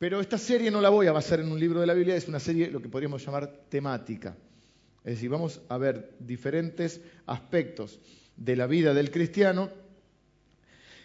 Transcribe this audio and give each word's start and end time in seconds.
Pero 0.00 0.22
esta 0.22 0.38
serie 0.38 0.70
no 0.70 0.80
la 0.80 0.88
voy 0.88 1.08
a 1.08 1.12
basar 1.12 1.40
en 1.40 1.52
un 1.52 1.60
libro 1.60 1.78
de 1.78 1.86
la 1.86 1.92
Biblia, 1.92 2.16
es 2.16 2.26
una 2.26 2.40
serie 2.40 2.70
lo 2.70 2.80
que 2.80 2.88
podríamos 2.88 3.22
llamar 3.22 3.64
temática. 3.68 4.34
Es 5.04 5.16
decir, 5.16 5.28
vamos 5.28 5.60
a 5.68 5.76
ver 5.76 6.14
diferentes 6.18 7.02
aspectos 7.26 8.00
de 8.34 8.56
la 8.56 8.66
vida 8.66 8.94
del 8.94 9.10
cristiano, 9.10 9.68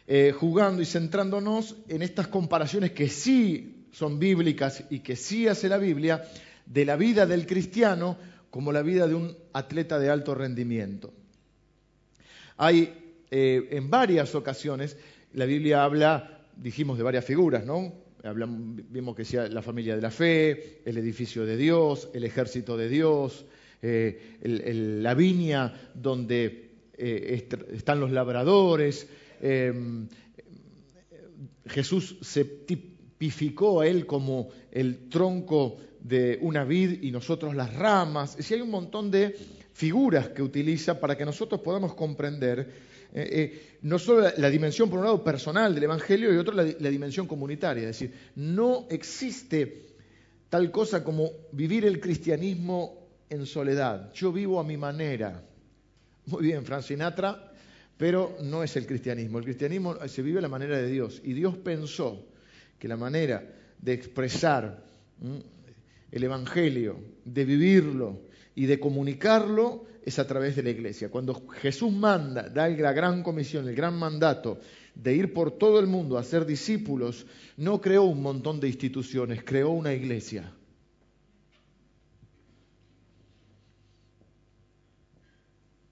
eh, 0.08 0.31
jugando 0.34 0.81
y 0.81 0.86
centrándonos 0.86 1.76
en 1.89 2.04
estas 2.04 2.29
comparaciones 2.29 2.92
que 2.92 3.10
sí 3.10 3.86
son 3.92 4.18
bíblicas 4.18 4.86
y 4.89 5.00
que 5.00 5.18
sí 5.18 5.46
hace 5.50 5.68
la 5.68 5.77
Biblia, 5.77 6.23
de 6.66 6.86
la 6.86 6.96
vida 6.96 7.25
del 7.25 7.46
cristiano 7.46 8.18
como 8.50 8.71
la 8.71 8.82
vida 8.82 9.07
de 9.07 9.16
un 9.16 9.36
atleta 9.52 10.00
de 10.00 10.09
alto 10.09 10.36
rendimiento. 10.36 11.14
Hay 12.55 12.93
eh, 13.30 13.68
en 13.71 13.89
varias 13.89 14.36
ocasiones, 14.36 14.96
la 15.34 15.43
Biblia 15.43 15.84
habla, 15.84 16.46
dijimos, 16.55 16.98
de 16.98 17.04
varias 17.04 17.25
figuras, 17.25 17.66
¿no? 17.66 18.04
Vimos 18.34 19.16
que 19.16 19.26
sea 19.26 19.48
la 19.48 19.62
familia 19.62 19.96
de 19.96 20.02
la 20.02 20.12
fe, 20.12 20.82
el 20.86 20.97
edificio 20.97 21.46
de 21.46 21.57
Dios, 21.57 22.10
el 22.14 22.24
ejército 22.24 22.78
de 22.78 22.89
Dios, 22.89 23.46
eh, 23.82 24.38
la 24.42 25.14
viña 25.14 25.92
donde 25.93 26.71
eh, 26.97 27.47
están 27.74 28.00
los 28.00 28.11
labradores. 28.11 29.07
Em, 29.42 30.07
Jesús 31.68 32.17
se 32.22 32.45
tipificó 32.45 33.81
a 33.81 33.88
él 33.88 34.06
como 34.06 34.50
el 34.72 35.09
tronco 35.09 35.78
de 36.00 36.38
una 36.42 36.64
vid 36.64 37.03
y 37.03 37.11
nosotros 37.11 37.55
las 37.55 37.73
ramas. 37.75 38.38
Es 38.39 38.52
hay 38.52 38.61
un 38.61 38.69
montón 38.69 39.11
de 39.11 39.36
figuras 39.73 40.30
que 40.30 40.42
utiliza 40.42 41.00
para 41.00 41.17
que 41.17 41.25
nosotros 41.25 41.61
podamos 41.61 41.94
comprender 41.95 42.94
eh, 43.16 43.30
eh, 43.31 43.78
no 43.83 43.97
solo 43.97 44.30
la, 44.36 44.50
dimensión, 44.50 44.89
por 44.89 45.00
un 45.00 45.05
lado, 45.05 45.23
personal 45.23 45.73
del 45.73 45.86
Evangelio 45.86 46.33
y 46.33 46.38
otro 46.38 46.53
la, 46.53 46.64
la 46.64 46.89
dimensión 46.89 47.28
comunitaria. 47.28 47.89
Es 47.89 48.00
decir, 48.00 48.14
no 48.36 48.88
existe 48.89 49.86
tal 50.50 50.69
cosa 50.69 51.02
como 51.02 51.31
vivir 51.53 51.86
el 51.86 52.02
cristianismo 52.02 53.08
en 53.30 53.45
soledad. 53.45 54.11
Yo 54.13 54.33
vivo 54.33 54.59
a 54.59 54.66
mi 54.66 54.75
manera. 54.75 55.41
Muy 56.25 56.43
bien, 56.43 56.66
Frank 56.66 56.81
Sinatra, 56.81 57.53
pero 57.97 58.36
no 58.41 58.63
es 58.63 58.75
el 58.75 58.86
cristianismo. 58.86 59.38
El 59.39 59.45
cristianismo 59.45 59.95
se 60.08 60.21
vive 60.21 60.39
a 60.39 60.41
la 60.41 60.49
manera 60.49 60.77
de 60.77 60.88
Dios. 60.88 61.21
Y 61.23 61.31
Dios 61.31 61.55
pensó 61.55 62.25
que 62.77 62.89
la 62.89 62.97
manera 62.97 63.49
de 63.80 63.93
expresar 63.93 64.83
el 66.11 66.23
Evangelio, 66.23 66.99
de 67.23 67.45
vivirlo 67.45 68.19
y 68.55 68.66
de 68.66 68.77
comunicarlo 68.77 69.86
es 70.06 70.20
a 70.20 70.28
través 70.28 70.56
de 70.56 70.64
la 70.64 70.70
iglesia. 70.70 71.09
Cuando 71.09 71.48
Jesús 71.50 71.92
manda, 71.92 72.48
da 72.48 72.70
la 72.70 72.94
gran 72.94 73.23
comisión, 73.23 73.67
el 73.67 73.75
gran 73.75 73.98
mandato 73.98 74.59
de 74.94 75.16
ir 75.16 75.34
por 75.34 75.52
todo 75.52 75.80
el 75.80 75.88
mundo 75.88 76.17
a 76.17 76.23
ser 76.23 76.45
discípulos, 76.45 77.25
no 77.58 77.81
creó 77.81 78.03
un 78.03 78.22
montón 78.22 78.59
de 78.59 78.67
instituciones, 78.67 79.44
creó 79.44 79.72
una 79.72 79.94
iglesia. 79.94 80.53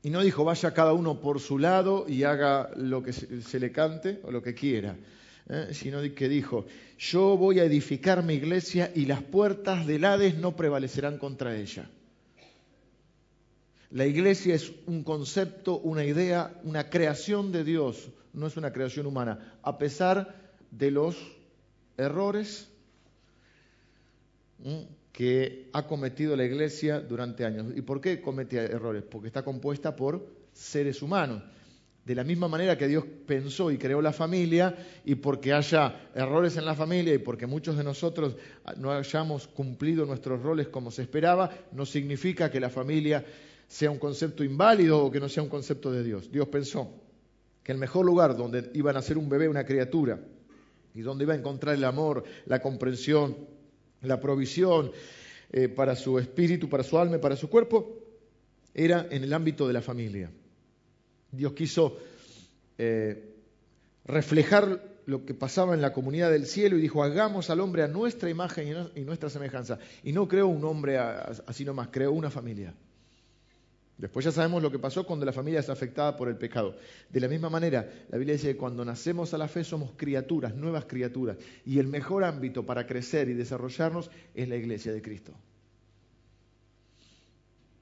Y 0.03 0.09
no 0.09 0.21
dijo, 0.21 0.43
vaya 0.43 0.73
cada 0.73 0.93
uno 0.93 1.19
por 1.19 1.39
su 1.39 1.57
lado 1.57 2.05
y 2.07 2.23
haga 2.23 2.69
lo 2.75 3.01
que 3.01 3.13
se 3.13 3.59
le 3.59 3.71
cante 3.71 4.19
o 4.23 4.31
lo 4.31 4.43
que 4.43 4.53
quiera, 4.53 4.97
¿eh? 5.49 5.69
sino 5.71 6.01
que 6.13 6.29
dijo, 6.29 6.65
yo 6.99 7.37
voy 7.37 7.59
a 7.59 7.63
edificar 7.63 8.21
mi 8.21 8.35
iglesia 8.35 8.91
y 8.93 9.05
las 9.05 9.23
puertas 9.23 9.87
del 9.87 10.05
Hades 10.05 10.37
no 10.37 10.55
prevalecerán 10.55 11.17
contra 11.17 11.55
ella. 11.55 11.89
La 13.93 14.07
iglesia 14.07 14.55
es 14.55 14.71
un 14.87 15.03
concepto, 15.03 15.77
una 15.77 16.03
idea, 16.03 16.59
una 16.63 16.89
creación 16.89 17.51
de 17.51 17.63
Dios, 17.63 18.09
no 18.33 18.47
es 18.47 18.57
una 18.57 18.73
creación 18.73 19.05
humana, 19.05 19.59
a 19.61 19.77
pesar 19.77 20.35
de 20.71 20.89
los 20.89 21.15
errores 21.95 22.67
que 25.11 25.69
ha 25.73 25.85
cometido 25.85 26.35
la 26.35 26.43
iglesia 26.43 27.01
durante 27.01 27.45
años. 27.45 27.67
¿Y 27.75 27.83
por 27.83 28.01
qué 28.01 28.19
comete 28.19 28.57
errores? 28.57 29.03
Porque 29.03 29.27
está 29.27 29.43
compuesta 29.43 29.95
por 29.95 30.25
seres 30.53 31.03
humanos. 31.03 31.43
De 32.03 32.15
la 32.15 32.23
misma 32.23 32.47
manera 32.47 32.75
que 32.75 32.87
Dios 32.87 33.05
pensó 33.27 33.69
y 33.69 33.77
creó 33.77 34.01
la 34.01 34.11
familia, 34.11 34.75
y 35.05 35.13
porque 35.13 35.53
haya 35.53 36.09
errores 36.15 36.57
en 36.57 36.65
la 36.65 36.73
familia 36.73 37.13
y 37.13 37.19
porque 37.19 37.45
muchos 37.45 37.77
de 37.77 37.83
nosotros 37.83 38.37
no 38.75 38.91
hayamos 38.91 39.47
cumplido 39.47 40.03
nuestros 40.07 40.41
roles 40.41 40.69
como 40.69 40.89
se 40.89 41.03
esperaba, 41.03 41.51
no 41.71 41.85
significa 41.85 42.49
que 42.49 42.59
la 42.59 42.71
familia 42.71 43.23
sea 43.67 43.91
un 43.91 43.99
concepto 43.99 44.43
inválido 44.43 45.05
o 45.05 45.11
que 45.11 45.19
no 45.19 45.29
sea 45.29 45.43
un 45.43 45.49
concepto 45.49 45.91
de 45.91 46.03
Dios. 46.03 46.31
Dios 46.31 46.47
pensó 46.47 46.91
que 47.63 47.71
el 47.71 47.77
mejor 47.77 48.05
lugar 48.05 48.35
donde 48.35 48.69
iba 48.73 48.91
a 48.91 48.93
nacer 48.93 49.17
un 49.17 49.29
bebé, 49.29 49.47
una 49.47 49.65
criatura, 49.65 50.19
y 50.93 51.01
donde 51.01 51.23
iba 51.23 51.33
a 51.33 51.37
encontrar 51.37 51.75
el 51.75 51.83
amor, 51.83 52.23
la 52.45 52.61
comprensión, 52.61 53.35
la 54.01 54.19
provisión 54.19 54.91
eh, 55.51 55.69
para 55.69 55.95
su 55.95 56.19
espíritu, 56.19 56.69
para 56.69 56.83
su 56.83 56.97
alma 56.97 57.17
para 57.19 57.35
su 57.35 57.49
cuerpo, 57.49 57.99
era 58.73 59.07
en 59.09 59.23
el 59.23 59.33
ámbito 59.33 59.67
de 59.67 59.73
la 59.73 59.81
familia. 59.81 60.31
Dios 61.31 61.53
quiso 61.53 61.97
eh, 62.77 63.33
reflejar 64.05 64.93
lo 65.05 65.25
que 65.25 65.33
pasaba 65.33 65.73
en 65.73 65.81
la 65.81 65.93
comunidad 65.93 66.31
del 66.31 66.45
cielo 66.45 66.77
y 66.77 66.81
dijo, 66.81 67.03
hagamos 67.03 67.49
al 67.49 67.59
hombre 67.59 67.83
a 67.83 67.87
nuestra 67.87 68.29
imagen 68.29 68.89
y 68.95 69.01
nuestra 69.01 69.29
semejanza. 69.29 69.79
Y 70.03 70.13
no 70.13 70.27
creó 70.27 70.47
un 70.47 70.63
hombre 70.63 70.97
así 70.97 71.65
nomás, 71.65 71.89
creó 71.91 72.11
una 72.11 72.29
familia. 72.29 72.73
Después 73.97 74.25
ya 74.25 74.31
sabemos 74.31 74.61
lo 74.61 74.71
que 74.71 74.79
pasó 74.79 75.05
cuando 75.05 75.25
la 75.25 75.33
familia 75.33 75.59
es 75.59 75.69
afectada 75.69 76.15
por 76.17 76.27
el 76.27 76.35
pecado. 76.35 76.75
De 77.09 77.19
la 77.19 77.27
misma 77.27 77.49
manera, 77.49 77.87
la 78.09 78.17
Biblia 78.17 78.33
dice 78.33 78.53
que 78.53 78.57
cuando 78.57 78.83
nacemos 78.83 79.33
a 79.33 79.37
la 79.37 79.47
fe 79.47 79.63
somos 79.63 79.91
criaturas, 79.95 80.55
nuevas 80.55 80.85
criaturas. 80.85 81.37
Y 81.65 81.79
el 81.79 81.87
mejor 81.87 82.23
ámbito 82.23 82.65
para 82.65 82.87
crecer 82.87 83.29
y 83.29 83.33
desarrollarnos 83.33 84.09
es 84.33 84.49
la 84.49 84.55
iglesia 84.55 84.91
de 84.91 85.01
Cristo. 85.01 85.33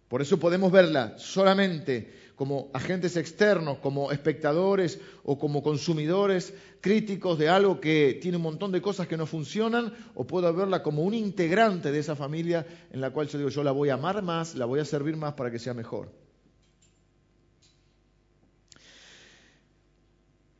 Por 0.09 0.21
eso 0.21 0.37
podemos 0.37 0.73
verla 0.73 1.17
solamente 1.17 2.20
como 2.41 2.71
agentes 2.73 3.17
externos, 3.17 3.77
como 3.77 4.11
espectadores 4.11 4.99
o 5.23 5.37
como 5.37 5.61
consumidores 5.61 6.55
críticos 6.81 7.37
de 7.37 7.49
algo 7.49 7.79
que 7.79 8.17
tiene 8.19 8.37
un 8.37 8.41
montón 8.41 8.71
de 8.71 8.81
cosas 8.81 9.07
que 9.07 9.15
no 9.15 9.27
funcionan, 9.27 9.93
o 10.15 10.25
puedo 10.25 10.51
verla 10.51 10.81
como 10.81 11.03
un 11.03 11.13
integrante 11.13 11.91
de 11.91 11.99
esa 11.99 12.15
familia 12.15 12.65
en 12.91 12.99
la 12.99 13.11
cual 13.11 13.27
yo 13.27 13.37
digo, 13.37 13.51
yo 13.51 13.63
la 13.63 13.71
voy 13.71 13.89
a 13.89 13.93
amar 13.93 14.23
más, 14.23 14.55
la 14.55 14.65
voy 14.65 14.79
a 14.79 14.85
servir 14.85 15.15
más 15.17 15.33
para 15.33 15.51
que 15.51 15.59
sea 15.59 15.75
mejor. 15.75 16.11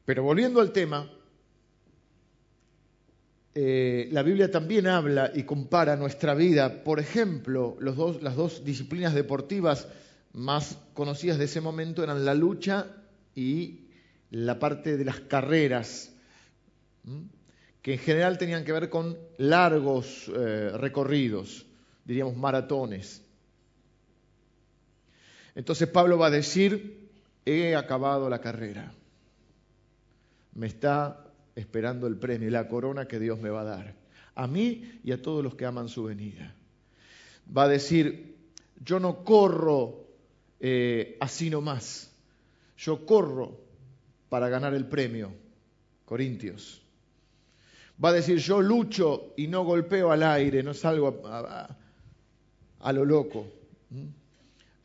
Pero 0.06 0.22
volviendo 0.22 0.62
al 0.62 0.74
tema, 0.74 1.10
eh, 3.56 4.08
la 4.12 4.22
Biblia 4.22 4.52
también 4.52 4.86
habla 4.86 5.32
y 5.34 5.46
compara 5.46 5.96
nuestra 5.96 6.36
vida. 6.36 6.84
Por 6.84 7.00
ejemplo, 7.00 7.76
las 7.82 8.36
dos 8.36 8.64
disciplinas 8.64 9.16
deportivas 9.16 9.88
más 10.34 10.78
conocidas 10.94 11.38
de 11.38 11.46
ese 11.46 11.62
momento 11.62 12.04
eran 12.04 12.26
la 12.26 12.34
lucha 12.34 12.88
y 13.36 13.88
la 14.30 14.60
parte 14.60 14.98
de 14.98 15.06
las 15.06 15.20
carreras, 15.20 16.14
que 17.82 17.94
en 17.94 18.00
general 18.00 18.38
tenían 18.38 18.64
que 18.64 18.72
ver 18.72 18.90
con 18.90 19.18
largos 19.38 20.32
eh, 20.34 20.72
recorridos, 20.76 21.66
diríamos 22.06 22.38
maratones. 22.38 23.24
Entonces 25.54 25.90
Pablo 25.90 26.18
va 26.18 26.28
a 26.28 26.32
decir, 26.32 27.10
he 27.46 27.76
acabado 27.76 28.30
la 28.30 28.40
carrera, 28.40 28.94
me 30.54 30.68
está 30.68 31.26
esperando 31.56 32.08
el 32.08 32.16
premio 32.18 32.48
y 32.48 32.52
la 32.52 32.70
corona 32.70 33.08
que 33.08 33.20
Dios 33.20 33.40
me 33.40 33.50
va 33.50 33.62
a 33.62 33.66
dar, 33.66 33.96
a 34.36 34.48
mí 34.48 35.00
y 35.04 35.12
a 35.12 35.22
todos 35.22 35.44
los 35.44 35.56
que 35.56 35.66
aman 35.66 35.90
su 35.90 36.06
venida. 36.06 36.56
Va 37.56 37.64
a 37.64 37.68
decir, 37.68 38.38
yo 38.80 39.00
no 39.02 39.26
corro 39.26 40.01
eh, 40.62 41.18
así 41.20 41.50
nomás, 41.50 42.12
yo 42.78 43.06
corro 43.06 43.60
para 44.30 44.48
ganar 44.48 44.74
el 44.74 44.86
premio, 44.86 45.34
Corintios. 46.06 46.82
Va 48.04 48.10
a 48.10 48.14
decir, 48.14 48.38
yo 48.38 48.62
lucho 48.62 49.34
y 49.36 49.48
no 49.48 49.64
golpeo 49.64 50.12
al 50.12 50.24
aire, 50.24 50.64
no 50.64 50.74
salgo 50.74 51.22
a, 51.26 52.94
lo 52.94 53.06
loco. 53.06 53.48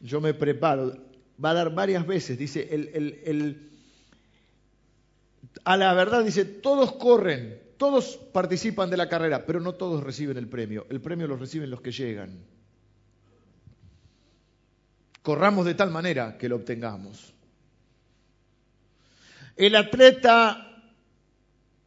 Yo 0.01 0.21
me 0.21 0.35
preparo. 0.35 0.97
Va 1.43 1.51
a 1.51 1.55
dar 1.55 1.75
varias 1.75 2.07
veces, 2.07 2.39
dice 2.39 2.69
el 2.73 3.67
a 5.65 5.77
la 5.77 5.95
verdad 5.95 6.25
dice, 6.25 6.45
todos 6.45 6.93
corren, 6.93 7.61
todos 7.77 8.17
participan 8.33 8.91
de 8.91 8.97
la 8.97 9.09
carrera, 9.09 9.47
pero 9.47 9.61
no 9.61 9.75
todos 9.75 10.03
reciben 10.03 10.37
el 10.37 10.49
premio. 10.49 10.87
El 10.91 11.01
premio 11.01 11.27
lo 11.27 11.37
reciben 11.37 11.71
los 11.71 11.81
que 11.81 11.93
llegan. 11.93 12.39
Corramos 15.27 15.67
de 15.67 15.75
tal 15.75 15.91
manera 15.91 16.39
que 16.39 16.49
lo 16.49 16.55
obtengamos. 16.55 17.35
El 19.57 19.75
atleta 19.75 20.85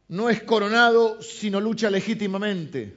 no 0.08 0.28
es 0.28 0.42
coronado 0.42 1.22
sino 1.22 1.58
lucha 1.58 1.88
legítimamente. 1.88 2.94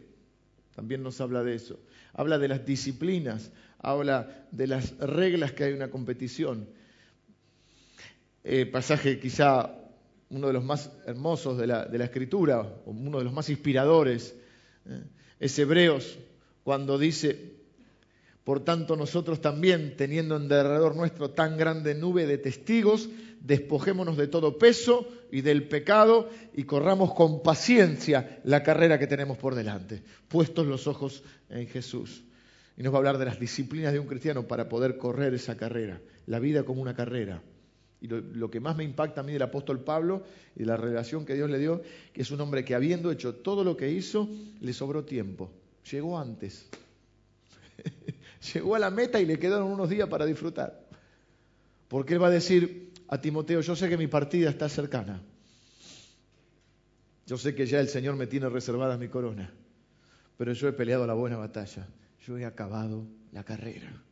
También 0.76 1.02
nos 1.02 1.22
habla 1.22 1.44
de 1.44 1.56
eso. 1.56 1.80
Habla 2.12 2.40
de 2.40 2.50
las 2.50 2.66
disciplinas, 2.66 3.54
habla 3.80 4.46
de 4.52 4.68
las 4.68 4.98
reglas 4.98 5.54
que 5.54 5.64
hay 5.64 5.70
en 5.70 5.78
una 5.78 5.90
competición. 5.90 6.68
Eh, 8.44 8.66
pasaje 8.66 9.22
quizá 9.22 9.74
uno 10.30 10.48
de 10.48 10.54
los 10.54 10.66
más 10.66 10.92
hermosos 11.06 11.58
de 11.58 11.68
la, 11.68 11.84
escritura, 12.04 12.68
uno 12.84 13.20
de 13.20 13.24
los 13.24 13.32
más 13.32 13.50
inspiradores 13.50 14.36
¿eh? 14.88 15.04
Es 15.40 15.58
Hebreos 15.58 16.20
cuando 16.66 16.98
dice, 16.98 17.53
por 18.44 18.64
tanto 18.66 18.96
nosotros 18.96 19.40
también, 19.40 19.96
teniendo 19.96 20.36
en 20.36 20.48
derredor 20.48 20.96
nuestro 20.96 21.32
tan 21.32 21.58
grande 21.58 21.96
nube 21.96 22.26
de 22.26 22.38
testigos, 22.38 23.10
despojémonos 23.40 24.18
de 24.18 24.28
todo 24.28 24.58
peso 24.58 25.08
y 25.32 25.42
del 25.42 25.68
pecado 25.68 26.30
y 26.54 26.64
corramos 26.64 27.14
con 27.14 27.42
paciencia 27.44 28.42
la 28.44 28.64
carrera 28.64 29.00
que 29.00 29.08
tenemos 29.08 29.38
por 29.38 29.56
delante, 29.56 30.02
puestos 30.28 30.66
los 30.66 30.88
ojos 30.88 31.24
en 31.50 31.68
Jesús. 31.68 32.24
Y 32.76 32.84
nos 32.84 32.92
va 32.92 32.98
a 32.98 33.00
hablar 33.00 33.18
de 33.18 33.26
las 33.26 33.40
disciplinas 33.40 33.94
de 33.94 34.00
un 34.00 34.08
cristiano 34.08 34.48
para 34.48 34.68
poder 34.68 34.98
correr 34.98 35.34
esa 35.34 35.56
carrera, 35.56 36.02
la 36.26 36.40
vida 36.40 36.64
como 36.64 36.82
una 36.82 36.96
carrera. 36.96 37.42
Y 38.02 38.08
lo, 38.08 38.52
que 38.52 38.60
más 38.60 38.76
me 38.76 38.84
impacta 38.84 39.22
a 39.22 39.24
mí 39.24 39.32
del 39.32 39.44
apóstol 39.44 39.80
Pablo 39.80 40.24
y 40.58 40.66
la 40.66 40.76
relación 40.76 41.26
que 41.26 41.36
Dios 41.36 41.50
le 41.50 41.60
dio, 41.60 41.82
que 42.12 42.24
es 42.24 42.32
un 42.32 42.42
hombre 42.42 42.66
que 42.66 42.76
habiendo 42.76 43.12
hecho 43.12 43.36
todo 43.36 43.64
lo 43.64 43.78
que 43.78 43.92
hizo, 43.92 44.28
le 44.60 44.74
sobró 44.74 45.06
tiempo. 45.06 45.52
Llegó 45.90 46.20
antes. 46.20 46.68
Llegó 48.52 48.76
a 48.76 48.80
la 48.80 48.90
meta 48.90 49.22
y 49.22 49.26
le 49.26 49.40
quedaron 49.40 49.72
unos 49.72 49.90
días 49.90 50.10
para 50.10 50.26
disfrutar. 50.26 50.86
Porque 51.88 52.14
él 52.14 52.22
va 52.22 52.28
a 52.28 52.32
decir 52.32 52.92
a 53.08 53.22
Timoteo, 53.22 53.62
yo 53.62 53.76
sé 53.76 53.88
que 53.88 53.98
mi 53.98 54.08
partida 54.08 54.50
está 54.50 54.68
cercana. 54.68 55.22
Yo 57.26 57.38
sé 57.38 57.56
que 57.56 57.66
ya 57.66 57.80
el 57.80 57.88
Señor 57.88 58.16
me 58.16 58.28
tiene 58.28 58.50
reservada 58.50 58.98
mi 58.98 59.08
corona. 59.08 59.54
Pero 60.38 60.54
yo 60.54 60.68
he 60.68 60.74
peleado 60.74 61.08
la 61.08 61.14
buena 61.14 61.38
batalla. 61.38 61.88
Yo 62.26 62.38
he 62.38 62.46
acabado 62.46 63.06
la 63.32 63.44
carrera 63.44 64.04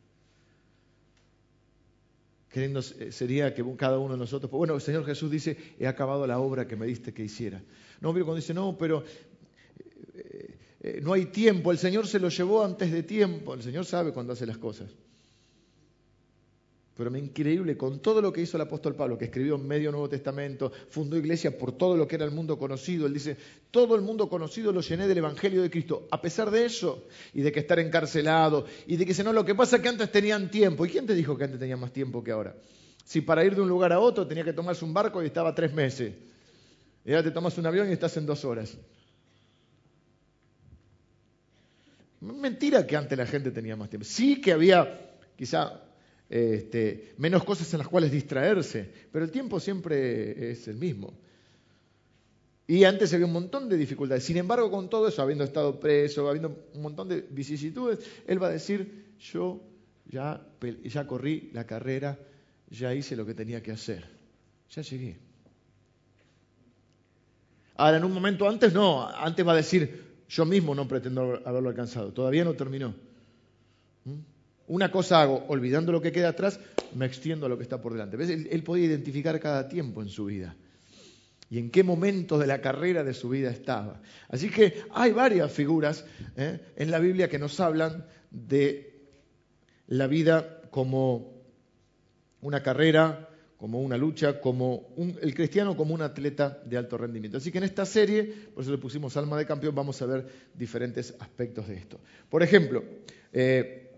queriendo 2.52 2.80
eh, 2.80 3.10
sería 3.10 3.54
que 3.54 3.64
cada 3.76 3.98
uno 3.98 4.14
de 4.14 4.18
nosotros, 4.18 4.50
pues, 4.50 4.58
bueno, 4.58 4.74
el 4.74 4.80
Señor 4.80 5.04
Jesús 5.06 5.30
dice, 5.30 5.56
he 5.78 5.86
acabado 5.86 6.26
la 6.26 6.38
obra 6.38 6.68
que 6.68 6.76
me 6.76 6.86
diste 6.86 7.12
que 7.12 7.24
hiciera. 7.24 7.62
No, 8.00 8.12
pero 8.12 8.26
cuando 8.26 8.36
dice, 8.36 8.52
no, 8.52 8.76
pero 8.76 9.02
eh, 10.14 10.54
eh, 10.84 11.00
no 11.00 11.12
hay 11.12 11.26
tiempo, 11.26 11.70
el 11.70 11.78
Señor 11.78 12.08
se 12.08 12.18
lo 12.18 12.28
llevó 12.28 12.64
antes 12.64 12.90
de 12.90 13.04
tiempo, 13.04 13.54
el 13.54 13.62
Señor 13.62 13.84
sabe 13.84 14.12
cuándo 14.12 14.32
hace 14.32 14.46
las 14.46 14.58
cosas. 14.58 14.90
Pero 16.96 17.10
me 17.10 17.20
increíble, 17.20 17.76
con 17.76 18.00
todo 18.00 18.20
lo 18.20 18.32
que 18.32 18.42
hizo 18.42 18.56
el 18.56 18.62
apóstol 18.62 18.94
Pablo, 18.94 19.16
que 19.16 19.26
escribió 19.26 19.54
en 19.54 19.66
medio 19.66 19.90
Nuevo 19.90 20.08
Testamento, 20.08 20.70
fundó 20.90 21.16
iglesia 21.16 21.56
por 21.56 21.72
todo 21.72 21.96
lo 21.96 22.06
que 22.06 22.16
era 22.16 22.24
el 22.24 22.32
mundo 22.32 22.58
conocido. 22.58 23.06
Él 23.06 23.14
dice, 23.14 23.36
todo 23.70 23.94
el 23.94 24.02
mundo 24.02 24.28
conocido 24.28 24.72
lo 24.72 24.82
llené 24.82 25.08
del 25.08 25.18
Evangelio 25.18 25.62
de 25.62 25.70
Cristo. 25.70 26.06
A 26.10 26.20
pesar 26.20 26.50
de 26.50 26.66
eso, 26.66 27.06
y 27.32 27.40
de 27.40 27.50
que 27.50 27.60
estar 27.60 27.78
encarcelado, 27.78 28.66
y 28.86 28.96
de 28.96 29.06
que 29.06 29.14
se 29.14 29.24
no, 29.24 29.32
lo 29.32 29.44
que 29.44 29.54
pasa 29.54 29.76
es 29.76 29.82
que 29.82 29.88
antes 29.88 30.12
tenían 30.12 30.50
tiempo. 30.50 30.84
¿Y 30.84 30.90
quién 30.90 31.06
te 31.06 31.14
dijo 31.14 31.36
que 31.38 31.44
antes 31.44 31.58
tenían 31.58 31.80
más 31.80 31.92
tiempo 31.92 32.22
que 32.22 32.30
ahora? 32.30 32.54
Si 33.04 33.22
para 33.22 33.42
ir 33.44 33.54
de 33.54 33.62
un 33.62 33.68
lugar 33.68 33.92
a 33.92 33.98
otro 33.98 34.26
tenía 34.26 34.44
que 34.44 34.52
tomarse 34.52 34.84
un 34.84 34.92
barco 34.92 35.22
y 35.22 35.26
estaba 35.26 35.54
tres 35.54 35.72
meses. 35.72 36.12
Y 37.06 37.10
ahora 37.10 37.22
te 37.22 37.30
tomas 37.30 37.56
un 37.56 37.66
avión 37.66 37.88
y 37.88 37.92
estás 37.92 38.16
en 38.18 38.26
dos 38.26 38.44
horas. 38.44 38.76
Mentira 42.22 42.86
que 42.86 42.96
antes 42.96 43.18
la 43.18 43.26
gente 43.26 43.50
tenía 43.50 43.74
más 43.74 43.90
tiempo. 43.90 44.04
Sí 44.04 44.40
que 44.40 44.52
había 44.52 45.18
quizá 45.34 45.82
este, 46.28 47.14
menos 47.18 47.42
cosas 47.42 47.72
en 47.74 47.78
las 47.80 47.88
cuales 47.88 48.12
distraerse, 48.12 48.88
pero 49.10 49.24
el 49.24 49.32
tiempo 49.32 49.58
siempre 49.58 50.52
es 50.52 50.68
el 50.68 50.76
mismo. 50.76 51.12
Y 52.68 52.84
antes 52.84 53.12
había 53.12 53.26
un 53.26 53.32
montón 53.32 53.68
de 53.68 53.76
dificultades. 53.76 54.22
Sin 54.22 54.36
embargo, 54.36 54.70
con 54.70 54.88
todo 54.88 55.08
eso, 55.08 55.20
habiendo 55.20 55.42
estado 55.42 55.80
preso, 55.80 56.28
habiendo 56.28 56.56
un 56.74 56.82
montón 56.82 57.08
de 57.08 57.22
vicisitudes, 57.22 57.98
él 58.26 58.40
va 58.40 58.46
a 58.46 58.50
decir, 58.52 59.16
yo 59.18 59.60
ya, 60.06 60.46
ya 60.84 61.06
corrí 61.08 61.50
la 61.52 61.66
carrera, 61.66 62.18
ya 62.70 62.94
hice 62.94 63.16
lo 63.16 63.26
que 63.26 63.34
tenía 63.34 63.62
que 63.62 63.72
hacer, 63.72 64.04
ya 64.70 64.82
llegué. 64.82 65.18
Ahora, 67.74 67.96
en 67.96 68.04
un 68.04 68.12
momento 68.12 68.48
antes 68.48 68.72
no, 68.72 69.08
antes 69.08 69.44
va 69.44 69.54
a 69.54 69.56
decir, 69.56 70.11
yo 70.32 70.46
mismo 70.46 70.74
no 70.74 70.88
pretendo 70.88 71.42
haberlo 71.44 71.68
alcanzado, 71.68 72.10
todavía 72.12 72.42
no 72.42 72.54
terminó. 72.54 72.94
¿Mm? 74.04 74.20
Una 74.68 74.90
cosa 74.90 75.20
hago, 75.20 75.44
olvidando 75.48 75.92
lo 75.92 76.00
que 76.00 76.10
queda 76.10 76.30
atrás, 76.30 76.58
me 76.94 77.04
extiendo 77.04 77.44
a 77.44 77.48
lo 77.50 77.58
que 77.58 77.64
está 77.64 77.82
por 77.82 77.92
delante. 77.92 78.16
Él, 78.50 78.62
podía 78.62 78.86
identificar 78.86 79.38
cada 79.40 79.68
tiempo 79.68 80.00
en 80.00 80.08
su 80.08 80.24
vida 80.24 80.56
y 81.50 81.58
en 81.58 81.70
qué 81.70 81.82
momento 81.82 82.38
de 82.38 82.46
la 82.46 82.62
carrera 82.62 83.04
de 83.04 83.12
su 83.12 83.28
vida 83.28 83.50
estaba. 83.50 84.00
Así 84.28 84.48
que 84.48 84.84
hay 84.94 85.12
varias 85.12 85.52
figuras 85.52 86.06
¿eh? 86.36 86.60
en 86.76 86.90
la 86.90 86.98
Biblia 86.98 87.28
que 87.28 87.38
nos 87.38 87.60
hablan 87.60 88.06
de 88.30 89.02
la 89.88 90.06
vida 90.06 90.62
como 90.70 91.42
una 92.40 92.62
carrera, 92.62 93.28
como 93.62 93.80
una 93.80 93.96
lucha, 93.96 94.40
como 94.40 94.88
el 95.20 95.36
cristiano 95.36 95.76
como 95.76 95.94
un 95.94 96.02
atleta 96.02 96.60
de 96.64 96.76
alto 96.76 96.98
rendimiento. 96.98 97.36
Así 97.36 97.52
que 97.52 97.58
en 97.58 97.64
esta 97.64 97.86
serie, 97.86 98.24
por 98.52 98.64
eso 98.64 98.72
le 98.72 98.78
pusimos 98.78 99.16
alma 99.16 99.38
de 99.38 99.46
campeón, 99.46 99.72
vamos 99.72 100.02
a 100.02 100.06
ver 100.06 100.26
diferentes 100.52 101.14
aspectos 101.20 101.68
de 101.68 101.76
esto. 101.76 102.00
Por 102.28 102.42
ejemplo, 102.42 102.82
eh, 103.32 103.88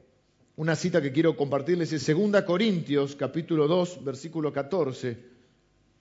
una 0.57 0.77
cita 0.77 1.01
que 1.01 1.13
quiero 1.13 1.35
compartirles 1.35 1.95
es 1.95 2.07
2 2.07 2.43
Corintios 2.43 3.17
capítulo 3.17 3.67
2 3.67 4.05
versículo 4.05 4.53
14, 4.53 5.17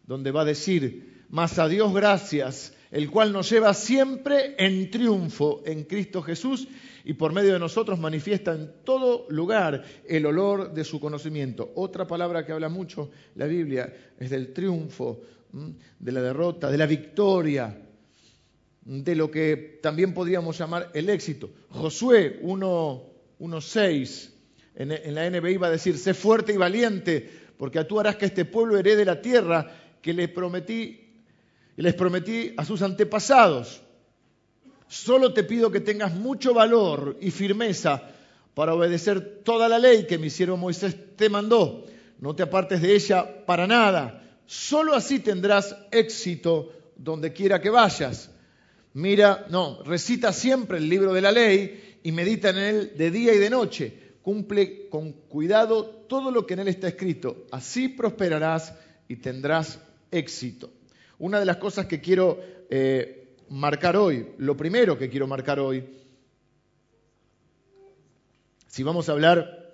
donde 0.06 0.32
va 0.32 0.42
a 0.42 0.46
decir, 0.46 1.24
mas 1.30 1.58
a 1.58 1.70
Dios 1.70 1.94
gracias, 1.94 2.74
el 2.94 3.10
cual 3.10 3.34
nos 3.34 3.50
lleva 3.50 3.74
siempre 3.74 4.54
en 4.56 4.92
triunfo 4.92 5.64
en 5.66 5.84
Cristo 5.86 6.22
Jesús 6.22 6.68
y 7.04 7.14
por 7.14 7.34
medio 7.34 7.52
de 7.52 7.60
nosotros 7.60 8.00
manifiesta 8.00 8.54
en 8.54 8.72
todo 8.84 9.26
lugar 9.30 9.84
el 10.08 10.28
olor 10.28 10.76
de 10.76 10.84
su 10.84 11.00
conocimiento. 11.00 11.72
Otra 11.74 12.06
palabra 12.06 12.46
que 12.46 12.52
habla 12.52 12.70
mucho 12.70 13.10
la 13.34 13.48
Biblia 13.48 13.92
es 14.20 14.30
del 14.30 14.54
triunfo, 14.54 15.22
de 15.98 16.12
la 16.12 16.22
derrota, 16.22 16.70
de 16.70 16.78
la 16.78 16.86
victoria, 16.86 17.76
de 18.86 19.16
lo 19.16 19.32
que 19.32 19.80
también 19.82 20.14
podríamos 20.14 20.56
llamar 20.60 20.92
el 20.94 21.10
éxito. 21.10 21.50
Josué 21.70 22.42
1.6 22.44 24.30
en, 24.76 25.16
la 25.16 25.28
NBI 25.32 25.58
va 25.58 25.68
a 25.68 25.72
decir, 25.72 25.98
sé 25.98 26.14
fuerte 26.14 26.54
y 26.54 26.58
valiente, 26.58 27.28
porque 27.58 27.84
tú 27.86 28.00
harás 28.00 28.18
que 28.18 28.26
este 28.26 28.46
pueblo 28.46 28.78
herede 28.78 29.04
la 29.04 29.20
tierra 29.20 29.98
que 30.00 30.14
les 30.14 30.30
prometí, 30.30 31.03
les 31.82 31.94
prometí 31.94 32.54
a 32.58 32.66
sus 32.66 32.82
antepasados. 32.82 33.82
Solo 34.88 35.34
te 35.34 35.44
pido 35.44 35.72
que 35.72 35.80
tengas 35.80 36.14
mucho 36.14 36.54
valor 36.54 37.18
y 37.20 37.32
firmeza 37.32 38.04
para 38.54 38.76
obedecer 38.76 39.42
toda 39.44 39.68
la 39.68 39.80
ley 39.80 40.06
que 40.06 40.20
mi 40.20 40.30
siervo 40.30 40.58
Moisés 40.58 40.96
te 41.16 41.30
mandó. 41.30 41.86
No 42.20 42.36
te 42.36 42.44
apartes 42.44 42.82
de 42.82 42.94
ella 42.94 43.46
para 43.46 43.66
nada. 43.66 44.22
Solo 44.46 44.94
así 44.94 45.20
tendrás 45.20 45.76
éxito 45.92 46.72
donde 46.96 47.34
quiera 47.34 47.60
que 47.60 47.70
vayas. 47.70 48.30
Mira, 48.94 49.48
no, 49.50 49.82
recita 49.84 50.32
siempre 50.32 50.78
el 50.78 50.88
libro 50.88 51.14
de 51.14 51.22
la 51.22 51.32
ley 51.32 52.00
y 52.04 52.12
medita 52.12 52.50
en 52.50 52.58
él 52.58 52.94
de 52.96 53.10
día 53.10 53.34
y 53.34 53.40
de 53.40 53.50
noche 53.50 54.04
cumple 54.22 54.88
con 54.90 55.12
cuidado 55.12 55.86
todo 56.08 56.32
lo 56.32 56.46
que 56.46 56.54
en 56.54 56.62
él 56.62 56.68
está 56.70 56.88
escrito. 56.88 57.46
Así 57.52 57.90
prosperarás 57.90 58.74
y 59.08 59.18
tendrás 59.18 59.80
éxito. 60.12 60.72
Una 61.24 61.40
de 61.40 61.46
las 61.46 61.56
cosas 61.56 61.86
que 61.86 62.02
quiero 62.02 62.40
eh, 62.70 63.36
marcar 63.50 63.96
hoy, 63.96 64.34
lo 64.40 64.58
primero 64.58 64.98
que 64.98 65.10
quiero 65.10 65.26
marcar 65.26 65.60
hoy, 65.60 66.04
si 68.68 68.84
vamos 68.84 69.08
a 69.08 69.14
hablar 69.14 69.74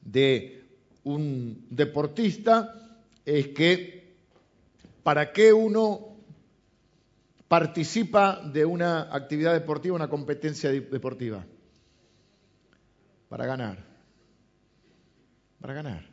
de 0.00 0.64
un 1.04 1.66
deportista, 1.70 3.00
es 3.24 3.48
que 3.48 4.16
para 5.04 5.32
qué 5.32 5.52
uno 5.52 6.16
participa 7.46 8.42
de 8.42 8.64
una 8.64 9.14
actividad 9.14 9.52
deportiva, 9.52 9.94
una 9.94 10.10
competencia 10.10 10.70
deportiva. 10.70 11.46
Para 13.28 13.46
ganar 13.46 13.88
para 15.60 15.74
ganar. 15.74 16.04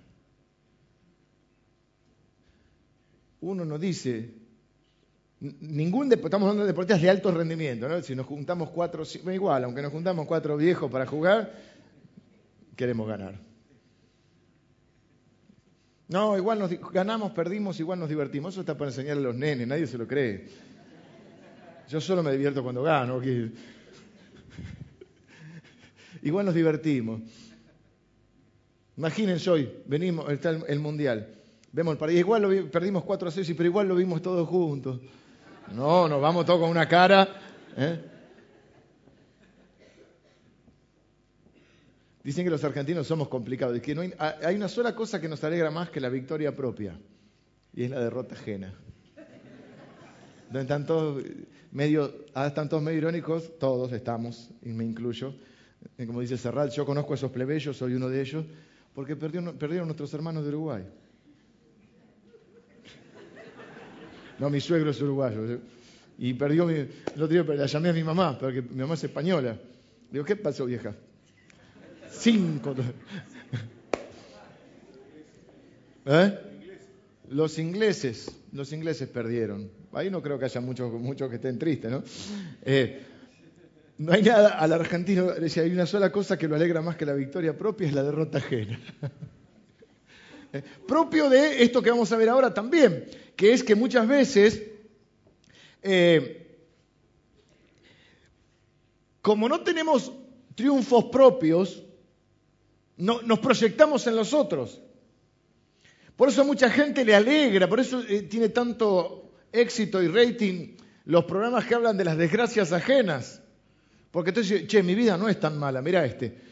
Uno 3.41 3.63
no 3.63 3.77
dice, 3.77 4.33
ningún 5.39 6.11
estamos 6.11 6.43
hablando 6.43 6.63
de 6.63 6.67
deportistas 6.67 7.01
de 7.01 7.09
alto 7.09 7.31
rendimiento, 7.31 7.87
¿no? 7.87 8.01
Si 8.01 8.15
nos 8.15 8.25
juntamos 8.25 8.69
cuatro, 8.69 9.03
igual, 9.31 9.63
aunque 9.63 9.81
nos 9.81 9.91
juntamos 9.91 10.25
cuatro 10.25 10.57
viejos 10.57 10.91
para 10.91 11.05
jugar, 11.05 11.51
queremos 12.75 13.07
ganar. 13.07 13.35
No, 16.07 16.37
igual 16.37 16.59
nos 16.59 16.69
ganamos, 16.91 17.31
perdimos, 17.31 17.79
igual 17.79 17.99
nos 17.99 18.09
divertimos. 18.09 18.53
Eso 18.53 18.61
está 18.61 18.77
para 18.77 18.91
enseñarle 18.91 19.23
a 19.23 19.25
los 19.25 19.35
nenes, 19.35 19.67
nadie 19.67 19.87
se 19.87 19.97
lo 19.97 20.07
cree. 20.07 20.47
Yo 21.89 21.99
solo 21.99 22.21
me 22.23 22.31
divierto 22.31 22.63
cuando 22.63 22.83
gano. 22.83 23.21
igual 26.21 26.45
nos 26.45 26.53
divertimos. 26.53 27.21
Imagínense 28.97 29.49
hoy, 29.49 29.69
venimos, 29.85 30.31
está 30.31 30.51
el, 30.51 30.79
Mundial, 30.79 31.27
vemos 31.73 31.91
el 31.93 31.97
partido, 31.97 32.19
igual 32.19 32.43
lo 32.43 32.71
perdimos 32.71 33.03
4 33.03 33.27
a 33.27 33.31
6, 33.31 33.53
pero 33.57 33.67
igual 33.67 33.89
lo 33.89 33.95
vimos 33.95 34.21
todos 34.21 34.47
juntos. 34.47 35.01
No, 35.73 36.07
nos 36.07 36.21
vamos 36.21 36.45
todos 36.45 36.59
con 36.61 36.69
una 36.69 36.87
cara. 36.87 37.27
¿eh? 37.77 37.99
Dicen 42.23 42.43
que 42.43 42.49
los 42.49 42.63
argentinos 42.63 43.05
somos 43.05 43.27
complicados, 43.27 43.77
y 43.77 43.81
que 43.81 43.93
no 43.93 44.01
hay, 44.01 44.13
hay 44.17 44.55
una 44.55 44.67
sola 44.67 44.95
cosa 44.95 45.21
que 45.21 45.29
nos 45.29 45.43
alegra 45.43 45.69
más 45.69 45.89
que 45.89 45.99
la 45.99 46.09
victoria 46.09 46.55
propia, 46.55 46.97
y 47.73 47.83
es 47.83 47.91
la 47.91 47.99
derrota 47.99 48.33
ajena. 48.35 48.73
donde 50.45 50.61
están 50.61 50.85
todos 50.85 51.23
medio, 51.71 52.25
ah, 52.33 52.47
están 52.47 52.67
todos 52.67 52.81
medio 52.81 52.97
irónicos, 52.97 53.59
todos 53.59 53.91
estamos, 53.91 54.49
y 54.63 54.69
me 54.69 54.83
incluyo. 54.83 55.35
Eh, 55.97 56.07
como 56.07 56.21
dice 56.21 56.37
Serrat, 56.37 56.71
yo 56.71 56.85
conozco 56.85 57.13
a 57.13 57.15
esos 57.15 57.31
plebeyos, 57.31 57.77
soy 57.77 57.93
uno 57.93 58.09
de 58.09 58.21
ellos, 58.21 58.45
porque 58.95 59.15
perdieron, 59.15 59.55
perdieron 59.57 59.87
nuestros 59.87 60.13
hermanos 60.13 60.43
de 60.43 60.49
Uruguay. 60.49 60.83
No, 64.39 64.49
mi 64.49 64.59
suegro 64.59 64.91
es 64.91 65.01
uruguayo. 65.01 65.59
Y 66.17 66.33
perdió 66.33 66.65
mi. 66.65 66.73
El 66.73 66.89
otro 67.15 67.27
día 67.27 67.43
la 67.43 67.65
llamé 67.65 67.89
a 67.89 67.93
mi 67.93 68.03
mamá, 68.03 68.37
porque 68.37 68.61
mi 68.61 68.81
mamá 68.81 68.93
es 68.95 69.03
española. 69.03 69.57
Digo, 70.11 70.23
¿qué 70.25 70.35
pasó, 70.35 70.65
vieja? 70.65 70.95
Cinco. 72.11 72.75
¿Eh? 76.05 76.39
Los 77.29 77.57
ingleses, 77.57 78.31
los 78.51 78.71
ingleses 78.71 79.09
perdieron. 79.09 79.69
Ahí 79.93 80.11
no 80.11 80.21
creo 80.21 80.37
que 80.37 80.45
haya 80.45 80.61
muchos 80.61 80.91
mucho 80.93 81.29
que 81.29 81.35
estén 81.35 81.57
tristes, 81.57 81.89
¿no? 81.89 82.03
Eh, 82.61 83.01
no 83.97 84.11
hay 84.11 84.21
nada 84.21 84.59
al 84.59 84.73
argentino, 84.73 85.31
decía, 85.31 85.63
hay 85.63 85.71
una 85.71 85.85
sola 85.85 86.11
cosa 86.11 86.37
que 86.37 86.47
lo 86.47 86.55
alegra 86.55 86.81
más 86.81 86.97
que 86.97 87.05
la 87.05 87.13
victoria 87.13 87.57
propia, 87.57 87.87
es 87.87 87.93
la 87.93 88.03
derrota 88.03 88.37
ajena. 88.39 88.79
Eh, 90.55 90.63
propio 90.87 91.29
de 91.29 91.63
esto 91.63 91.81
que 91.81 91.91
vamos 91.91 92.09
a 92.13 92.15
ver 92.15 92.29
ahora 92.29 92.53
también, 92.53 93.05
que 93.35 93.51
es 93.51 93.61
que 93.61 93.75
muchas 93.75 94.07
veces, 94.07 94.63
eh, 95.83 96.61
como 99.21 99.49
no 99.49 99.59
tenemos 99.61 100.13
triunfos 100.55 101.05
propios, 101.05 101.83
no, 102.95 103.21
nos 103.23 103.39
proyectamos 103.39 104.07
en 104.07 104.15
los 104.15 104.33
otros. 104.33 104.79
Por 106.15 106.29
eso 106.29 106.43
a 106.43 106.45
mucha 106.45 106.69
gente 106.69 107.03
le 107.03 107.13
alegra, 107.13 107.67
por 107.67 107.81
eso 107.81 108.01
eh, 108.07 108.21
tiene 108.21 108.47
tanto 108.47 109.33
éxito 109.51 110.01
y 110.01 110.07
rating 110.07 110.77
los 111.03 111.25
programas 111.25 111.65
que 111.65 111.75
hablan 111.75 111.97
de 111.97 112.05
las 112.05 112.17
desgracias 112.17 112.71
ajenas. 112.71 113.41
Porque 114.09 114.29
entonces, 114.29 114.67
che, 114.67 114.81
mi 114.83 114.95
vida 114.95 115.17
no 115.17 115.27
es 115.27 115.37
tan 115.37 115.59
mala, 115.59 115.81
mira 115.81 116.05
este. 116.05 116.44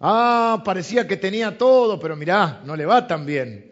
Ah, 0.00 0.62
parecía 0.64 1.06
que 1.06 1.18
tenía 1.18 1.58
todo, 1.58 2.00
pero 2.00 2.16
mirá, 2.16 2.62
no 2.64 2.74
le 2.74 2.86
va 2.86 3.06
tan 3.06 3.26
bien. 3.26 3.70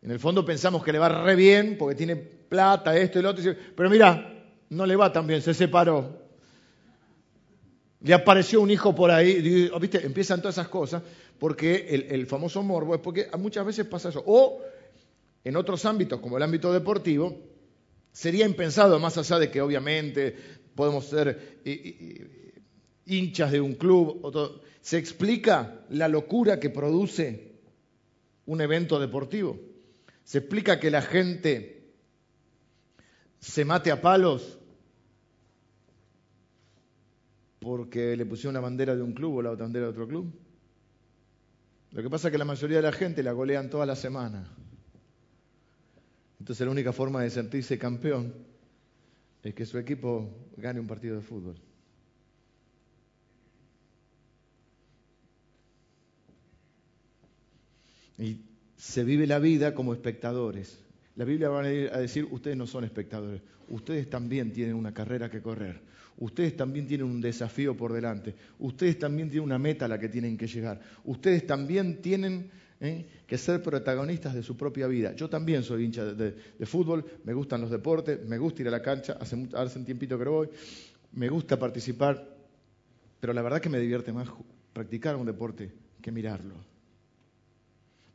En 0.00 0.10
el 0.10 0.18
fondo 0.18 0.44
pensamos 0.44 0.82
que 0.82 0.90
le 0.90 0.98
va 0.98 1.10
re 1.10 1.36
bien 1.36 1.76
porque 1.78 1.94
tiene 1.94 2.16
plata, 2.16 2.96
esto 2.96 3.18
y 3.18 3.22
lo 3.22 3.30
otro, 3.30 3.54
pero 3.76 3.90
mirá, 3.90 4.46
no 4.70 4.86
le 4.86 4.96
va 4.96 5.12
tan 5.12 5.26
bien, 5.26 5.42
se 5.42 5.52
separó. 5.52 6.22
Le 8.00 8.14
apareció 8.14 8.62
un 8.62 8.70
hijo 8.70 8.94
por 8.94 9.10
ahí, 9.10 9.70
¿viste? 9.78 10.04
Empiezan 10.04 10.40
todas 10.40 10.56
esas 10.56 10.68
cosas 10.68 11.02
porque 11.38 12.08
el, 12.10 12.26
famoso 12.26 12.62
morbo 12.62 12.94
es 12.94 13.00
porque 13.00 13.28
muchas 13.38 13.66
veces 13.66 13.86
pasa 13.86 14.08
eso. 14.08 14.24
O 14.26 14.62
en 15.44 15.56
otros 15.56 15.84
ámbitos, 15.84 16.20
como 16.20 16.36
el 16.38 16.42
ámbito 16.42 16.72
deportivo, 16.72 17.38
sería 18.10 18.46
impensado, 18.46 18.98
más 18.98 19.18
allá 19.18 19.38
de 19.38 19.50
que 19.50 19.60
obviamente 19.60 20.36
podemos 20.74 21.04
ser 21.04 21.60
hinchas 23.04 23.52
de 23.52 23.60
un 23.60 23.74
club, 23.74 24.20
se 24.82 24.98
explica 24.98 25.80
la 25.90 26.08
locura 26.08 26.58
que 26.58 26.68
produce 26.68 27.52
un 28.46 28.60
evento 28.60 28.98
deportivo. 28.98 29.58
Se 30.24 30.38
explica 30.38 30.80
que 30.80 30.90
la 30.90 31.02
gente 31.02 31.94
se 33.38 33.64
mate 33.64 33.92
a 33.92 34.02
palos 34.02 34.58
porque 37.60 38.16
le 38.16 38.26
pusieron 38.26 38.54
la 38.54 38.60
bandera 38.60 38.96
de 38.96 39.02
un 39.02 39.12
club 39.12 39.36
o 39.36 39.42
la 39.42 39.54
bandera 39.54 39.86
de 39.86 39.92
otro 39.92 40.08
club. 40.08 40.32
Lo 41.92 42.02
que 42.02 42.10
pasa 42.10 42.28
es 42.28 42.32
que 42.32 42.38
la 42.38 42.44
mayoría 42.44 42.78
de 42.78 42.82
la 42.82 42.92
gente 42.92 43.22
la 43.22 43.32
golean 43.32 43.70
toda 43.70 43.86
la 43.86 43.94
semana. 43.94 44.52
Entonces 46.40 46.66
la 46.66 46.72
única 46.72 46.92
forma 46.92 47.22
de 47.22 47.30
sentirse 47.30 47.78
campeón 47.78 48.34
es 49.44 49.54
que 49.54 49.64
su 49.64 49.78
equipo 49.78 50.28
gane 50.56 50.80
un 50.80 50.88
partido 50.88 51.14
de 51.14 51.22
fútbol. 51.22 51.54
Y 58.22 58.40
se 58.76 59.02
vive 59.02 59.26
la 59.26 59.40
vida 59.40 59.74
como 59.74 59.92
espectadores. 59.92 60.78
La 61.16 61.24
Biblia 61.24 61.48
va 61.48 61.60
a 61.60 61.98
decir, 61.98 62.28
ustedes 62.30 62.56
no 62.56 62.68
son 62.68 62.84
espectadores, 62.84 63.42
ustedes 63.68 64.08
también 64.08 64.52
tienen 64.52 64.76
una 64.76 64.94
carrera 64.94 65.28
que 65.28 65.42
correr. 65.42 65.80
Ustedes 66.18 66.56
también 66.56 66.86
tienen 66.86 67.06
un 67.06 67.20
desafío 67.20 67.76
por 67.76 67.92
delante. 67.92 68.34
Ustedes 68.60 68.96
también 68.98 69.28
tienen 69.28 69.44
una 69.44 69.58
meta 69.58 69.86
a 69.86 69.88
la 69.88 69.98
que 69.98 70.08
tienen 70.08 70.36
que 70.36 70.46
llegar. 70.46 70.80
Ustedes 71.04 71.46
también 71.46 72.00
tienen 72.00 72.48
¿eh? 72.80 73.06
que 73.26 73.38
ser 73.38 73.60
protagonistas 73.60 74.34
de 74.34 74.42
su 74.44 74.56
propia 74.56 74.86
vida. 74.86 75.16
Yo 75.16 75.28
también 75.28 75.64
soy 75.64 75.84
hincha 75.84 76.04
de, 76.04 76.34
fútbol, 76.64 77.04
me 77.24 77.34
gustan 77.34 77.60
los 77.60 77.70
deportes, 77.70 78.24
me 78.24 78.38
gusta 78.38 78.62
ir 78.62 78.68
a 78.68 78.70
la 78.70 78.82
cancha, 78.82 79.16
hace, 79.20 79.48
hace 79.54 79.78
un 79.80 79.84
tiempito 79.84 80.16
que 80.16 80.24
voy, 80.24 80.48
me 81.12 81.28
gusta 81.28 81.58
participar, 81.58 82.24
pero 83.18 83.32
la 83.32 83.42
verdad 83.42 83.60
que 83.60 83.68
me 83.68 83.80
divierte 83.80 84.12
más 84.12 84.28
practicar 84.72 85.16
un 85.16 85.26
deporte 85.26 85.72
que 86.00 86.12
mirarlo. 86.12 86.71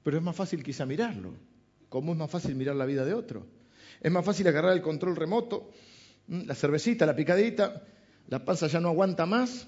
Pero 0.07 0.19
es 0.19 0.23
más 0.23 0.37
fácil 0.37 0.63
quizá 0.63 0.85
mirarlo, 0.85 1.33
como 1.89 2.13
es 2.13 2.17
más 2.17 2.31
fácil 2.31 2.55
mirar 2.55 2.77
la 2.77 2.85
vida 2.85 3.03
de 3.03 3.13
otro. 3.13 3.45
Es 3.99 4.09
más 4.09 4.23
fácil 4.23 4.47
agarrar 4.47 4.71
el 4.71 4.81
control 4.81 5.17
remoto 5.17 5.69
Mm, 6.27 6.45
la 6.45 6.55
cervecita, 6.55 7.05
la 7.05 7.15
picadita, 7.15 7.83
la 8.27 8.43
panza 8.43 8.67
ya 8.67 8.81
no 8.81 8.89
aguanta 8.89 9.25
más 9.25 9.67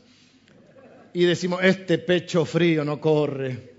y 1.13 1.23
decimos, 1.23 1.61
este 1.63 1.97
pecho 1.97 2.45
frío 2.45 2.83
no 2.83 2.99
corre. 2.99 3.77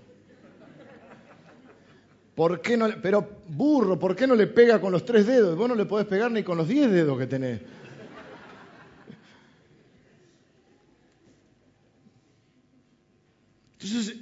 ¿Por 2.33 2.61
qué 2.61 2.75
no 2.75 2.89
pero 3.01 3.43
burro, 3.49 3.99
¿por 3.99 4.15
qué 4.15 4.25
no 4.25 4.33
le 4.35 4.47
pega 4.47 4.81
con 4.81 4.91
los 4.91 5.05
tres 5.05 5.27
dedos? 5.27 5.55
Vos 5.55 5.69
no 5.69 5.75
le 5.75 5.85
podés 5.85 6.07
pegar 6.07 6.31
ni 6.31 6.43
con 6.43 6.57
los 6.57 6.67
diez 6.67 6.89
dedos 6.89 7.19
que 7.19 7.27
tenés. 7.27 7.61
Entonces, 13.73 14.15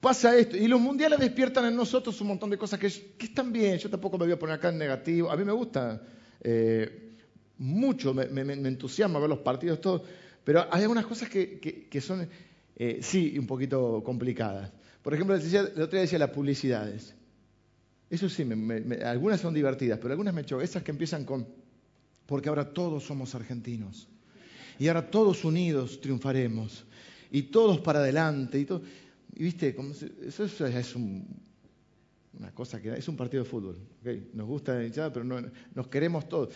pasa 0.00 0.36
esto. 0.36 0.56
Y 0.56 0.68
los 0.68 0.80
mundiales 0.80 1.18
despiertan 1.18 1.66
en 1.66 1.76
nosotros 1.76 2.20
un 2.20 2.28
montón 2.28 2.50
de 2.50 2.58
cosas 2.58 2.78
que, 2.78 2.86
están 2.86 3.52
bien. 3.52 3.78
Yo 3.78 3.90
tampoco 3.90 4.18
me 4.18 4.24
voy 4.24 4.32
a 4.32 4.38
poner 4.38 4.56
acá 4.56 4.68
en 4.68 4.78
negativo. 4.78 5.30
A 5.30 5.36
mí 5.36 5.44
me 5.44 5.52
gusta 5.52 6.02
eh, 6.40 7.16
mucho, 7.58 8.14
me, 8.14 8.22
entusiasma 8.24 9.18
ver 9.18 9.28
los 9.28 9.40
partidos, 9.40 9.80
todo, 9.80 10.04
pero 10.44 10.66
hay 10.70 10.82
algunas 10.82 11.06
cosas 11.06 11.28
que, 11.28 12.00
son, 12.00 12.28
eh, 12.76 13.00
sí, 13.02 13.38
un 13.38 13.46
poquito 13.46 14.02
complicadas. 14.04 14.70
Por 15.02 15.14
ejemplo, 15.14 15.34
el 15.34 15.42
otro 15.42 15.90
día 15.90 16.00
decía 16.00 16.18
las 16.18 16.30
publicidades. 16.30 17.14
Eso 18.10 18.28
sí, 18.28 18.46
algunas 19.04 19.40
son 19.40 19.52
divertidas, 19.52 19.98
pero 20.00 20.12
algunas 20.12 20.32
me 20.32 20.44
chocan. 20.44 20.64
Esas 20.64 20.82
que 20.82 20.90
empiezan 20.90 21.24
con, 21.24 21.46
porque 22.26 22.48
ahora 22.48 22.72
todos 22.72 23.04
somos 23.04 23.34
argentinos. 23.34 24.08
Y 24.78 24.88
ahora 24.88 25.10
todos 25.10 25.44
unidos 25.44 26.00
triunfaremos. 26.00 26.86
Y 27.30 27.42
todos 27.42 27.80
para 27.80 27.98
adelante. 27.98 28.58
Y, 28.60 28.64
todo, 28.64 28.82
y 29.38 29.44
viste, 29.44 29.76
eso, 30.26 30.66
es 30.66 30.96
una 30.96 32.52
cosa 32.52 32.82
que 32.82 32.92
es 32.92 33.06
un 33.06 33.16
partido 33.16 33.44
de 33.44 33.48
fútbol. 33.48 33.78
Nos 34.34 34.48
gusta 34.48 34.74
la 34.74 35.12
pero 35.12 35.24
no, 35.24 35.40
nos 35.76 35.86
queremos 35.86 36.28
todos. 36.28 36.52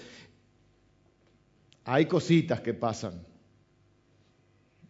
Hay 1.84 2.06
cositas 2.06 2.60
que 2.60 2.74
pasan. 2.74 3.24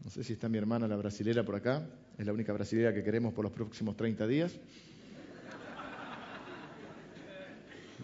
No 0.03 0.09
sé 0.09 0.25
si 0.25 0.33
está 0.33 0.49
mi 0.49 0.57
hermana 0.57 0.89
la 0.89 0.97
brasilera 0.97 1.45
por 1.45 1.55
acá. 1.55 1.87
Es 2.17 2.25
la 2.25 2.33
única 2.33 2.55
brasilera 2.55 2.95
que 2.95 3.05
queremos 3.05 3.35
por 3.35 3.45
los 3.45 3.53
próximos 3.53 3.95
30 3.95 4.27
días. 4.27 4.59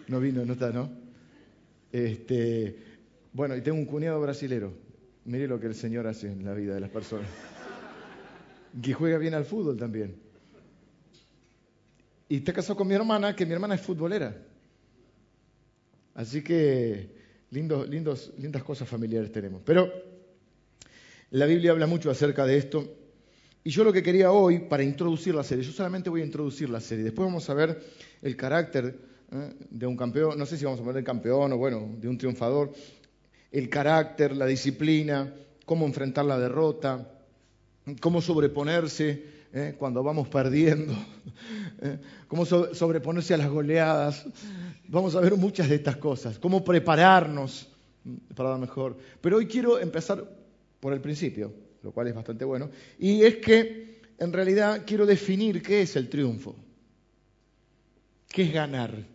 No 0.07 0.19
vino, 0.19 0.45
no 0.45 0.53
está, 0.53 0.71
¿no? 0.71 0.87
Este, 1.91 2.77
bueno, 3.33 3.55
y 3.55 3.61
tengo 3.61 3.79
un 3.79 3.85
cuñado 3.85 4.21
brasilero. 4.21 4.71
Mire 5.25 5.47
lo 5.47 5.59
que 5.59 5.65
el 5.65 5.75
Señor 5.75 6.05
hace 6.05 6.31
en 6.31 6.45
la 6.45 6.53
vida 6.53 6.75
de 6.75 6.79
las 6.79 6.91
personas. 6.91 7.27
Que 8.81 8.93
juega 8.93 9.17
bien 9.17 9.33
al 9.33 9.45
fútbol 9.45 9.77
también. 9.77 10.15
Y 12.27 12.37
está 12.37 12.53
casado 12.53 12.77
con 12.77 12.87
mi 12.87 12.93
hermana, 12.93 13.35
que 13.35 13.45
mi 13.45 13.53
hermana 13.53 13.75
es 13.75 13.81
futbolera. 13.81 14.35
Así 16.13 16.43
que 16.43 17.19
Lindos, 17.51 17.89
lindos, 17.89 18.31
lindas 18.37 18.63
cosas 18.63 18.87
familiares 18.87 19.31
tenemos. 19.31 19.61
Pero 19.65 19.91
la 21.31 21.45
Biblia 21.45 21.71
habla 21.71 21.87
mucho 21.87 22.11
acerca 22.11 22.45
de 22.45 22.57
esto. 22.57 22.95
Y 23.63 23.71
yo 23.71 23.83
lo 23.83 23.91
que 23.91 24.03
quería 24.03 24.31
hoy, 24.31 24.59
para 24.59 24.83
introducir 24.83 25.33
la 25.33 25.43
serie, 25.43 25.63
yo 25.63 25.71
solamente 25.71 26.09
voy 26.09 26.21
a 26.21 26.25
introducir 26.25 26.69
la 26.69 26.79
serie. 26.79 27.03
Después 27.03 27.25
vamos 27.25 27.49
a 27.49 27.53
ver 27.55 27.81
el 28.21 28.35
carácter 28.35 28.95
¿eh? 29.31 29.53
de 29.69 29.85
un 29.85 29.97
campeón, 29.97 30.37
no 30.37 30.45
sé 30.45 30.57
si 30.57 30.65
vamos 30.65 30.79
a 30.79 30.83
hablar 30.83 31.03
campeón 31.03 31.51
o 31.53 31.57
bueno, 31.57 31.89
de 31.97 32.07
un 32.07 32.17
triunfador. 32.17 32.71
El 33.51 33.67
carácter, 33.67 34.35
la 34.35 34.45
disciplina, 34.45 35.33
cómo 35.65 35.87
enfrentar 35.87 36.25
la 36.25 36.39
derrota, 36.39 37.18
cómo 37.99 38.21
sobreponerse 38.21 39.23
¿eh? 39.53 39.75
cuando 39.77 40.03
vamos 40.03 40.27
perdiendo, 40.27 40.93
¿eh? 41.81 41.99
cómo 42.27 42.45
sobreponerse 42.45 43.33
a 43.33 43.37
las 43.37 43.49
goleadas, 43.49 44.25
Vamos 44.91 45.15
a 45.15 45.21
ver 45.21 45.35
muchas 45.35 45.69
de 45.69 45.75
estas 45.75 45.97
cosas, 45.97 46.39
cómo 46.39 46.63
prepararnos 46.63 47.67
para 48.35 48.49
lo 48.49 48.57
mejor. 48.57 48.97
Pero 49.21 49.37
hoy 49.37 49.45
quiero 49.45 49.77
empezar 49.77 50.27
por 50.79 50.93
el 50.93 50.99
principio, 50.99 51.53
lo 51.83 51.91
cual 51.91 52.07
es 52.07 52.15
bastante 52.15 52.43
bueno, 52.43 52.71
y 52.97 53.21
es 53.21 53.35
que 53.35 54.01
en 54.17 54.33
realidad 54.33 54.81
quiero 54.87 55.05
definir 55.05 55.61
qué 55.61 55.83
es 55.83 55.95
el 55.95 56.09
triunfo, 56.09 56.55
qué 58.29 58.43
es 58.43 58.51
ganar, 58.51 59.05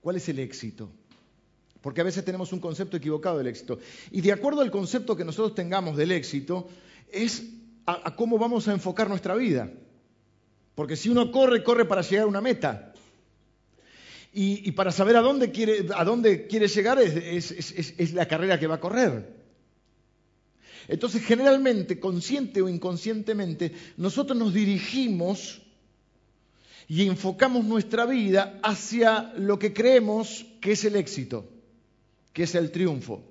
cuál 0.00 0.14
es 0.14 0.28
el 0.28 0.38
éxito. 0.38 0.88
porque 1.80 2.00
a 2.02 2.04
veces 2.04 2.24
tenemos 2.24 2.52
un 2.52 2.60
concepto 2.60 2.96
equivocado 2.96 3.38
del 3.38 3.48
éxito. 3.48 3.80
Y 4.12 4.20
de 4.20 4.32
acuerdo 4.32 4.60
al 4.60 4.70
concepto 4.70 5.16
que 5.16 5.24
nosotros 5.24 5.56
tengamos 5.56 5.96
del 5.96 6.12
éxito, 6.12 6.68
es 7.12 7.44
a, 7.86 8.14
cómo 8.16 8.38
vamos 8.38 8.68
a 8.68 8.72
enfocar 8.72 9.08
nuestra 9.08 9.34
vida. 9.34 9.70
Porque 10.74 10.96
si 10.96 11.08
uno 11.08 11.30
corre, 11.30 11.62
corre 11.62 11.84
para 11.84 12.02
llegar 12.02 12.24
a 12.24 12.28
una 12.28 12.40
meta. 12.40 12.92
Y, 14.32 14.70
para 14.72 14.92
saber 14.92 15.16
a 15.16 15.22
dónde 15.22 15.50
quiere, 15.50 15.86
a 15.94 16.04
dónde 16.04 16.46
quiere 16.46 16.68
llegar 16.68 16.98
es 17.00 18.12
la 18.12 18.28
carrera 18.28 18.60
que 18.60 18.66
va 18.66 18.74
a 18.74 18.80
correr. 18.80 19.34
Entonces, 20.88 21.24
generalmente, 21.24 21.98
consciente 21.98 22.62
o 22.62 22.68
inconscientemente, 22.68 23.72
nosotros 23.96 24.38
nos 24.38 24.54
dirigimos 24.54 25.62
y 26.88 27.06
enfocamos 27.06 27.64
nuestra 27.64 28.06
vida 28.06 28.60
hacia 28.62 29.32
lo 29.36 29.58
que 29.58 29.72
creemos 29.72 30.46
que 30.60 30.72
es 30.72 30.84
el 30.84 30.96
éxito, 30.96 31.48
que 32.32 32.44
es 32.44 32.54
el 32.54 32.70
triunfo. 32.70 33.24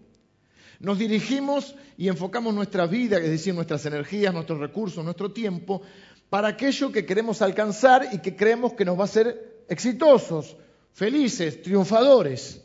Nos 0.80 1.00
dirigimos 1.00 1.76
y 1.98 2.08
enfocamos 2.08 2.54
nuestra 2.54 2.86
vida, 2.88 3.18
es 3.18 3.30
decir, 3.30 3.54
nuestras 3.54 3.86
energías, 3.86 4.34
nuestros 4.34 4.60
recursos, 4.60 5.04
nuestro 5.04 5.32
tiempo, 5.32 5.82
para 6.30 6.50
aquello 6.50 6.92
que 6.92 7.06
queremos 7.06 7.42
alcanzar 7.42 8.10
y 8.12 8.20
que 8.20 8.36
creemos 8.36 8.74
que 8.74 8.86
nos 8.86 8.98
va 8.98 9.02
a 9.02 9.06
hacer 9.06 9.64
exitosos, 9.70 10.58
felices, 10.94 11.62
triunfadores. 11.62 12.62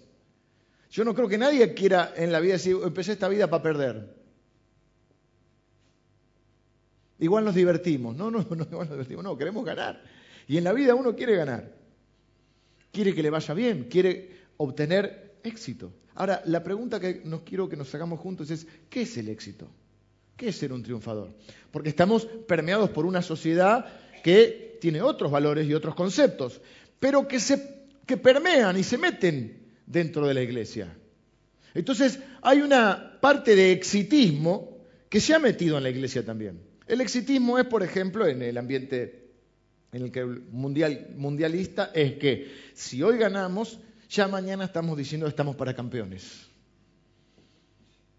Yo 0.91 1.05
no 1.05 1.15
creo 1.15 1.29
que 1.29 1.39
nadie 1.39 1.73
quiera 1.75 2.13
en 2.17 2.33
la 2.33 2.41
vida 2.41 2.55
decir, 2.55 2.77
empecé 2.83 3.13
esta 3.13 3.29
vida 3.29 3.49
para 3.49 3.63
perder. 3.63 4.17
Igual 7.21 7.45
nos 7.45 7.55
divertimos. 7.55 8.17
No, 8.17 8.31
no, 8.31 8.39
no, 8.51 8.65
igual 8.65 8.89
nos 8.89 8.91
divertimos. 8.91 9.25
No, 9.25 9.37
queremos 9.37 9.65
ganar. 9.65 10.03
Y 10.49 10.57
en 10.57 10.65
la 10.65 10.73
vida 10.73 10.95
uno 10.95 11.15
quiere 11.15 11.37
ganar. 11.37 11.73
Quiere 12.91 13.15
que 13.15 13.23
le 13.23 13.31
vaya 13.31 13.55
bien, 13.55 13.85
quiere 13.85 14.41
obtener 14.57 15.30
éxito. 15.43 15.93
Ahora, 16.15 16.43
la 16.47 16.63
pregunta 16.63 17.01
que 17.01 17.23
nos 17.25 17.43
quiero 17.43 17.69
que 17.69 17.77
nos 17.77 17.95
hagamos 17.95 18.21
juntos 18.21 18.51
es, 18.51 18.67
¿qué 18.89 19.03
es 19.03 19.17
el 19.17 19.29
éxito? 19.29 19.69
¿Qué 20.37 20.49
es 20.49 20.57
ser 20.57 20.73
un 20.73 20.83
triunfador? 20.83 21.31
Porque 21.71 21.89
estamos 21.89 22.27
permeados 22.47 22.91
por 22.91 23.07
una 23.07 23.23
sociedad 23.23 23.87
que 24.23 24.79
tiene 24.81 25.03
otros 25.03 25.31
valores 25.31 25.67
y 25.69 25.75
otros 25.75 25.95
conceptos, 25.95 26.61
pero 26.99 27.29
que, 27.29 27.39
se, 27.39 27.87
que 28.07 28.17
permean 28.17 28.77
y 28.77 28.83
se 28.83 28.99
meten 28.99 29.73
dentro 29.87 30.27
de 30.27 30.35
la 30.35 30.43
iglesia. 30.43 30.97
Entonces, 31.75 32.19
hay 32.43 32.61
una 32.61 33.19
parte 33.21 33.55
de 33.55 33.73
exitismo 33.73 34.79
que 35.09 35.21
se 35.21 35.35
ha 35.35 35.39
metido 35.39 35.77
en 35.77 35.83
la 35.83 35.91
iglesia 35.91 36.25
también. 36.25 36.61
El 36.87 37.01
exitismo 37.01 37.59
es, 37.59 37.67
por 37.67 37.83
ejemplo, 37.83 38.27
en 38.27 38.43
el 38.43 38.57
ambiente 38.59 39.21
en 39.93 40.03
el 40.03 40.13
que 40.13 40.25
mundial, 40.25 41.09
mundialista 41.17 41.91
es 41.95 42.15
que 42.15 42.49
si 42.75 43.03
hoy 43.03 43.19
ganamos, 43.19 43.81
ya 44.11 44.27
mañana 44.27 44.65
estamos 44.65 44.99
diciendo 44.99 45.27
que 45.27 45.31
estamos 45.31 45.55
para 45.55 45.73
campeones. 45.73 46.49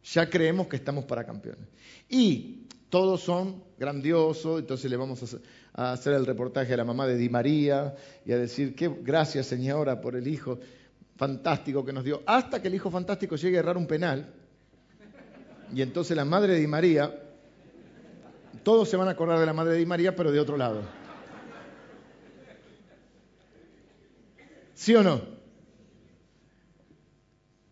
Ya 0.04 0.30
creemos 0.30 0.68
que 0.68 0.78
estamos 0.78 1.04
para 1.04 1.26
campeones. 1.26 1.68
Y 2.10 2.68
todos 2.90 3.22
son 3.22 3.64
grandiosos, 3.78 4.62
entonces 4.62 4.90
le 4.90 4.96
vamos 4.96 5.38
a 5.74 5.92
hacer 5.92 6.14
el 6.14 6.26
reportaje 6.26 6.74
a 6.74 6.78
la 6.78 6.86
mamá 6.86 7.06
de 7.08 7.18
Di 7.18 7.30
María 7.30 7.96
y 8.26 8.32
a 8.32 8.38
decir 8.38 8.74
que 8.74 8.88
gracias 8.88 9.48
señora 9.48 10.00
por 10.00 10.16
el 10.16 10.28
hijo 10.28 10.60
fantástico 11.18 11.86
que 11.86 11.94
nos 11.94 12.04
dio, 12.04 12.24
hasta 12.26 12.62
que 12.62 12.70
el 12.70 12.76
hijo 12.76 12.90
fantástico 12.90 13.36
llegue 13.36 13.58
a 13.58 13.60
errar 13.60 13.78
un 13.78 13.86
penal. 13.86 14.34
Y 15.74 15.82
entonces 15.82 16.16
la 16.16 16.26
madre 16.26 16.54
de 16.54 16.60
Di 16.62 16.68
María, 16.68 17.14
todos 18.64 18.90
se 18.90 18.96
van 18.96 19.10
a 19.10 19.12
acordar 19.12 19.40
de 19.40 19.46
la 19.46 19.54
madre 19.54 19.74
de 19.74 19.80
Di 19.80 19.86
María, 19.86 20.16
pero 20.16 20.32
de 20.32 20.40
otro 20.40 20.58
lado. 20.58 20.82
¿Sí 24.74 24.96
o 24.96 25.04
no? 25.04 25.41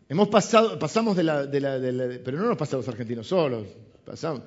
Hemos 0.09 0.27
pasado, 0.27 0.79
pasamos 0.79 1.15
de 1.15 1.23
la, 1.23 1.45
de 1.45 1.61
la, 1.61 2.19
pero 2.23 2.39
no 2.39 2.47
nos 2.47 2.57
pasamos 2.57 2.87
argentinos 2.87 3.27
solos, 3.27 3.67
pasamos 4.03 4.41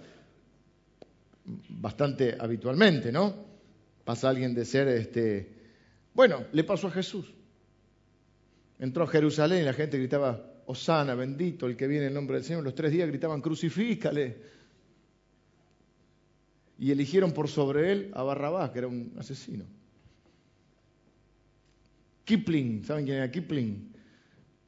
bastante 1.68 2.36
habitualmente, 2.36 3.12
¿no? 3.12 3.32
Pasa 4.04 4.28
alguien 4.28 4.54
de 4.54 4.64
ser, 4.64 4.88
este, 4.88 5.54
bueno, 6.14 6.46
le 6.52 6.64
pasó 6.64 6.88
a 6.88 6.90
Jesús. 6.90 7.32
Entró 8.80 9.04
a 9.04 9.06
Jerusalén 9.06 9.62
y 9.62 9.64
la 9.64 9.72
gente 9.72 9.98
gritaba, 9.98 10.44
Osana, 10.66 11.14
bendito 11.14 11.66
el 11.66 11.76
que 11.76 11.86
viene 11.86 12.06
en 12.06 12.14
nombre 12.14 12.38
del 12.38 12.44
Señor. 12.44 12.64
Los 12.64 12.74
tres 12.74 12.90
días 12.90 13.06
gritaban, 13.06 13.40
crucifícale. 13.40 14.36
Y 16.76 16.90
eligieron 16.90 17.30
por 17.30 17.46
sobre 17.46 17.92
él 17.92 18.10
a 18.14 18.24
Barrabás, 18.24 18.70
que 18.70 18.80
era 18.80 18.88
un 18.88 19.14
asesino. 19.16 19.64
Kipling, 22.24 22.84
¿saben 22.84 23.04
quién 23.04 23.18
era 23.18 23.30
Kipling? 23.30 23.91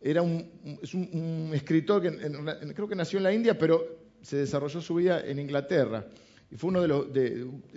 Era 0.06 0.20
un, 0.20 0.78
es 0.82 0.92
un, 0.92 1.50
escritor 1.54 2.02
que 2.02 2.74
creo 2.74 2.86
que 2.86 2.94
nació 2.94 3.16
en 3.16 3.22
la 3.22 3.32
India, 3.32 3.58
pero 3.58 4.04
se 4.20 4.36
desarrolló 4.36 4.82
su 4.82 4.96
vida 4.96 5.26
en 5.26 5.38
Inglaterra. 5.38 6.06
Y 6.50 6.56
fue 6.56 6.68
uno 6.68 6.82
de 6.82 6.88
los, 6.88 7.06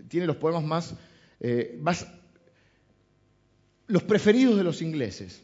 tiene 0.10 0.28
los 0.28 0.36
poemas 0.36 0.66
más, 0.66 0.94
eh, 1.40 1.78
más, 1.80 2.06
los 3.88 4.04
preferidos 4.04 4.58
de 4.58 4.66
los 4.66 4.82
ingleses. 4.82 5.42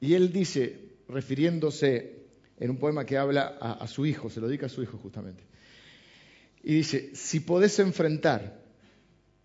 Y 0.00 0.14
él 0.14 0.32
dice, 0.32 0.94
refiriéndose 1.06 2.28
en 2.58 2.70
un 2.70 2.78
poema 2.78 3.04
que 3.04 3.18
habla 3.18 3.58
a, 3.60 3.72
a 3.72 3.86
su 3.88 4.06
hijo, 4.06 4.30
se 4.30 4.40
lo 4.40 4.48
dedica 4.48 4.66
a 4.66 4.70
su 4.70 4.82
hijo 4.82 4.96
justamente, 4.96 5.44
y 6.62 6.76
dice, 6.76 7.14
si 7.14 7.40
podés 7.40 7.78
enfrentar 7.78 8.58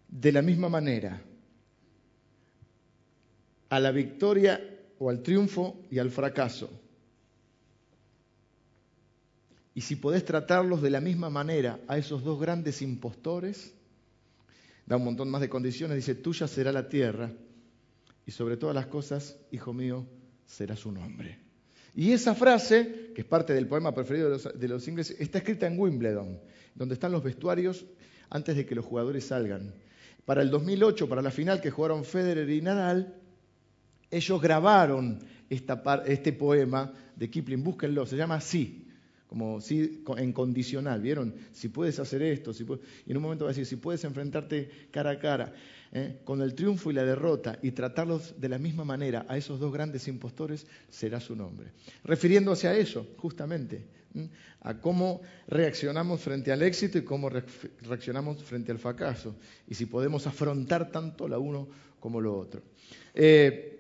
de 0.08 0.32
la 0.32 0.42
misma 0.42 0.70
manera 0.70 1.22
a 3.70 3.80
la 3.80 3.92
victoria 3.92 4.62
o 5.00 5.10
al 5.10 5.22
triunfo 5.22 5.82
y 5.92 6.00
al 6.00 6.12
fracaso. 6.12 6.70
Y 9.74 9.82
si 9.82 9.96
podés 9.96 10.26
tratarlos 10.26 10.82
de 10.82 10.90
la 10.90 11.02
misma 11.02 11.30
manera 11.30 11.80
a 11.88 11.98
esos 11.98 12.24
dos 12.24 12.40
grandes 12.40 12.82
impostores, 12.82 13.74
da 14.88 14.98
un 14.98 15.04
montón 15.04 15.30
más 15.30 15.42
de 15.42 15.50
condiciones, 15.50 15.98
dice, 15.98 16.16
tuya 16.16 16.48
será 16.48 16.72
la 16.72 16.90
tierra 16.90 17.32
y 18.26 18.32
sobre 18.32 18.58
todas 18.58 18.76
las 18.76 18.88
cosas, 18.88 19.38
hijo 19.52 19.74
mío, 19.74 20.06
será 20.46 20.76
su 20.76 20.92
nombre. 20.92 21.38
Y 21.96 22.12
esa 22.12 22.36
frase, 22.36 23.12
que 23.16 23.22
es 23.22 23.28
parte 23.28 23.54
del 23.54 23.68
poema 23.68 23.94
preferido 23.94 24.38
de 24.38 24.68
los, 24.68 24.88
ingleses, 24.88 25.20
está 25.20 25.40
escrita 25.40 25.66
en 25.68 25.80
Wimbledon, 25.80 26.40
donde 26.76 26.94
están 26.94 27.12
los 27.12 27.24
vestuarios 27.24 27.86
antes 28.30 28.56
de 28.56 28.66
que 28.66 28.76
los 28.76 28.86
jugadores 28.86 29.26
salgan. 29.26 29.74
Para 30.26 30.42
el 30.42 30.50
2008, 30.52 31.08
para 31.08 31.22
la 31.22 31.32
final 31.32 31.62
que 31.62 31.72
jugaron 31.72 32.04
Federer 32.04 32.50
y 32.50 32.62
Nadal, 32.62 33.16
ellos 34.12 34.42
grabaron 34.42 35.20
este 35.50 36.34
poema 36.34 36.94
de 37.16 37.30
Kipling, 37.30 37.64
búsquenlo, 37.64 38.06
se 38.06 38.18
llama 38.18 38.42
Sí, 38.42 38.88
como 39.28 39.60
sí 39.60 40.04
en 40.18 40.34
condicional, 40.34 41.02
¿vieron? 41.02 41.34
Si 41.52 41.70
puedes 41.70 42.00
hacer 42.00 42.22
esto, 42.22 42.54
si 42.54 42.64
y 43.06 43.12
en 43.12 43.18
un 43.18 43.24
momento 43.24 43.46
va 43.46 43.52
a 43.52 43.54
decir, 43.54 43.66
si 43.66 43.76
puedes 43.76 44.04
enfrentarte 44.04 44.70
cara 44.92 45.12
a 45.12 45.20
cara 45.20 45.54
¿eh? 45.92 46.20
con 46.24 46.42
el 46.42 46.54
triunfo 46.54 46.92
y 46.92 46.94
la 46.94 47.04
derrota 47.04 47.60
y 47.62 47.72
tratarlos 47.72 48.40
de 48.40 48.50
la 48.50 48.58
misma 48.58 48.86
manera 48.86 49.26
a 49.28 49.38
esos 49.38 49.60
dos 49.60 49.74
grandes 49.74 50.08
impostores, 50.08 50.66
será 50.90 51.20
su 51.20 51.36
nombre. 51.36 51.72
Refiriéndose 52.04 52.68
a 52.68 52.78
eso, 52.78 53.06
justamente, 53.18 53.86
a 54.62 54.80
cómo 54.80 55.22
reaccionamos 55.48 56.22
frente 56.22 56.52
al 56.52 56.62
éxito 56.62 56.98
y 56.98 57.04
cómo 57.04 57.30
reaccionamos 57.30 58.44
frente 58.44 58.72
al 58.72 58.80
fracaso, 58.80 59.36
y 59.68 59.76
si 59.76 59.86
podemos 59.86 60.26
afrontar 60.26 60.90
tanto 60.90 61.28
lo 61.28 61.40
uno 61.40 61.68
como 62.00 62.22
lo 62.22 62.38
otro. 62.38 62.62
Eh, 63.14 63.77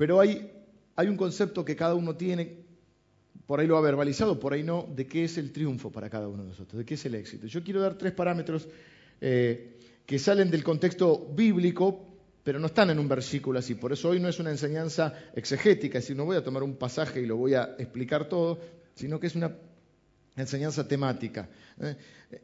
pero 0.00 0.18
hay, 0.18 0.50
un 0.96 1.16
concepto 1.18 1.62
que 1.62 1.76
cada 1.76 1.94
uno 1.94 2.16
tiene, 2.16 2.56
por 3.44 3.60
ahí 3.60 3.66
lo 3.66 3.76
ha 3.76 3.82
verbalizado, 3.82 4.40
por 4.40 4.54
ahí 4.54 4.62
no, 4.62 4.88
de 4.96 5.06
qué 5.06 5.24
es 5.24 5.36
el 5.36 5.52
triunfo 5.52 5.92
para 5.92 6.08
cada 6.08 6.26
uno 6.26 6.42
de 6.42 6.48
nosotros, 6.48 6.78
de 6.78 6.86
qué 6.86 6.94
es 6.94 7.04
el 7.04 7.16
éxito. 7.16 7.46
Yo 7.46 7.62
quiero 7.62 7.82
dar 7.82 7.98
tres 7.98 8.14
parámetros 8.14 8.66
eh, 9.20 9.76
que 10.06 10.18
salen 10.18 10.50
del 10.50 10.64
contexto 10.64 11.30
bíblico, 11.36 12.16
pero 12.42 12.58
no 12.58 12.68
están 12.68 12.88
en 12.88 12.98
un 12.98 13.08
versículo 13.08 13.58
así. 13.58 13.74
Por 13.74 13.92
eso 13.92 14.08
hoy 14.08 14.20
no 14.20 14.28
es 14.30 14.38
una 14.40 14.48
enseñanza 14.48 15.12
exegética, 15.36 15.98
decir, 15.98 16.16
no 16.16 16.24
voy 16.24 16.38
a 16.38 16.42
tomar 16.42 16.62
un 16.62 16.76
pasaje 16.76 17.20
y 17.20 17.26
lo 17.26 17.36
voy 17.36 17.52
a 17.52 17.74
explicar 17.78 18.26
todo, 18.26 18.58
sino 18.94 19.20
que 19.20 19.26
es 19.26 19.34
una 19.34 19.54
enseñanza 20.34 20.88
temática. 20.88 21.46
¿eh? 21.78 21.94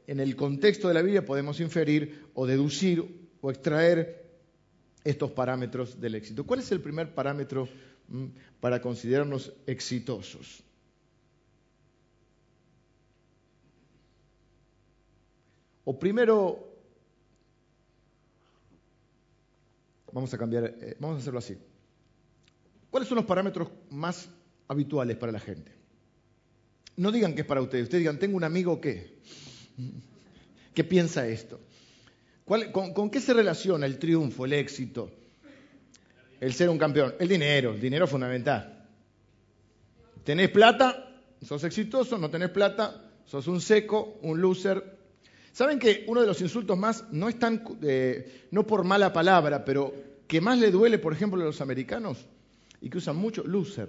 En 0.07 0.21
el 0.21 0.37
contexto 0.37 0.89
de 0.89 0.93
la 0.93 1.01
Biblia 1.01 1.25
podemos 1.25 1.59
inferir 1.61 2.27
o 2.35 2.47
deducir 2.47 3.31
o 3.41 3.51
extraer 3.51 4.26
estos 5.07 5.31
parámetros 5.31 6.01
del 6.01 6.17
éxito. 6.17 6.45
¿Cuál 6.45 6.61
es 6.61 6.73
el 6.73 6.81
primer 6.81 7.15
parámetro 7.15 7.69
mm, 8.09 8.27
para 8.61 8.83
considerarnos 8.83 9.53
exitosos? 9.67 10.65
O 15.85 15.97
primero, 15.97 16.59
vamos 20.13 20.35
a 20.35 20.39
cambiar, 20.39 20.65
eh, 20.65 20.97
vamos 20.99 21.19
a 21.19 21.21
hacerlo 21.21 21.39
así. 21.39 21.57
¿Cuáles 22.91 23.09
son 23.09 23.17
los 23.17 23.27
parámetros 23.27 23.69
más 23.91 24.29
habituales 24.67 25.17
para 25.17 25.31
la 25.31 25.39
gente? 25.39 25.71
No 26.97 27.13
digan 27.13 27.37
que 27.37 27.43
es 27.43 27.47
para 27.47 27.63
ustedes, 27.63 27.85
ustedes 27.85 28.01
digan, 28.01 28.19
tengo 28.19 28.37
un 28.37 28.43
amigo 28.43 28.81
que, 28.81 29.21
que 30.75 30.83
piensa 30.83 31.29
esto 31.29 31.61
con, 32.47 33.11
qué 33.11 33.21
se 33.21 33.35
relaciona 33.35 33.87
el 33.87 33.99
triunfo, 33.99 34.45
el 34.45 34.53
éxito? 34.53 35.11
el 36.41 36.53
ser 36.53 36.69
un 36.69 36.79
campeón? 36.79 37.15
El 37.19 37.29
dinero, 37.29 37.73
el 37.73 37.81
dinero 37.81 38.07
fundamental. 38.07 38.87
¿Tenés 40.23 40.51
plata? 40.51 41.03
Sos 41.43 41.65
exitoso, 41.65 42.19
no 42.19 42.31
tenés 42.31 42.51
plata, 42.51 43.11
sos 43.25 43.47
un 43.47 43.61
seco, 43.61 44.19
un 44.23 44.41
loser. 44.41 44.97
¿Saben 45.53 45.79
que 45.79 46.05
uno 46.09 46.21
de 46.21 46.27
los 46.27 46.41
insultos 46.41 46.79
más, 46.79 47.05
no 47.11 47.29
es 47.29 47.39
tan, 47.39 47.63
eh, 47.83 48.47
no 48.51 48.67
por 48.67 48.85
mala 48.85 49.13
palabra, 49.13 49.65
pero 49.65 49.95
que 50.27 50.41
más 50.41 50.59
le 50.59 50.71
duele, 50.71 50.99
por 50.99 51.13
ejemplo, 51.13 51.41
a 51.41 51.45
los 51.45 51.61
americanos 51.61 52.27
y 52.81 52.91
que 52.91 52.99
usan 52.99 53.17
mucho, 53.17 53.43
loser. 53.45 53.89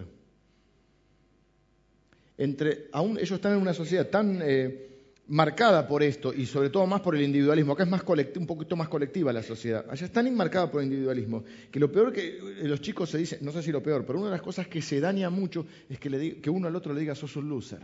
Entre, 2.37 2.87
aún 2.91 3.17
ellos 3.17 3.31
están 3.31 3.53
en 3.53 3.61
una 3.61 3.73
sociedad 3.73 4.07
tan 4.07 4.39
eh, 4.43 4.86
marcada 5.29 5.87
por 5.87 6.03
esto 6.03 6.33
y 6.33 6.45
sobre 6.45 6.69
todo 6.69 6.85
más 6.87 7.01
por 7.01 7.15
el 7.15 7.23
individualismo. 7.23 7.73
Acá 7.73 7.83
es 7.83 7.89
más 7.89 8.03
un 8.35 8.47
poquito 8.47 8.75
más 8.75 8.87
colectiva 8.87 9.33
la 9.33 9.43
sociedad. 9.43 9.85
Allá 9.89 10.05
es 10.05 10.11
tan 10.11 10.33
marcada 10.35 10.71
por 10.71 10.81
el 10.81 10.87
individualismo 10.87 11.43
que 11.71 11.79
lo 11.79 11.91
peor 11.91 12.13
que 12.13 12.37
eh, 12.37 12.67
los 12.67 12.81
chicos 12.81 13.09
se 13.09 13.17
dicen, 13.17 13.39
no 13.41 13.51
sé 13.51 13.61
si 13.61 13.71
lo 13.71 13.83
peor, 13.83 14.05
pero 14.05 14.19
una 14.19 14.29
de 14.29 14.35
las 14.35 14.41
cosas 14.41 14.67
que 14.67 14.81
se 14.81 14.99
daña 14.99 15.29
mucho 15.29 15.65
es 15.89 15.99
que, 15.99 16.49
uno 16.49 16.67
al 16.67 16.75
otro 16.75 16.93
le 16.93 17.01
diga 17.01 17.15
sos 17.15 17.35
un 17.35 17.49
loser. 17.49 17.81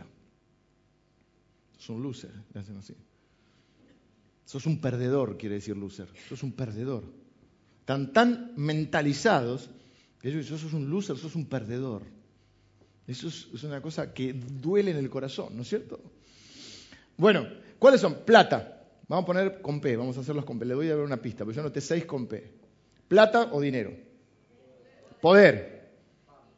Sos 1.76 1.90
un 1.90 2.02
loser, 2.02 2.30
le 2.52 2.60
hacen 2.60 2.76
así. 2.76 2.94
Sos 4.46 4.66
un 4.66 4.80
perdedor, 4.80 5.36
quiere 5.36 5.56
decir 5.56 5.76
loser. 5.76 6.08
Sos 6.28 6.42
un 6.42 6.52
perdedor. 6.52 7.04
Están 7.80 8.12
tan 8.12 8.52
mentalizados 8.56 9.68
que 10.20 10.28
ellos 10.28 10.44
dicen, 10.44 10.58
sos 10.58 10.72
un 10.72 10.88
loser, 10.88 11.18
sos 11.18 11.34
un 11.34 11.46
perdedor. 11.46 12.02
Eso 13.06 13.28
es 13.28 13.62
una 13.64 13.82
cosa 13.82 14.14
que 14.14 14.32
duele 14.32 14.92
en 14.92 14.96
el 14.96 15.10
corazón, 15.10 15.54
¿no 15.54 15.60
es 15.60 15.68
cierto? 15.68 16.00
Bueno, 17.16 17.46
¿cuáles 17.78 18.00
son? 18.00 18.24
Plata. 18.24 18.82
Vamos 19.08 19.24
a 19.24 19.26
poner 19.26 19.60
con 19.60 19.80
P, 19.80 19.96
vamos 19.96 20.16
a 20.16 20.20
hacerlos 20.20 20.44
con 20.44 20.58
P. 20.58 20.64
Le 20.64 20.74
voy 20.74 20.88
a 20.88 20.96
dar 20.96 21.04
una 21.04 21.18
pista, 21.18 21.44
porque 21.44 21.56
yo 21.56 21.62
noté 21.62 21.80
seis 21.80 22.04
con 22.04 22.26
P. 22.26 22.52
¿Plata 23.08 23.50
o 23.52 23.60
dinero? 23.60 23.92
Poder. 25.20 25.74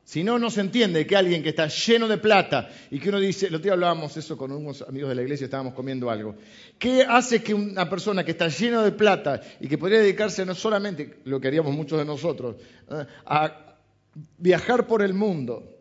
Si 0.04 0.22
no, 0.22 0.38
no 0.38 0.50
se 0.50 0.60
entiende 0.60 1.04
que 1.04 1.16
alguien 1.16 1.42
que 1.42 1.48
está 1.48 1.66
lleno 1.66 2.06
de 2.06 2.18
plata 2.18 2.70
y 2.92 3.00
que 3.00 3.08
uno 3.08 3.18
dice, 3.18 3.48
el 3.48 3.56
otro 3.56 3.64
día 3.64 3.72
hablábamos 3.72 4.16
eso 4.16 4.36
con 4.36 4.52
unos 4.52 4.82
amigos 4.82 5.08
de 5.08 5.16
la 5.16 5.22
iglesia, 5.22 5.46
estábamos 5.46 5.74
comiendo 5.74 6.08
algo. 6.08 6.36
¿Qué 6.78 7.02
hace 7.02 7.42
que 7.42 7.52
una 7.52 7.90
persona 7.90 8.24
que 8.24 8.30
está 8.30 8.46
llena 8.46 8.84
de 8.84 8.92
plata 8.92 9.40
y 9.58 9.66
que 9.66 9.76
podría 9.76 9.98
dedicarse 9.98 10.46
no 10.46 10.54
solamente, 10.54 11.18
lo 11.24 11.40
que 11.40 11.48
haríamos 11.48 11.74
muchos 11.74 11.98
de 11.98 12.04
nosotros, 12.04 12.54
eh, 12.88 13.04
a 13.24 13.76
viajar 14.38 14.86
por 14.86 15.02
el 15.02 15.12
mundo 15.12 15.75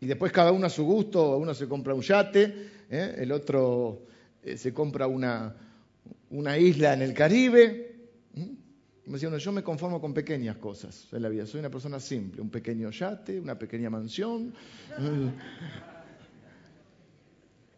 y 0.00 0.06
después 0.06 0.30
cada 0.32 0.52
uno 0.52 0.66
a 0.66 0.70
su 0.70 0.84
gusto, 0.84 1.36
uno 1.36 1.54
se 1.54 1.66
compra 1.66 1.94
un 1.94 2.02
yate, 2.02 2.70
¿eh? 2.88 3.16
el 3.18 3.32
otro 3.32 4.06
eh, 4.42 4.56
se 4.56 4.72
compra 4.72 5.08
una, 5.08 5.56
isla 6.58 6.94
en 6.94 7.02
el 7.02 7.12
Caribe. 7.14 7.86
Me 9.06 9.14
decía 9.14 9.36
yo 9.38 9.52
me 9.52 9.62
conformo 9.62 10.00
con 10.00 10.14
pequeñas 10.14 10.56
cosas 10.58 11.08
en 11.12 11.22
la 11.22 11.28
vida. 11.28 11.46
Soy 11.46 11.60
una 11.60 11.70
persona 11.70 11.98
simple, 11.98 12.42
un 12.42 12.50
pequeño 12.50 12.90
yate, 12.90 13.40
una 13.40 13.58
pequeña 13.58 13.90
mansión. 13.90 14.54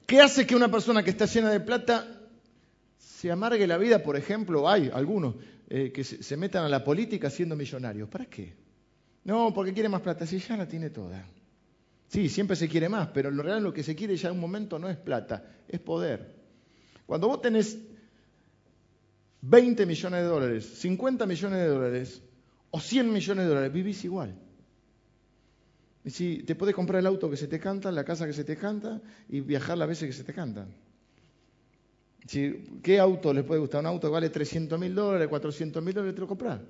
¿Qué 0.07 0.21
hace 0.21 0.47
que 0.47 0.57
una 0.57 0.71
persona 0.71 1.03
que 1.05 1.11
está 1.11 1.27
llena 1.27 1.51
de 1.51 1.61
plata 1.61 2.21
se 2.99 3.31
amargue 3.31 3.67
la 3.67 3.79
vida? 3.79 4.03
Por 4.03 4.17
ejemplo, 4.17 4.69
hay 4.69 4.91
algunos 4.93 5.37
eh, 5.69 5.93
que 5.93 6.03
se 6.03 6.37
metan 6.37 6.65
a 6.65 6.69
la 6.69 6.83
política 6.83 7.31
siendo 7.31 7.55
millonarios. 7.55 8.09
¿Para 8.09 8.27
qué? 8.27 8.53
No, 9.23 9.55
porque 9.55 9.73
quiere 9.73 9.89
más 9.89 10.01
plata. 10.01 10.27
Si 10.27 10.39
ya 10.41 10.57
la 10.57 10.67
tiene 10.67 10.91
toda. 10.91 11.25
Sí, 12.11 12.29
siempre 12.29 12.57
se 12.57 12.69
quiere 12.69 12.89
más, 12.89 13.07
pero 13.15 13.29
en 13.29 13.37
lo 13.37 13.45
real 13.45 13.63
lo 13.63 13.73
que 13.73 13.85
se 13.85 13.95
quiere 13.95 14.17
ya 14.17 14.31
en 14.31 14.35
un 14.35 14.41
momento 14.41 14.81
no 14.81 14.91
es 14.91 14.97
plata, 14.97 15.45
es 15.69 15.79
poder. 15.79 16.35
Cuando 17.07 17.29
vos 17.29 17.41
tenés 17.41 17.79
20 19.43 19.87
millones 19.87 20.21
de 20.21 20.27
dólares, 20.27 20.65
50 20.81 21.25
millones 21.27 21.61
de 21.61 21.67
dólares 21.69 22.21
o 22.73 22.81
100 22.81 23.13
millones 23.13 23.45
de 23.45 23.49
dólares, 23.49 23.73
vivís 23.73 24.05
igual. 24.05 24.35
Y 26.05 26.11
si 26.11 26.43
te 26.43 26.57
podés 26.57 26.75
comprar 26.75 26.99
el 26.99 27.07
auto 27.07 27.31
que 27.31 27.37
se 27.37 27.47
te 27.47 27.61
canta, 27.61 27.93
la 27.93 28.03
casa 28.03 28.27
que 28.27 28.33
se 28.33 28.43
te 28.43 28.57
canta 28.57 29.01
y 29.29 29.39
viajar 29.39 29.79
las 29.79 29.87
veces 29.87 30.09
que 30.09 30.13
se 30.13 30.25
te 30.25 30.35
canta. 30.35 30.67
¿Qué 32.83 32.99
auto 32.99 33.33
les 33.33 33.45
puede 33.45 33.61
gustar? 33.61 33.83
Un 33.83 33.87
auto 33.87 34.09
que 34.09 34.13
vale 34.15 34.31
300 34.31 34.81
mil 34.81 34.97
dólares, 34.97 35.29
400 35.29 35.81
mil 35.81 35.95
dólares, 35.95 36.17
te 36.17 36.21
lo 36.23 36.27
compras. 36.27 36.61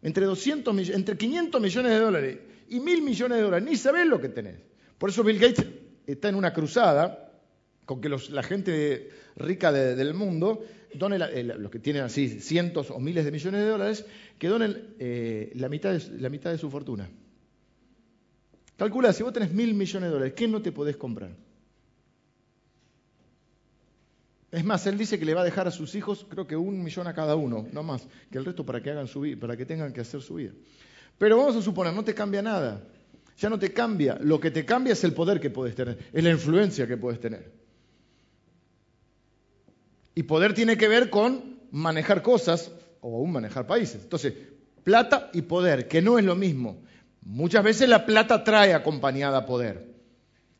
Entre, 0.00 0.24
200, 0.24 0.88
entre 0.88 1.18
500 1.18 1.60
millones 1.60 1.92
de 1.92 1.98
dólares 1.98 2.38
y 2.68 2.80
mil 2.80 3.02
millones 3.02 3.38
de 3.38 3.44
dólares. 3.44 3.68
Ni 3.68 3.76
sabés 3.76 4.06
lo 4.06 4.20
que 4.20 4.28
tenés. 4.28 4.56
Por 4.98 5.10
eso 5.10 5.22
Bill 5.22 5.38
Gates 5.38 5.66
está 6.06 6.28
en 6.28 6.34
una 6.34 6.52
cruzada 6.52 7.26
con 7.84 8.00
que 8.00 8.08
la 8.08 8.42
gente 8.42 9.10
rica 9.36 9.70
del 9.72 10.14
mundo, 10.14 10.64
los 10.94 11.70
que 11.70 11.78
tienen 11.78 12.02
así 12.02 12.40
cientos 12.40 12.90
o 12.90 12.98
miles 12.98 13.24
de 13.24 13.30
millones 13.30 13.60
de 13.60 13.68
dólares, 13.68 14.06
que 14.38 14.48
donen 14.48 14.94
eh, 14.98 15.52
la, 15.54 15.68
mitad 15.68 15.92
de, 15.92 16.18
la 16.18 16.28
mitad 16.28 16.50
de 16.50 16.58
su 16.58 16.70
fortuna. 16.70 17.08
Calcula, 18.76 19.12
si 19.12 19.22
vos 19.22 19.32
tenés 19.32 19.52
mil 19.52 19.74
millones 19.74 20.08
de 20.08 20.14
dólares, 20.14 20.34
¿qué 20.34 20.48
no 20.48 20.60
te 20.60 20.72
podés 20.72 20.96
comprar? 20.96 21.30
Es 24.50 24.64
más, 24.64 24.86
él 24.86 24.98
dice 24.98 25.18
que 25.18 25.24
le 25.24 25.34
va 25.34 25.42
a 25.42 25.44
dejar 25.44 25.68
a 25.68 25.70
sus 25.70 25.94
hijos, 25.94 26.26
creo 26.28 26.46
que 26.46 26.56
un 26.56 26.82
millón 26.82 27.06
a 27.06 27.14
cada 27.14 27.36
uno, 27.36 27.68
no 27.72 27.82
más, 27.82 28.06
que 28.30 28.38
el 28.38 28.44
resto 28.44 28.64
para 28.64 28.82
que 28.82 28.90
hagan 28.90 29.06
su 29.06 29.20
vida, 29.20 29.38
para 29.38 29.56
que 29.56 29.66
tengan 29.66 29.92
que 29.92 30.00
hacer 30.00 30.22
su 30.22 30.34
vida. 30.34 30.52
Pero 31.18 31.38
vamos 31.38 31.56
a 31.56 31.62
suponer, 31.62 31.92
no 31.92 32.04
te 32.04 32.14
cambia 32.14 32.42
nada. 32.42 32.82
Ya 33.38 33.50
no 33.50 33.58
te 33.58 33.72
cambia. 33.72 34.18
Lo 34.20 34.40
que 34.40 34.50
te 34.50 34.64
cambia 34.64 34.92
es 34.92 35.04
el 35.04 35.12
poder 35.12 35.40
que 35.40 35.50
puedes 35.50 35.74
tener, 35.74 35.98
es 36.12 36.24
la 36.24 36.30
influencia 36.30 36.86
que 36.86 36.96
puedes 36.96 37.20
tener. 37.20 37.52
Y 40.14 40.22
poder 40.22 40.54
tiene 40.54 40.76
que 40.76 40.88
ver 40.88 41.10
con 41.10 41.60
manejar 41.70 42.22
cosas 42.22 42.72
o 43.00 43.18
aún 43.18 43.32
manejar 43.32 43.66
países. 43.66 44.02
Entonces, 44.02 44.32
plata 44.82 45.30
y 45.32 45.42
poder, 45.42 45.88
que 45.88 46.00
no 46.00 46.18
es 46.18 46.24
lo 46.24 46.34
mismo. 46.34 46.82
Muchas 47.22 47.62
veces 47.62 47.88
la 47.88 48.06
plata 48.06 48.44
trae 48.44 48.72
acompañada 48.72 49.44
poder. 49.44 49.95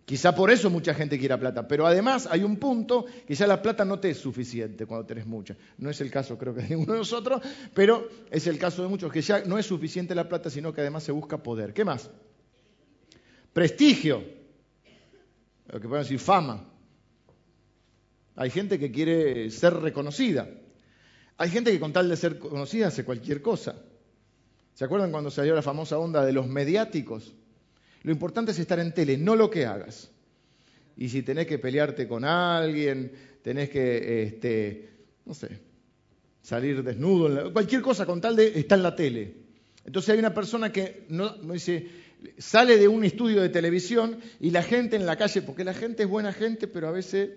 Quizá 0.07 0.37
por 0.37 0.53
eso 0.53 0.71
mucha 0.71 0.95
gente 0.95 1.19
quiera 1.19 1.37
plata, 1.37 1.67
pero 1.67 1.85
además 1.85 2.29
hay 2.31 2.45
un 2.45 2.59
punto 2.59 3.07
que 3.27 3.35
ya 3.35 3.45
la 3.49 3.61
plata 3.61 3.85
no 3.85 3.99
te 3.99 4.11
es 4.11 4.19
suficiente 4.19 4.87
cuando 4.87 5.05
tenés 5.05 5.27
mucha. 5.27 5.57
No 5.79 5.91
es 5.91 6.01
el 6.01 6.13
caso 6.13 6.39
creo 6.39 6.55
que 6.55 6.63
de 6.63 6.69
ninguno 6.69 6.93
de 6.93 7.01
nosotros, 7.01 7.43
pero 7.75 8.09
es 8.31 8.47
el 8.47 8.57
caso 8.57 8.83
de 8.83 8.89
muchos 8.89 9.11
que 9.11 9.21
ya 9.21 9.43
no 9.45 9.59
es 9.59 9.67
suficiente 9.67 10.15
la 10.15 10.29
plata, 10.29 10.49
sino 10.49 10.73
que 10.73 10.81
además 10.81 11.03
se 11.03 11.11
busca 11.11 11.43
poder. 11.43 11.75
¿Qué 11.75 11.85
más? 11.85 12.09
Prestigio, 13.53 14.23
lo 15.67 15.81
que 15.81 15.89
podemos 15.89 16.07
decir 16.07 16.21
fama. 16.21 16.65
Hay 18.37 18.51
gente 18.51 18.79
que 18.79 18.93
quiere 18.93 19.51
ser 19.51 19.75
reconocida. 19.75 20.49
Hay 21.37 21.51
gente 21.51 21.73
que 21.73 21.81
con 21.81 21.93
tal 21.93 22.09
de 22.09 22.17
ser 22.17 22.39
conocida 22.39 22.87
hace 22.87 23.05
cualquier 23.05 23.43
cosa. 23.43 23.75
¿Se 24.75 24.85
acuerdan 24.85 25.11
cuando 25.11 25.33
salió 25.33 25.53
la 25.55 25.63
famosa 25.63 25.99
onda 25.99 26.25
de 26.25 26.33
los 26.33 26.47
mediáticos? 26.47 27.35
Lo 28.07 28.13
importante 28.13 28.53
es 28.53 28.59
estar 28.61 28.79
en 28.79 28.95
tele, 28.95 29.17
no 29.17 29.35
lo 29.35 29.51
que 29.51 29.67
hagas. 29.67 30.13
Y 30.97 31.09
si 31.09 31.23
tenés 31.23 31.49
que 31.49 31.59
pelearte 31.59 32.07
con 32.07 32.25
alguien, 32.25 33.11
tenés 33.43 33.69
que, 33.69 34.23
este, 34.23 34.91
no 35.25 35.35
sé, 35.35 35.59
salir 36.41 36.85
desnudo, 36.85 37.53
cualquier 37.53 37.83
cosa 37.83 38.07
con 38.07 38.21
tal 38.21 38.37
de 38.37 38.61
estar 38.61 38.79
en 38.79 38.85
la 38.85 38.95
tele. 38.95 39.35
Entonces 39.85 40.11
hay 40.11 40.21
una 40.21 40.33
persona 40.33 40.71
que 40.71 41.07
no, 41.09 41.31
dice, 41.53 41.89
sale 42.39 42.79
de 42.79 42.87
un 42.87 43.03
estudio 43.03 43.43
de 43.43 43.49
televisión 43.49 44.21
y 44.39 44.51
la 44.53 44.63
gente 44.63 44.95
en 44.95 45.05
la 45.05 45.17
calle, 45.17 45.43
porque 45.43 45.65
la 45.65 45.75
gente 45.75 46.05
es 46.05 46.09
buena 46.09 46.33
gente, 46.33 46.69
pero 46.69 46.87
a 46.87 46.93
veces 46.93 47.31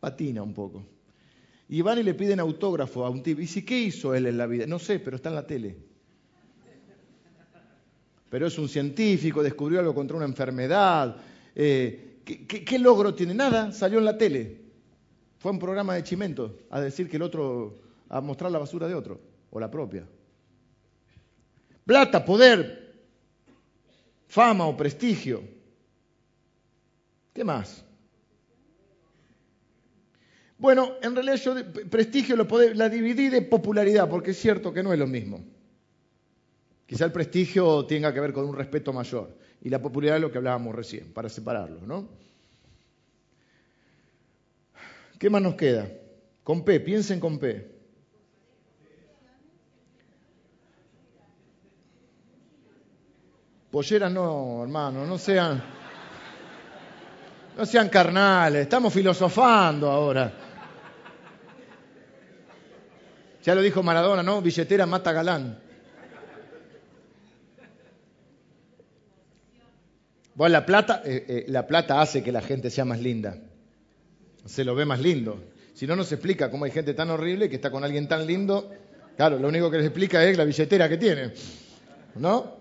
patina 0.00 0.42
un 0.42 0.52
poco. 0.52 0.84
Y 1.66 1.80
van 1.80 1.98
y 1.98 2.02
le 2.02 2.12
piden 2.12 2.40
autógrafo 2.40 3.06
a 3.06 3.08
un 3.08 3.22
tipo. 3.22 3.40
Y 3.40 3.44
dice, 3.44 3.64
¿qué 3.64 3.78
hizo 3.78 4.14
él 4.14 4.26
en 4.26 4.36
la 4.36 4.46
vida? 4.46 4.66
No 4.66 4.78
sé, 4.78 4.98
pero 4.98 5.16
está 5.16 5.30
en 5.30 5.34
la 5.34 5.46
tele 5.46 5.93
pero 8.28 8.46
es 8.46 8.58
un 8.58 8.68
científico, 8.68 9.42
descubrió 9.42 9.80
algo 9.80 9.94
contra 9.94 10.16
una 10.16 10.26
enfermedad. 10.26 11.16
Eh, 11.54 12.20
¿qué, 12.24 12.78
logro 12.78 13.14
tiene? 13.14 13.34
Nada, 13.34 13.72
salió 13.72 13.98
en 13.98 14.04
la 14.04 14.18
tele. 14.18 14.60
Fue 15.38 15.52
un 15.52 15.58
programa 15.58 15.94
de 15.94 16.02
Chimento 16.02 16.58
a 16.70 16.80
decir 16.80 17.08
que 17.08 17.16
el 17.16 17.22
otro, 17.22 17.78
a 18.08 18.20
mostrar 18.20 18.50
la 18.50 18.58
basura 18.58 18.88
de 18.88 18.94
otro, 18.94 19.20
o 19.50 19.60
la 19.60 19.70
propia. 19.70 20.06
Plata, 21.84 22.24
poder, 22.24 22.94
fama 24.26 24.66
o 24.66 24.76
prestigio. 24.76 25.42
¿Qué 27.32 27.44
más? 27.44 27.84
Bueno, 30.56 30.92
en 31.02 31.14
realidad 31.14 31.36
yo 31.36 31.54
prestigio 31.90 32.36
lo 32.36 32.46
la 32.74 32.88
dividí 32.88 33.28
de 33.28 33.42
popularidad, 33.42 34.08
porque 34.08 34.30
es 34.30 34.38
cierto 34.38 34.72
que 34.72 34.82
no 34.82 34.92
es 34.92 34.98
lo 34.98 35.06
mismo. 35.06 35.44
Quizá 36.86 37.06
el 37.06 37.12
prestigio 37.12 37.86
tenga 37.86 38.12
que 38.12 38.20
ver 38.20 38.32
con 38.32 38.44
un 38.44 38.54
respeto 38.54 38.92
mayor 38.92 39.36
y 39.62 39.70
la 39.70 39.80
popularidad 39.80 40.16
es 40.16 40.22
lo 40.22 40.30
que 40.30 40.38
hablábamos 40.38 40.74
recién, 40.74 41.12
para 41.12 41.28
separarlos, 41.28 41.82
¿no? 41.82 42.08
¿Qué 45.18 45.30
más 45.30 45.40
nos 45.40 45.54
queda? 45.54 45.88
Con 46.42 46.64
P, 46.64 46.80
piensen 46.80 47.18
con 47.18 47.38
P. 47.38 47.72
Polleras 53.70 54.12
no, 54.12 54.62
hermano, 54.62 55.06
no 55.06 55.18
sean, 55.18 55.60
no 57.56 57.66
sean 57.66 57.88
carnales, 57.88 58.62
estamos 58.62 58.92
filosofando 58.92 59.90
ahora. 59.90 60.32
Ya 63.42 63.54
lo 63.54 63.62
dijo 63.62 63.82
Maradona, 63.82 64.22
¿no? 64.22 64.40
Billetera 64.40 64.86
mata 64.86 65.12
galán. 65.12 65.63
Bueno, 70.34 70.52
la 70.52 70.66
plata, 70.66 71.02
eh, 71.04 71.24
eh, 71.28 71.44
la 71.48 71.66
plata 71.66 72.00
hace 72.00 72.22
que 72.22 72.32
la 72.32 72.40
gente 72.40 72.70
sea 72.70 72.84
más 72.84 73.00
linda. 73.00 73.36
Se 74.44 74.64
lo 74.64 74.74
ve 74.74 74.84
más 74.84 75.00
lindo. 75.00 75.42
Si 75.74 75.86
no, 75.86 75.94
no 75.94 76.04
se 76.04 76.16
explica 76.16 76.50
cómo 76.50 76.64
hay 76.64 76.70
gente 76.72 76.94
tan 76.94 77.10
horrible 77.10 77.48
que 77.48 77.56
está 77.56 77.70
con 77.70 77.84
alguien 77.84 78.08
tan 78.08 78.26
lindo. 78.26 78.70
Claro, 79.16 79.38
lo 79.38 79.48
único 79.48 79.70
que 79.70 79.78
les 79.78 79.86
explica 79.86 80.24
es 80.24 80.36
la 80.36 80.44
billetera 80.44 80.88
que 80.88 80.96
tiene. 80.96 81.32
¿No? 82.16 82.56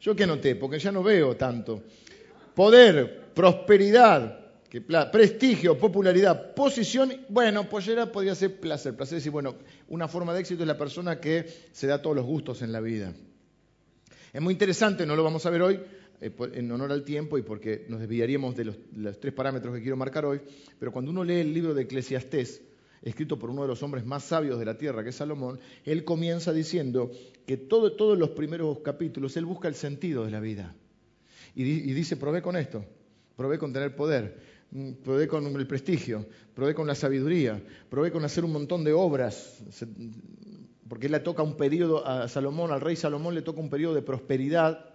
Yo 0.00 0.16
qué 0.16 0.26
noté, 0.26 0.56
porque 0.56 0.78
ya 0.78 0.90
no 0.90 1.02
veo 1.02 1.36
tanto. 1.36 1.82
Poder, 2.54 3.24
prosperidad, 3.34 4.38
prestigio, 5.12 5.78
popularidad, 5.78 6.54
posición, 6.54 7.12
bueno, 7.28 7.68
pollera 7.68 8.10
podría 8.10 8.34
ser 8.34 8.58
placer. 8.58 8.96
Placer 8.96 9.16
decir, 9.16 9.32
bueno, 9.32 9.56
una 9.88 10.08
forma 10.08 10.32
de 10.32 10.40
éxito 10.40 10.62
es 10.62 10.66
la 10.66 10.78
persona 10.78 11.20
que 11.20 11.46
se 11.72 11.86
da 11.86 12.00
todos 12.00 12.16
los 12.16 12.24
gustos 12.24 12.62
en 12.62 12.72
la 12.72 12.80
vida. 12.80 13.12
Es 14.34 14.42
muy 14.42 14.50
interesante, 14.50 15.06
no 15.06 15.14
lo 15.14 15.22
vamos 15.22 15.46
a 15.46 15.50
ver 15.50 15.62
hoy, 15.62 15.80
eh, 16.20 16.32
en 16.54 16.72
honor 16.72 16.90
al 16.90 17.04
tiempo 17.04 17.38
y 17.38 17.42
porque 17.42 17.86
nos 17.88 18.00
desviaríamos 18.00 18.56
de 18.56 18.64
los, 18.64 19.20
tres 19.20 19.32
parámetros 19.32 19.72
que 19.72 19.80
quiero 19.80 19.96
marcar 19.96 20.24
hoy, 20.24 20.40
pero 20.76 20.90
cuando 20.90 21.12
uno 21.12 21.22
lee 21.22 21.34
el 21.36 21.54
libro 21.54 21.72
de 21.72 21.82
Eclesiastés, 21.82 22.60
escrito 23.00 23.38
por 23.38 23.50
uno 23.50 23.62
de 23.62 23.68
los 23.68 23.80
hombres 23.84 24.04
más 24.04 24.24
sabios 24.24 24.58
de 24.58 24.64
la 24.64 24.76
tierra, 24.76 25.04
que 25.04 25.10
es 25.10 25.14
Salomón, 25.14 25.60
él 25.84 26.02
comienza 26.02 26.52
diciendo 26.52 27.12
que 27.46 27.56
todo, 27.56 27.92
todos 27.92 28.18
los 28.18 28.30
primeros 28.30 28.80
capítulos 28.80 29.36
él 29.36 29.44
busca 29.44 29.68
el 29.68 29.76
sentido 29.76 30.24
de 30.24 30.32
la 30.32 30.40
vida. 30.40 30.74
Y, 31.54 31.62
y 31.62 31.92
dice, 31.92 32.16
probé 32.16 32.42
con 32.42 32.56
esto, 32.56 32.84
probé 33.36 33.60
con 33.60 33.72
tener 33.72 33.94
poder, 33.94 34.36
Mm, 34.74 34.94
probé 35.04 35.28
con 35.28 35.46
el 35.46 35.66
prestigio, 35.68 36.26
probé 36.52 36.74
con 36.74 36.88
la 36.88 36.96
sabiduría, 36.96 37.62
probé 37.88 38.10
con 38.10 38.24
hacer 38.24 38.44
un 38.44 38.52
montón 38.52 38.82
de 38.82 38.92
obras, 38.92 39.62
porque 40.88 41.08
le 41.08 41.20
toca 41.20 41.42
un 41.42 41.56
periodo 41.56 42.06
a 42.06 42.28
Salomón, 42.28 42.72
al 42.72 42.80
rey 42.80 42.96
Salomón 42.96 43.34
le 43.34 43.42
toca 43.42 43.60
un 43.60 43.70
periodo 43.70 43.94
de 43.94 44.02
prosperidad 44.02 44.86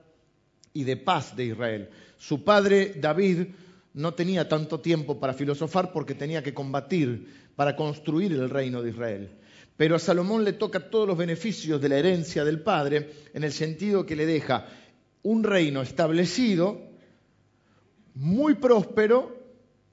y 0.73 0.84
de 0.84 0.97
paz 0.97 1.36
de 1.36 1.45
Israel. 1.45 1.89
Su 2.17 2.43
padre 2.43 2.93
David 2.99 3.47
no 3.93 4.13
tenía 4.13 4.47
tanto 4.47 4.80
tiempo 4.80 5.19
para 5.19 5.34
filosofar 5.34 5.91
porque 5.91 6.15
tenía 6.15 6.43
que 6.43 6.54
combatir 6.54 7.52
para 7.56 7.75
construir 7.75 8.32
el 8.34 8.49
reino 8.49 8.82
de 8.82 8.91
Israel. 8.91 9.30
Pero 9.75 9.95
a 9.95 9.99
Salomón 9.99 10.43
le 10.43 10.54
toca 10.54 10.89
todos 10.89 11.08
los 11.08 11.17
beneficios 11.17 11.82
de 11.82 11.89
la 11.89 11.97
herencia 11.97 12.43
del 12.43 12.62
padre 12.62 13.12
en 13.34 13.43
el 13.43 13.52
sentido 13.52 14.06
que 14.06 14.15
le 14.15 14.25
deja 14.25 14.67
un 15.23 15.43
reino 15.43 15.82
establecido, 15.82 16.82
muy 18.13 18.56
próspero 18.56 19.38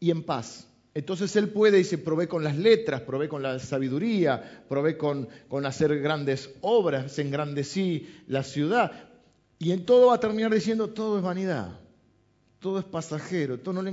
y 0.00 0.10
en 0.10 0.24
paz. 0.24 0.68
Entonces 0.96 1.36
él 1.36 1.50
puede, 1.50 1.76
dice, 1.76 1.98
probé 1.98 2.26
con 2.26 2.42
las 2.42 2.56
letras, 2.56 3.02
probé 3.02 3.28
con 3.28 3.42
la 3.42 3.58
sabiduría, 3.58 4.64
probé 4.66 4.96
con, 4.96 5.28
con 5.46 5.66
hacer 5.66 6.00
grandes 6.00 6.48
obras, 6.62 7.18
engrandecí 7.18 8.08
la 8.28 8.42
ciudad. 8.42 9.10
Y 9.58 9.72
en 9.72 9.84
todo 9.84 10.06
va 10.06 10.14
a 10.14 10.20
terminar 10.20 10.54
diciendo, 10.54 10.88
todo 10.88 11.18
es 11.18 11.22
vanidad, 11.22 11.78
todo 12.60 12.78
es 12.78 12.86
pasajero, 12.86 13.58
todo 13.58 13.84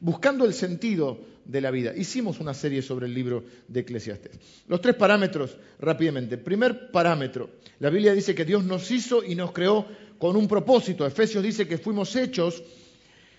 buscando 0.00 0.44
el 0.44 0.52
sentido 0.52 1.20
de 1.44 1.60
la 1.60 1.70
vida. 1.70 1.94
Hicimos 1.96 2.40
una 2.40 2.54
serie 2.54 2.82
sobre 2.82 3.06
el 3.06 3.14
libro 3.14 3.44
de 3.68 3.78
Eclesiastes. 3.78 4.32
Los 4.66 4.80
tres 4.80 4.96
parámetros, 4.96 5.56
rápidamente. 5.78 6.38
Primer 6.38 6.90
parámetro, 6.90 7.50
la 7.78 7.88
Biblia 7.88 8.14
dice 8.14 8.34
que 8.34 8.44
Dios 8.44 8.64
nos 8.64 8.90
hizo 8.90 9.22
y 9.22 9.36
nos 9.36 9.52
creó 9.52 9.86
con 10.18 10.34
un 10.34 10.48
propósito. 10.48 11.06
Efesios 11.06 11.44
dice 11.44 11.68
que 11.68 11.78
fuimos 11.78 12.16
hechos 12.16 12.64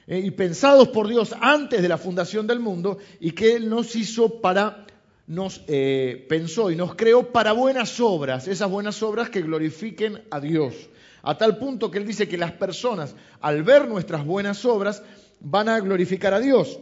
eh, 0.10 0.18
y 0.26 0.32
pensados 0.32 0.88
por 0.88 1.08
Dios 1.08 1.36
antes 1.40 1.84
de 1.84 1.88
la 1.88 2.00
fundación 2.00 2.48
del 2.48 2.60
mundo 2.60 2.98
y 3.20 3.32
que 3.34 3.56
Él 3.56 3.70
nos 3.70 3.96
hizo 3.96 4.42
para, 4.42 4.88
nos 5.28 5.62
eh, 5.68 6.26
pensó 6.28 6.72
y 6.72 6.76
nos 6.76 6.96
creó 6.96 7.32
para 7.32 7.52
buenas 7.52 8.00
obras, 8.00 8.48
esas 8.48 8.72
buenas 8.72 9.04
obras 9.04 9.30
que 9.30 9.44
glorifiquen 9.44 10.24
a 10.32 10.40
Dios. 10.40 10.74
A 11.22 11.38
tal 11.38 11.60
punto 11.60 11.92
que 11.92 12.00
Él 12.00 12.08
dice 12.08 12.28
que 12.28 12.40
las 12.40 12.54
personas, 12.54 13.14
al 13.40 13.62
ver 13.62 13.88
nuestras 13.88 14.26
buenas 14.26 14.66
obras, 14.66 15.04
van 15.42 15.70
a 15.70 15.80
glorificar 15.80 16.34
a 16.34 16.40
Dios. 16.40 16.80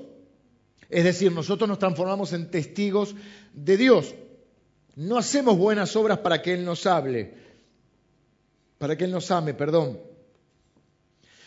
Es 0.90 1.04
decir, 1.04 1.30
nosotros 1.34 1.68
nos 1.68 1.80
transformamos 1.80 2.32
en 2.32 2.50
testigos 2.50 3.14
de 3.54 3.76
Dios. 3.76 4.16
No 4.96 5.18
hacemos 5.18 5.58
buenas 5.58 5.94
obras 5.98 6.20
para 6.20 6.42
que 6.42 6.54
Él 6.54 6.64
nos 6.64 6.86
hable, 6.86 7.34
para 8.78 8.96
que 8.96 9.04
Él 9.04 9.12
nos 9.12 9.30
ame, 9.32 9.54
perdón. 9.54 10.00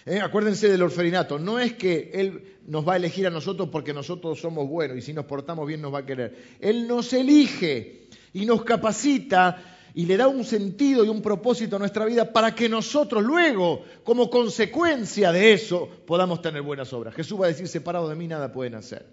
¿Eh? 0.06 0.20
Acuérdense 0.20 0.68
del 0.68 0.82
orferinato. 0.82 1.38
No 1.38 1.58
es 1.58 1.74
que 1.74 2.10
Él 2.14 2.58
nos 2.66 2.86
va 2.86 2.94
a 2.94 2.96
elegir 2.96 3.26
a 3.26 3.30
nosotros 3.30 3.68
porque 3.70 3.92
nosotros 3.92 4.40
somos 4.40 4.68
buenos 4.68 4.96
y 4.96 5.02
si 5.02 5.12
nos 5.12 5.26
portamos 5.26 5.66
bien 5.66 5.82
nos 5.82 5.92
va 5.92 6.00
a 6.00 6.06
querer. 6.06 6.56
Él 6.60 6.88
nos 6.88 7.12
elige 7.12 8.08
y 8.32 8.46
nos 8.46 8.64
capacita 8.64 9.76
y 9.94 10.06
le 10.06 10.16
da 10.16 10.28
un 10.28 10.44
sentido 10.44 11.04
y 11.04 11.08
un 11.08 11.20
propósito 11.20 11.76
a 11.76 11.78
nuestra 11.78 12.04
vida 12.04 12.32
para 12.32 12.54
que 12.54 12.68
nosotros 12.68 13.22
luego, 13.22 13.84
como 14.04 14.30
consecuencia 14.30 15.32
de 15.32 15.52
eso, 15.52 15.88
podamos 16.06 16.40
tener 16.40 16.62
buenas 16.62 16.92
obras. 16.92 17.14
Jesús 17.14 17.40
va 17.40 17.46
a 17.46 17.48
decir, 17.48 17.68
separado 17.68 18.08
de 18.08 18.14
mí 18.14 18.28
nada 18.28 18.52
pueden 18.52 18.76
hacer. 18.76 19.06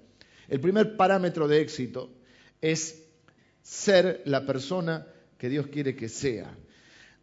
El 0.47 0.61
primer 0.61 0.95
parámetro 0.95 1.47
de 1.47 1.61
éxito 1.61 2.11
es 2.61 3.03
ser 3.61 4.21
la 4.25 4.45
persona 4.45 5.07
que 5.37 5.49
Dios 5.49 5.67
quiere 5.67 5.95
que 5.95 6.09
sea. 6.09 6.55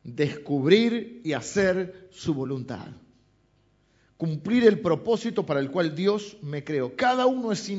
Descubrir 0.02 1.22
y 1.24 1.32
hacer 1.32 2.08
su 2.10 2.34
voluntad 2.34 2.88
cumplir 4.16 4.66
el 4.66 4.80
propósito 4.80 5.44
para 5.44 5.60
el 5.60 5.70
cual 5.70 5.94
Dios 5.94 6.36
me 6.42 6.64
creó. 6.64 6.94
Cada 6.96 7.26
uno 7.26 7.52
es, 7.52 7.70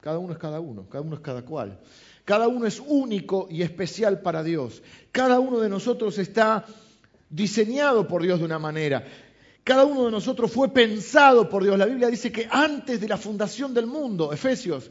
cada 0.00 0.18
uno 0.18 0.32
es 0.32 0.38
cada 0.38 0.60
uno, 0.60 0.86
cada 0.88 1.02
uno 1.02 1.16
es 1.16 1.20
cada 1.20 1.42
cual. 1.42 1.78
Cada 2.24 2.48
uno 2.48 2.66
es 2.66 2.80
único 2.86 3.48
y 3.50 3.62
especial 3.62 4.20
para 4.20 4.42
Dios. 4.42 4.82
Cada 5.10 5.40
uno 5.40 5.58
de 5.58 5.68
nosotros 5.68 6.18
está 6.18 6.64
diseñado 7.28 8.06
por 8.06 8.22
Dios 8.22 8.38
de 8.38 8.44
una 8.44 8.58
manera. 8.58 9.04
Cada 9.64 9.84
uno 9.84 10.06
de 10.06 10.10
nosotros 10.10 10.50
fue 10.50 10.68
pensado 10.68 11.48
por 11.48 11.62
Dios. 11.62 11.78
La 11.78 11.86
Biblia 11.86 12.08
dice 12.08 12.32
que 12.32 12.48
antes 12.50 13.00
de 13.00 13.08
la 13.08 13.16
fundación 13.16 13.74
del 13.74 13.86
mundo, 13.86 14.32
Efesios, 14.32 14.90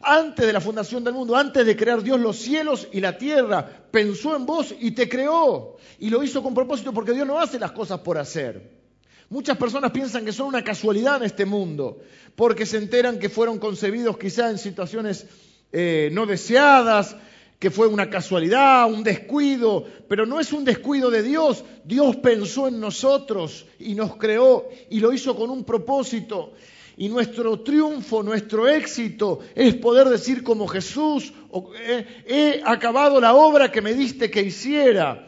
antes 0.00 0.46
de 0.46 0.52
la 0.52 0.60
fundación 0.60 1.04
del 1.04 1.14
mundo, 1.14 1.36
antes 1.36 1.64
de 1.66 1.76
crear 1.76 2.02
Dios 2.02 2.20
los 2.20 2.36
cielos 2.36 2.88
y 2.92 3.00
la 3.00 3.18
tierra, 3.18 3.68
pensó 3.90 4.36
en 4.36 4.46
vos 4.46 4.74
y 4.78 4.92
te 4.92 5.08
creó. 5.08 5.76
Y 5.98 6.10
lo 6.10 6.22
hizo 6.22 6.42
con 6.42 6.54
propósito 6.54 6.92
porque 6.92 7.12
Dios 7.12 7.26
no 7.26 7.38
hace 7.38 7.58
las 7.58 7.72
cosas 7.72 8.00
por 8.00 8.18
hacer. 8.18 8.85
Muchas 9.28 9.56
personas 9.56 9.90
piensan 9.90 10.24
que 10.24 10.32
son 10.32 10.46
una 10.46 10.62
casualidad 10.62 11.16
en 11.16 11.24
este 11.24 11.44
mundo, 11.44 11.98
porque 12.36 12.64
se 12.64 12.76
enteran 12.76 13.18
que 13.18 13.28
fueron 13.28 13.58
concebidos 13.58 14.18
quizá 14.18 14.50
en 14.50 14.58
situaciones 14.58 15.26
eh, 15.72 16.10
no 16.12 16.26
deseadas, 16.26 17.16
que 17.58 17.70
fue 17.70 17.88
una 17.88 18.08
casualidad, 18.08 18.86
un 18.86 19.02
descuido, 19.02 19.84
pero 20.08 20.26
no 20.26 20.38
es 20.38 20.52
un 20.52 20.64
descuido 20.64 21.10
de 21.10 21.22
Dios. 21.22 21.64
Dios 21.84 22.16
pensó 22.16 22.68
en 22.68 22.78
nosotros 22.78 23.66
y 23.78 23.94
nos 23.94 24.16
creó 24.16 24.68
y 24.90 25.00
lo 25.00 25.12
hizo 25.12 25.34
con 25.34 25.50
un 25.50 25.64
propósito. 25.64 26.52
Y 26.98 27.08
nuestro 27.08 27.60
triunfo, 27.60 28.22
nuestro 28.22 28.68
éxito 28.68 29.40
es 29.54 29.74
poder 29.74 30.08
decir 30.08 30.42
como 30.42 30.68
Jesús, 30.68 31.32
eh, 31.80 32.06
he 32.26 32.62
acabado 32.64 33.20
la 33.20 33.34
obra 33.34 33.72
que 33.72 33.82
me 33.82 33.94
diste 33.94 34.30
que 34.30 34.42
hiciera. 34.42 35.25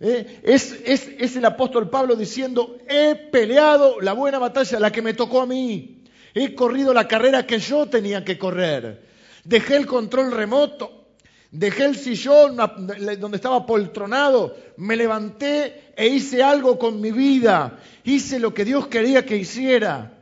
¿Eh? 0.00 0.40
Es, 0.42 1.36
el 1.36 1.44
apóstol 1.44 1.90
Pablo 1.90 2.16
diciendo, 2.16 2.78
he 2.88 3.14
peleado 3.14 4.00
la 4.00 4.14
buena 4.14 4.38
batalla, 4.38 4.80
la 4.80 4.90
que 4.90 5.02
me 5.02 5.12
tocó 5.12 5.42
a 5.42 5.46
mí. 5.46 6.04
He 6.32 6.54
corrido 6.54 6.94
la 6.94 7.06
carrera 7.06 7.46
que 7.46 7.58
yo 7.58 7.86
tenía 7.86 8.24
que 8.24 8.38
correr. 8.38 9.04
Dejé 9.44 9.76
el 9.76 9.86
control 9.86 10.32
remoto, 10.32 11.08
dejé 11.50 11.84
el 11.84 11.96
sillón 11.96 12.56
donde 12.56 13.36
estaba 13.36 13.66
poltronado, 13.66 14.56
me 14.76 14.96
levanté 14.96 15.92
e 15.96 16.06
hice 16.06 16.42
algo 16.42 16.78
con 16.78 17.00
mi 17.00 17.10
vida. 17.10 17.78
Hice 18.04 18.38
lo 18.38 18.54
que 18.54 18.64
Dios 18.64 18.86
quería 18.86 19.26
que 19.26 19.36
hiciera. 19.36 20.18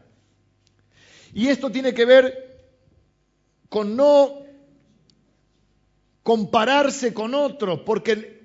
Y 1.35 1.49
esto 1.49 1.71
tiene 1.71 1.95
que 1.95 2.05
ver 2.05 2.49
con 3.69 3.95
no 3.95 4.43
compararse 6.25 7.15
con 7.15 7.35
otros, 7.35 7.81
porque 7.87 8.38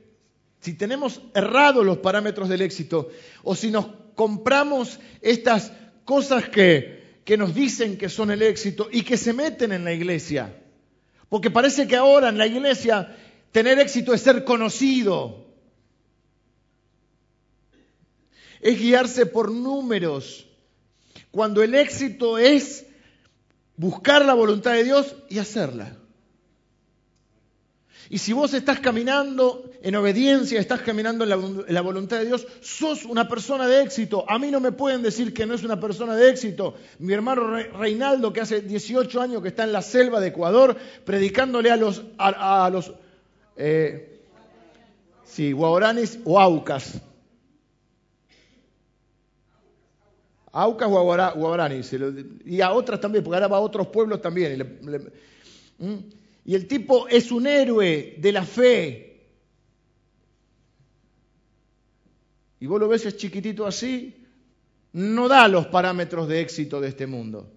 si 0.63 0.75
tenemos 0.75 1.21
errados 1.35 1.85
los 1.85 1.97
parámetros 1.97 2.47
del 2.47 2.61
éxito 2.61 3.09
o 3.43 3.53
si 3.53 3.69
nos 3.69 3.87
compramos 4.15 4.97
estas 5.19 5.73
cosas 6.05 6.47
que, 6.47 7.19
que 7.25 7.35
nos 7.35 7.53
dicen 7.53 7.97
que 7.97 8.07
son 8.07 8.31
el 8.31 8.41
éxito 8.41 8.87
y 8.89 9.03
que 9.03 9.17
se 9.17 9.33
meten 9.33 9.73
en 9.73 9.83
la 9.83 9.91
iglesia. 9.91 10.57
Porque 11.27 11.51
parece 11.51 11.85
que 11.85 11.97
ahora 11.97 12.29
en 12.29 12.37
la 12.37 12.47
iglesia 12.47 13.13
tener 13.51 13.77
éxito 13.77 14.13
es 14.13 14.21
ser 14.21 14.45
conocido. 14.45 15.47
Es 18.61 18.79
guiarse 18.79 19.25
por 19.25 19.51
números. 19.51 20.47
Cuando 21.29 21.61
el 21.61 21.75
éxito 21.75 22.37
es 22.37 22.85
buscar 23.75 24.23
la 24.23 24.33
voluntad 24.33 24.71
de 24.71 24.85
Dios 24.85 25.13
y 25.29 25.39
hacerla. 25.39 25.97
Y 28.09 28.17
si 28.17 28.33
vos 28.33 28.53
estás 28.53 28.79
caminando 28.79 29.71
en 29.81 29.95
obediencia, 29.95 30.59
estás 30.59 30.81
caminando 30.81 31.23
en 31.23 31.29
la, 31.73 31.81
voluntad 31.81 32.19
de 32.19 32.25
Dios, 32.25 32.45
sos 32.61 33.05
una 33.05 33.27
persona 33.27 33.67
de 33.67 33.81
éxito. 33.81 34.25
A 34.27 34.37
mí 34.39 34.51
no 34.51 34.59
me 34.59 34.71
pueden 34.71 35.01
decir 35.01 35.33
que 35.33 35.45
no 35.45 35.53
es 35.53 35.63
una 35.63 35.79
persona 35.79 36.15
de 36.15 36.29
éxito. 36.29 36.75
Mi 36.99 37.13
hermano 37.13 37.55
Reinaldo, 37.55 38.33
que 38.33 38.41
hace 38.41 38.61
18 38.61 39.21
años 39.21 39.41
que 39.41 39.49
está 39.49 39.63
en 39.63 39.71
la 39.71 39.81
selva 39.81 40.19
de 40.19 40.27
Ecuador, 40.27 40.75
predicándole 41.05 41.71
a 41.71 41.77
los, 41.77 42.93
eh, 43.55 44.21
sí, 45.23 45.51
guaoranes 45.51 46.19
o 46.25 46.39
aucas. 46.39 47.01
Aucas 50.51 50.87
o 50.91 51.13
a 51.13 51.31
Guarani, 51.31 51.81
y 52.45 52.61
a 52.61 52.71
otras 52.73 53.01
también, 53.01 53.23
porque 53.23 53.37
ahora 53.37 53.47
va 53.47 53.57
a 53.57 53.61
otros 53.61 53.87
pueblos 53.87 54.21
también. 54.21 54.71
El 56.45 56.67
tipo 56.67 57.07
es 57.07 57.31
un 57.31 57.47
héroe 57.47 58.15
de 58.17 58.31
la 58.31 58.43
fe. 58.43 59.13
Y 62.59 62.65
vos 62.65 62.79
lo 62.79 62.87
ves, 62.87 63.05
es 63.05 63.17
chiquitito 63.17 63.65
así, 63.65 64.25
no 64.93 65.27
da 65.27 65.47
los 65.47 65.67
parámetros 65.67 66.27
de 66.27 66.41
éxito 66.41 66.79
de 66.81 66.89
este 66.89 67.07
mundo. 67.07 67.49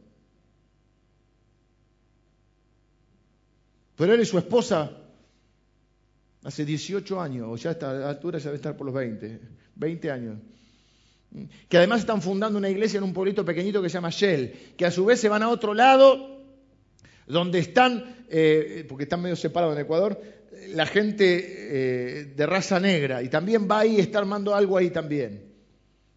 Pero 3.96 4.14
él 4.14 4.20
y 4.20 4.26
su 4.26 4.38
esposa, 4.38 4.90
hace 6.44 6.64
18 6.64 7.20
años, 7.20 7.48
o 7.50 7.56
ya 7.56 7.70
a 7.70 7.72
esta 7.72 8.08
altura 8.08 8.38
ya 8.38 8.46
debe 8.46 8.56
estar 8.56 8.76
por 8.76 8.86
los 8.86 8.94
20, 8.94 9.40
20 9.74 10.10
años, 10.10 10.38
que 11.68 11.78
además 11.78 12.00
están 12.00 12.22
fundando 12.22 12.58
una 12.58 12.68
iglesia 12.68 12.98
en 12.98 13.04
un 13.04 13.12
pueblito 13.12 13.44
pequeñito 13.44 13.82
que 13.82 13.88
se 13.88 13.94
llama 13.94 14.10
Shell, 14.10 14.74
que 14.76 14.86
a 14.86 14.90
su 14.90 15.04
vez 15.04 15.20
se 15.20 15.28
van 15.28 15.42
a 15.42 15.48
otro 15.48 15.74
lado, 15.74 16.35
donde 17.26 17.58
están, 17.58 18.24
eh, 18.28 18.84
porque 18.88 19.04
están 19.04 19.22
medio 19.22 19.36
separados 19.36 19.76
en 19.76 19.82
Ecuador, 19.82 20.20
la 20.68 20.86
gente 20.86 21.24
eh, 21.46 22.24
de 22.36 22.46
raza 22.46 22.80
negra, 22.80 23.22
y 23.22 23.28
también 23.28 23.68
va 23.70 23.80
ahí, 23.80 24.00
está 24.00 24.18
armando 24.18 24.54
algo 24.54 24.76
ahí 24.76 24.90
también. 24.90 25.52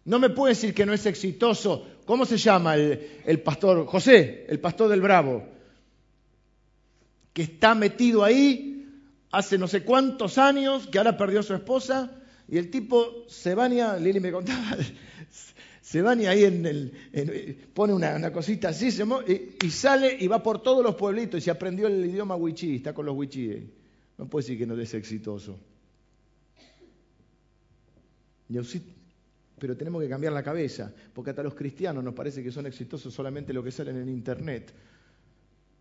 No 0.04 0.18
me 0.18 0.30
puede 0.30 0.54
decir 0.54 0.74
que 0.74 0.86
no 0.86 0.92
es 0.92 1.06
exitoso. 1.06 1.86
¿Cómo 2.06 2.24
se 2.24 2.38
llama 2.38 2.74
el 2.74 3.40
pastor? 3.44 3.86
José, 3.86 4.46
el 4.48 4.58
pastor 4.58 4.88
del 4.88 5.02
Bravo 5.02 5.46
que 7.32 7.42
está 7.42 7.74
metido 7.74 8.24
ahí 8.24 8.88
hace 9.30 9.58
no 9.58 9.68
sé 9.68 9.84
cuántos 9.84 10.38
años, 10.38 10.88
que 10.88 10.98
ahora 10.98 11.16
perdió 11.16 11.40
a 11.40 11.44
su 11.44 11.54
esposa, 11.54 12.10
y 12.48 12.58
el 12.58 12.70
tipo 12.70 13.24
se 13.28 13.54
baña, 13.54 13.96
Lili 13.96 14.18
me 14.18 14.32
contaba, 14.32 14.76
se 15.90 16.02
baña 16.02 16.30
ahí 16.30 16.44
en 16.44 16.64
el, 16.64 17.68
pone 17.74 17.92
una, 17.92 18.32
cosita 18.32 18.68
así, 18.68 18.90
y, 19.60 19.70
sale 19.70 20.16
y 20.20 20.28
va 20.28 20.40
por 20.40 20.62
todos 20.62 20.84
los 20.84 20.94
pueblitos 20.94 21.40
y 21.40 21.40
se 21.40 21.50
aprendió 21.50 21.88
el 21.88 22.06
idioma 22.06 22.36
wichí, 22.36 22.76
está 22.76 22.92
con 22.94 23.06
los 23.06 23.16
wichí. 23.16 23.68
No 24.16 24.28
puede 24.28 24.44
decir 24.44 24.58
que 24.58 24.66
no 24.66 24.80
es 24.80 24.94
exitoso. 24.94 25.58
Pero 29.58 29.76
tenemos 29.76 30.00
que 30.00 30.08
cambiar 30.08 30.32
la 30.32 30.44
cabeza, 30.44 30.94
porque 31.12 31.30
hasta 31.30 31.42
los 31.42 31.54
cristianos 31.54 32.04
nos 32.04 32.14
parece 32.14 32.44
que 32.44 32.52
son 32.52 32.66
exitosos 32.66 33.12
solamente 33.12 33.52
lo 33.52 33.64
que 33.64 33.72
salen 33.72 33.96
en 33.96 34.08
internet 34.10 34.72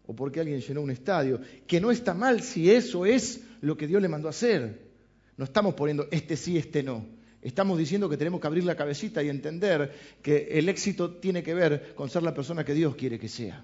o 0.08 0.16
porque 0.16 0.40
alguien 0.40 0.60
llenó 0.60 0.82
un 0.82 0.90
estadio, 0.90 1.40
que 1.68 1.80
no 1.80 1.92
está 1.92 2.16
mal 2.16 2.42
si 2.42 2.72
eso 2.72 3.06
es 3.06 3.44
lo 3.62 3.78
que 3.78 3.86
Dios 3.86 4.02
le 4.02 4.08
mandó 4.08 4.28
a 4.28 4.32
hacer. 4.32 4.90
No 5.38 5.46
estamos 5.46 5.76
poniendo 5.76 6.08
este 6.10 6.36
sí, 6.36 6.58
este 6.58 6.82
no. 6.82 7.19
Estamos 7.42 7.78
diciendo 7.78 8.10
que 8.10 8.18
tenemos 8.18 8.42
que 8.42 8.48
abrir 8.48 8.66
la 8.66 8.76
cabecita 8.76 9.24
y 9.24 9.30
entender 9.30 9.94
que 10.22 10.50
el 10.52 10.68
éxito 10.68 11.12
tiene 11.12 11.42
que 11.42 11.54
ver 11.54 11.94
con 11.96 12.10
ser 12.10 12.24
la 12.24 12.34
persona 12.34 12.66
que 12.66 12.74
Dios 12.74 12.96
quiere 12.96 13.18
que 13.18 13.30
sea. 13.30 13.64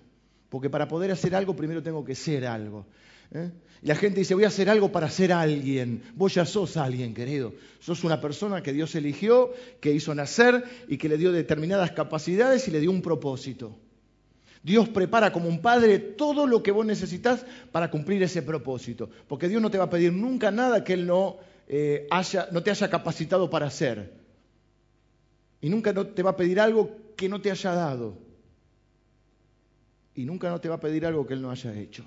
Porque 0.50 0.70
para 0.70 0.88
poder 0.88 1.12
hacer 1.12 1.36
algo 1.36 1.56
primero 1.56 1.84
tengo 1.84 2.06
que 2.06 2.16
ser 2.16 2.46
algo. 2.46 2.86
¿eh? 3.34 3.52
Y 3.82 3.88
la 3.88 3.96
gente 3.96 4.20
dice, 4.20 4.34
voy 4.34 4.46
a 4.46 4.48
hacer 4.48 4.70
algo 4.70 4.92
para 4.92 5.10
ser 5.10 5.34
alguien. 5.34 6.04
Vos 6.16 6.34
ya 6.34 6.46
sos 6.46 6.78
alguien, 6.78 7.14
querido. 7.14 7.54
Sos 7.80 8.04
una 8.06 8.22
persona 8.22 8.64
que 8.64 8.72
Dios 8.72 8.96
eligió, 8.96 9.52
que 9.82 9.92
hizo 9.92 10.16
nacer 10.16 10.64
y 10.88 10.98
que 10.98 11.10
le 11.10 11.18
dio 11.18 11.34
determinadas 11.34 11.92
capacidades 11.92 12.68
y 12.70 12.72
le 12.72 12.80
dio 12.80 12.92
un 12.92 13.02
propósito. 13.02 13.78
Dios 14.64 14.90
prepara 14.90 15.32
como 15.32 15.48
un 15.48 15.62
padre 15.62 16.00
todo 16.00 16.48
lo 16.48 16.64
que 16.64 16.72
vos 16.72 16.86
necesitas 16.86 17.46
para 17.72 17.92
cumplir 17.92 18.24
ese 18.24 18.42
propósito. 18.42 19.10
Porque 19.28 19.48
Dios 19.48 19.62
no 19.62 19.70
te 19.70 19.78
va 19.78 19.84
a 19.84 19.90
pedir 19.90 20.14
nunca 20.14 20.50
nada 20.50 20.84
que 20.84 20.94
Él 20.94 21.06
no, 21.06 21.38
eh, 21.68 22.08
no 22.52 22.64
te 22.64 22.72
haya 22.72 22.90
capacitado 22.90 23.50
para 23.50 23.68
hacer. 23.68 24.14
Y 25.62 25.70
nunca 25.70 25.94
no 25.94 26.08
te 26.08 26.24
va 26.24 26.32
a 26.32 26.38
pedir 26.38 26.60
algo 26.60 26.96
que 27.16 27.30
no 27.30 27.42
te 27.42 27.52
haya 27.52 27.72
dado. 27.74 28.18
Y 30.14 30.26
nunca 30.26 30.50
no 30.50 30.62
te 30.62 30.70
va 30.70 30.76
a 30.76 30.80
pedir 30.80 31.06
algo 31.06 31.26
que 31.26 31.34
Él 31.34 31.42
no 31.42 31.52
haya 31.52 31.74
hecho. 31.74 32.06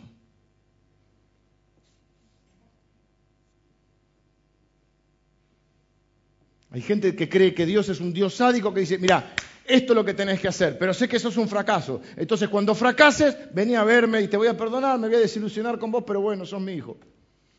Hay 6.70 6.82
gente 6.82 7.16
que 7.16 7.28
cree 7.28 7.54
que 7.54 7.66
Dios 7.66 7.88
es 7.88 8.00
un 8.00 8.12
Dios 8.12 8.34
sádico 8.34 8.72
que 8.74 8.80
dice, 8.80 8.98
mira, 8.98 9.32
esto 9.64 9.92
es 9.92 9.96
lo 9.96 10.04
que 10.04 10.14
tenés 10.14 10.40
que 10.40 10.48
hacer, 10.48 10.78
pero 10.78 10.92
sé 10.94 11.08
que 11.08 11.16
eso 11.16 11.28
es 11.28 11.36
un 11.36 11.48
fracaso. 11.48 12.00
Entonces 12.16 12.48
cuando 12.48 12.74
fracases, 12.74 13.36
vení 13.52 13.74
a 13.74 13.84
verme 13.84 14.20
y 14.22 14.28
te 14.28 14.36
voy 14.36 14.48
a 14.48 14.56
perdonar, 14.56 14.98
me 14.98 15.08
voy 15.08 15.16
a 15.16 15.20
desilusionar 15.20 15.78
con 15.78 15.90
vos, 15.90 16.04
pero 16.06 16.20
bueno, 16.20 16.44
sos 16.44 16.60
mi 16.60 16.72
hijo. 16.72 16.98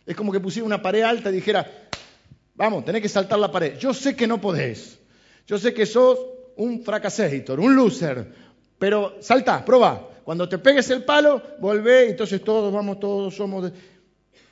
Es 0.05 0.15
como 0.15 0.31
que 0.31 0.39
pusiera 0.39 0.65
una 0.65 0.81
pared 0.81 1.01
alta 1.01 1.29
y 1.29 1.33
dijera, 1.33 1.88
vamos, 2.59 2.83
tenés 2.83 3.01
que 3.01 3.09
saltar 3.09 3.39
la 3.39 3.51
pared. 3.51 3.77
Yo 3.79 3.93
sé 3.93 4.15
que 4.15 4.27
no 4.27 4.39
podés. 4.39 4.99
Yo 5.47 5.57
sé 5.57 5.73
que 5.73 5.85
sos 5.85 6.19
un 6.57 6.83
fracasator, 6.83 7.59
un 7.59 7.73
loser, 7.75 8.31
pero 8.77 9.15
salta, 9.21 9.63
prueba. 9.63 10.09
Cuando 10.25 10.47
te 10.47 10.57
pegues 10.59 10.89
el 10.89 11.05
palo, 11.05 11.41
volvé, 11.59 12.09
entonces 12.09 12.43
todos 12.43 12.71
vamos, 12.71 12.99
todos 12.99 13.33
somos... 13.33 13.71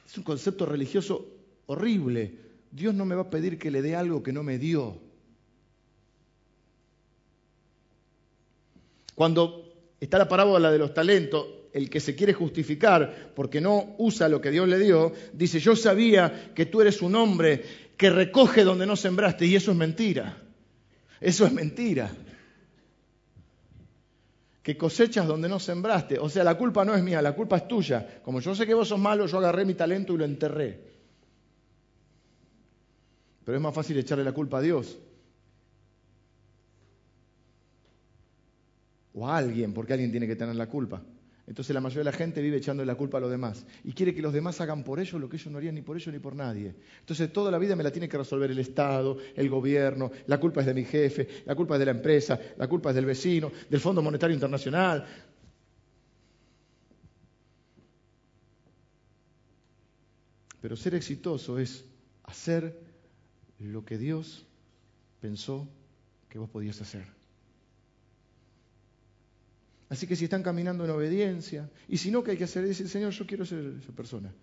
Es 0.07 0.17
un 0.17 0.23
concepto 0.23 0.65
religioso 0.65 1.27
horrible. 1.65 2.33
Dios 2.71 2.95
no 2.95 3.03
me 3.03 3.13
va 3.13 3.23
a 3.23 3.29
pedir 3.29 3.59
que 3.59 3.69
le 3.69 3.81
dé 3.81 3.95
algo 3.95 4.23
que 4.23 4.31
no 4.31 4.41
me 4.41 4.57
dio. 4.57 4.97
Cuando 9.15 9.73
está 9.99 10.17
la 10.17 10.29
parábola 10.29 10.71
de 10.71 10.77
los 10.77 10.93
talentos, 10.93 11.45
el 11.73 11.89
que 11.89 11.99
se 11.99 12.15
quiere 12.15 12.33
justificar 12.33 13.33
porque 13.35 13.59
no 13.61 13.95
usa 13.97 14.29
lo 14.29 14.39
que 14.39 14.51
Dios 14.51 14.67
le 14.67 14.79
dio, 14.79 15.11
dice, 15.33 15.59
yo 15.59 15.75
sabía 15.75 16.51
que 16.55 16.65
tú 16.65 16.81
eres 16.81 17.01
un 17.01 17.15
hombre 17.15 17.87
que 17.97 18.10
recoge 18.10 18.63
donde 18.63 18.86
no 18.86 18.95
sembraste 18.95 19.45
y 19.45 19.55
eso 19.55 19.71
es 19.71 19.77
mentira. 19.77 20.41
Eso 21.19 21.45
es 21.45 21.51
mentira. 21.51 22.12
Que 24.62 24.77
cosechas 24.77 25.27
donde 25.27 25.49
no 25.49 25.60
sembraste. 25.60 26.19
O 26.19 26.29
sea, 26.29 26.43
la 26.43 26.57
culpa 26.57 26.86
no 26.86 26.93
es 26.93 27.03
mía, 27.03 27.21
la 27.21 27.33
culpa 27.33 27.57
es 27.57 27.67
tuya. 27.67 28.21
Como 28.23 28.39
yo 28.39 28.53
sé 28.53 28.67
que 28.67 28.73
vos 28.73 28.88
sos 28.88 28.99
malo, 28.99 29.25
yo 29.25 29.39
agarré 29.39 29.65
mi 29.65 29.73
talento 29.73 30.13
y 30.13 30.17
lo 30.17 30.25
enterré. 30.25 30.79
Pero 33.43 33.57
es 33.57 33.62
más 33.63 33.73
fácil 33.73 33.97
echarle 33.97 34.23
la 34.23 34.33
culpa 34.33 34.60
a 34.60 34.62
Dios. 34.62 34.97
o 39.17 39.27
a 39.27 39.38
alguien, 39.38 39.73
porque 39.73 39.93
alguien 39.93 40.12
tiene 40.12 40.27
que 40.27 40.36
tener 40.36 40.55
la 40.55 40.67
culpa. 40.67 41.01
Entonces 41.47 41.73
la 41.73 41.79
mayoría 41.79 42.01
de 42.01 42.12
la 42.12 42.17
gente 42.17 42.41
vive 42.41 42.57
echando 42.57 42.83
la 42.83 42.95
culpa 42.95 43.19
a 43.19 43.21
los 43.21 43.31
demás 43.31 43.65
y 43.86 43.93
quiere 43.93 44.13
que 44.13 44.21
los 44.21 44.33
demás 44.33 44.60
hagan 44.60 44.83
por 44.83 44.99
ellos 44.99 45.19
lo 45.19 45.29
que 45.29 45.38
ellos 45.38 45.49
no 45.49 45.57
harían 45.57 45.75
ni 45.75 45.81
por 45.81 45.95
ellos 45.95 46.13
ni 46.13 46.19
por 46.19 46.36
nadie. 46.36 46.75
Entonces 46.99 47.31
toda 47.31 47.49
la 47.49 47.57
vida 47.57 47.73
me 47.73 47.83
la 47.83 47.91
tiene 47.91 48.10
que 48.10 48.17
resolver 48.17 48.51
el 48.51 48.60
Estado, 48.60 49.17
el 49.33 49.49
gobierno, 49.49 50.12
la 50.27 50.41
culpa 50.41 50.60
es 50.60 50.67
de 50.67 50.73
mi 50.73 50.83
jefe, 50.83 51.25
la 51.45 51.55
culpa 51.55 51.75
es 51.75 51.79
de 51.79 51.86
la 51.86 51.91
empresa, 51.91 52.38
la 52.57 52.67
culpa 52.67 52.89
es 52.89 52.95
del 52.95 53.05
vecino, 53.05 53.49
del 53.69 53.79
Fondo 53.79 54.01
Monetario 54.01 54.33
Internacional. 54.33 55.05
Pero 60.60 60.75
ser 60.75 60.95
exitoso 60.95 61.57
es 61.60 61.86
hacer 62.23 62.77
lo 63.60 63.86
que 63.86 63.97
Dios 63.97 64.45
pensó 65.21 65.69
que 66.27 66.39
vos 66.39 66.49
podías 66.49 66.81
hacer. 66.81 67.16
Así 69.89 70.06
que 70.06 70.15
si 70.15 70.26
están 70.26 70.43
caminando 70.43 70.84
en 70.84 70.91
obediencia, 70.91 71.69
y 71.88 71.97
si 71.97 72.12
no, 72.12 72.23
¿qué 72.23 72.32
hay 72.32 72.38
que 72.38 72.43
hacer? 72.43 72.65
Decir, 72.65 72.89
Señor, 72.89 73.12
yo 73.12 73.26
quiero 73.26 73.45
ser 73.45 73.76
esa 73.82 73.91
persona. 73.93 74.34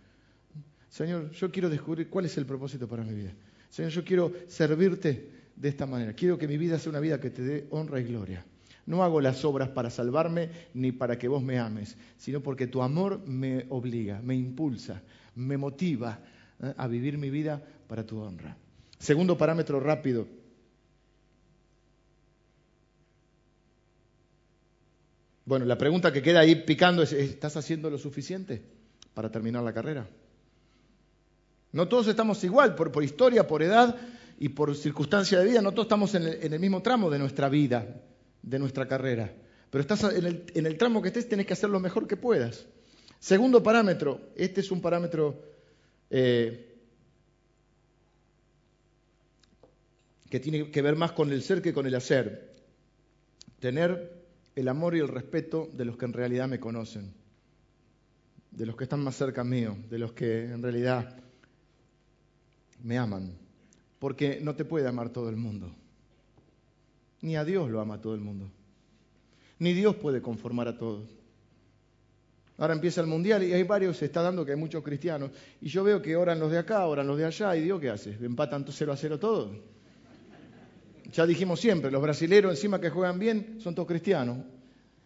Señor, 0.89 1.31
yo 1.33 1.51
quiero 1.51 1.69
descubrir 1.69 2.09
cuál 2.09 2.25
es 2.25 2.39
el 2.39 2.47
propósito 2.47 2.89
para 2.89 3.03
mi 3.03 3.15
vida. 3.15 3.33
Señor, 3.69 3.91
yo 3.91 4.05
quiero 4.05 4.33
servirte 4.47 5.29
de 5.57 5.69
esta 5.69 5.87
manera. 5.87 6.15
Quiero 6.15 6.39
que 6.39 6.49
mi 6.49 6.57
vida 6.57 6.79
sea 6.79 6.91
una 6.91 7.01
vida 7.01 7.21
que 7.21 7.31
te 7.31 7.43
dé 7.43 7.67
honra 7.71 8.01
y 8.01 8.05
gloria. 8.05 8.45
No 8.87 9.03
hago 9.03 9.21
las 9.21 9.45
obras 9.45 9.71
para 9.71 9.91
salvarme 9.91 10.51
ni 10.75 10.93
para 10.93 11.19
que 11.19 11.29
vos 11.29 11.43
me 11.43 11.59
ames, 11.59 11.97
sino 12.17 12.41
porque 12.41 12.67
tu 12.67 12.83
amor 12.83 13.27
me 13.27 13.67
obliga, 13.71 14.21
me 14.23 14.35
impulsa, 14.35 15.03
me 15.35 15.57
motiva 15.57 16.21
¿eh? 16.63 16.75
a 16.77 16.87
vivir 16.87 17.17
mi 17.19 17.31
vida 17.31 17.63
para 17.87 18.05
tu 18.05 18.19
honra. 18.21 18.57
Segundo 18.99 19.37
parámetro 19.39 19.81
rápido, 19.81 20.29
Bueno, 25.47 25.67
la 25.67 25.77
pregunta 25.77 26.13
que 26.13 26.23
queda 26.23 26.41
ahí 26.41 26.55
picando 26.55 27.03
es, 27.03 27.13
¿estás 27.13 27.57
haciendo 27.57 27.91
lo 27.91 27.99
suficiente 27.99 28.63
para 29.13 29.31
terminar 29.31 29.63
la 29.63 29.75
carrera? 29.75 30.09
No 31.73 31.89
todos 31.89 32.09
estamos 32.09 32.43
igual, 32.45 32.75
por, 32.75 33.05
historia, 33.05 33.47
por 33.47 33.63
edad 33.63 33.97
y 34.39 34.49
por 34.49 34.75
circunstancia 34.75 35.41
de 35.41 35.47
vida, 35.47 35.61
no 35.61 35.73
todos 35.73 35.87
estamos 35.87 36.15
en 36.15 36.53
el, 36.53 36.61
mismo 36.61 36.81
tramo 36.83 37.11
de 37.11 37.19
nuestra 37.19 37.49
vida, 37.49 38.01
de 38.43 38.59
nuestra 38.59 38.89
carrera. 38.89 39.35
Pero 39.71 39.83
estás 39.83 40.05
en 40.05 40.67
el, 40.67 40.79
tramo 40.79 41.03
que 41.03 41.09
estés, 41.09 41.29
tienes 41.29 41.47
que 41.47 41.53
hacer 41.53 41.69
lo 41.69 41.81
mejor 41.81 42.07
que 42.07 42.17
puedas. 42.17 42.65
Segundo 43.19 43.63
parámetro, 43.63 44.21
este 44.37 44.61
es 44.61 44.71
un 44.71 44.81
parámetro 44.81 45.43
eh, 46.11 46.75
que 50.31 50.41
tiene 50.41 50.71
que 50.71 50.83
ver 50.83 50.97
más 50.97 51.13
con 51.13 51.33
el 51.33 51.43
ser 51.43 51.61
que 51.61 51.73
con 51.75 51.87
el 51.87 51.95
hacer. 51.97 52.55
Tener 53.59 54.24
el 54.55 54.69
amor 54.69 54.95
y 54.95 55.01
el 55.01 55.09
respeto 55.09 55.71
de 55.73 55.85
los 55.85 55.97
que 55.97 56.05
en 56.05 56.13
realidad 56.13 56.49
me 56.49 56.61
conocen, 56.61 57.13
de 58.51 58.67
los 58.67 58.77
que 58.77 58.85
están 58.85 59.03
más 59.03 59.17
cerca 59.17 59.43
mío, 59.43 59.77
de 59.91 59.99
los 59.99 60.13
que 60.13 60.45
en 60.45 60.63
realidad 60.63 61.17
me 62.83 62.99
aman. 62.99 63.33
Porque 63.99 64.39
no 64.41 64.55
te 64.55 64.65
puede 64.65 64.87
amar 64.87 65.11
todo 65.11 65.29
el 65.29 65.37
mundo. 65.37 65.75
Ni 67.23 67.37
a 67.37 67.45
Dios 67.45 67.71
lo 67.71 67.81
ama 67.81 68.01
todo 68.01 68.15
el 68.15 68.21
mundo. 68.21 68.51
Ni 69.59 69.73
Dios 69.73 69.97
puede 69.97 70.21
conformar 70.21 70.69
a 70.69 70.77
todos. 70.77 71.09
Ahora 72.59 72.75
empieza 72.75 73.01
el 73.01 73.07
mundial 73.09 73.43
y 73.43 73.53
hay 73.53 73.65
varios, 73.65 73.97
se 73.97 74.05
está 74.05 74.23
dando 74.23 74.45
que 74.45 74.53
hay 74.53 74.59
muchos 74.59 74.85
cristianos. 74.85 75.31
Y 75.61 75.69
yo 75.69 75.83
veo 75.83 76.01
que 76.01 76.15
oran 76.15 76.39
los 76.39 76.53
de 76.53 76.59
acá, 76.59 76.87
oran 76.87 77.07
los 77.07 77.19
de 77.19 77.25
allá, 77.25 77.57
y 77.57 77.63
Dios, 77.63 77.81
¿qué 77.81 77.91
hace? 77.91 78.11
¿Empatan 78.11 78.65
0 78.69 78.93
a 78.93 78.97
0 78.97 79.19
todos? 79.19 79.57
Ya 81.15 81.25
dijimos 81.25 81.61
siempre, 81.61 81.93
los 81.93 82.03
brasileros 82.03 82.51
encima 82.51 82.81
que 82.81 82.91
juegan 82.91 83.21
bien 83.21 83.59
son 83.61 83.73
todos 83.73 83.87
cristianos. 83.87 84.39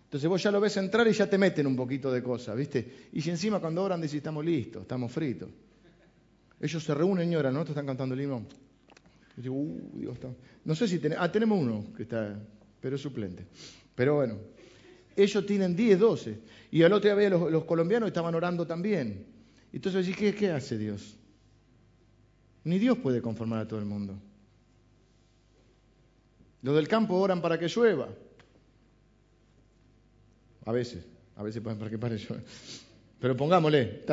Entonces 0.04 0.26
vos 0.26 0.42
ya 0.42 0.50
lo 0.50 0.58
ves 0.58 0.74
entrar 0.78 1.06
y 1.06 1.12
ya 1.12 1.28
te 1.28 1.36
meten 1.36 1.66
un 1.66 1.76
poquito 1.76 2.10
de 2.10 2.22
cosas, 2.22 2.56
¿viste? 2.56 3.08
Y 3.12 3.20
si 3.20 3.28
encima 3.28 3.60
cuando 3.60 3.82
oran 3.82 4.00
dicen, 4.00 4.16
estamos 4.16 4.42
listos, 4.42 4.82
estamos 4.82 5.12
fritos. 5.12 5.50
Ellos 6.58 6.82
se 6.82 6.94
reúnen 6.94 7.30
y 7.30 7.36
oran, 7.36 7.52
¿no? 7.52 7.60
están 7.60 7.84
cantando 7.84 8.14
el 8.14 8.22
himno. 8.22 8.46
digo, 9.36 9.54
uh, 9.54 9.90
Dios. 9.92 10.16
No 10.64 10.74
sé 10.74 10.88
si 10.88 10.98
tenemos... 10.98 11.22
Ah, 11.22 11.30
tenemos 11.30 11.60
uno 11.60 11.92
que 11.94 12.04
está, 12.04 12.40
pero 12.80 12.96
es 12.96 13.02
suplente. 13.02 13.44
Pero 13.94 14.14
bueno, 14.14 14.38
ellos 15.14 15.44
tienen 15.44 15.76
10, 15.76 15.98
12. 15.98 16.38
Y 16.70 16.80
el 16.80 16.92
otro 16.94 17.14
día 17.14 17.28
los, 17.28 17.52
los 17.52 17.64
colombianos 17.64 18.06
estaban 18.06 18.34
orando 18.34 18.66
también. 18.66 19.26
Entonces, 19.74 20.16
¿qué, 20.16 20.34
¿qué 20.34 20.52
hace 20.52 20.78
Dios? 20.78 21.18
Ni 22.64 22.78
Dios 22.78 22.96
puede 22.96 23.20
conformar 23.20 23.60
a 23.60 23.68
todo 23.68 23.78
el 23.78 23.84
mundo. 23.84 24.18
Los 26.62 26.74
del 26.74 26.88
campo 26.88 27.14
oran 27.14 27.40
para 27.40 27.58
que 27.58 27.68
llueva. 27.68 28.08
A 30.64 30.72
veces, 30.72 31.04
a 31.36 31.42
veces 31.42 31.62
para 31.62 31.88
que 31.88 31.98
pare 31.98 32.16
llueva. 32.16 32.42
Pero 33.20 33.36
pongámosle, 33.36 34.04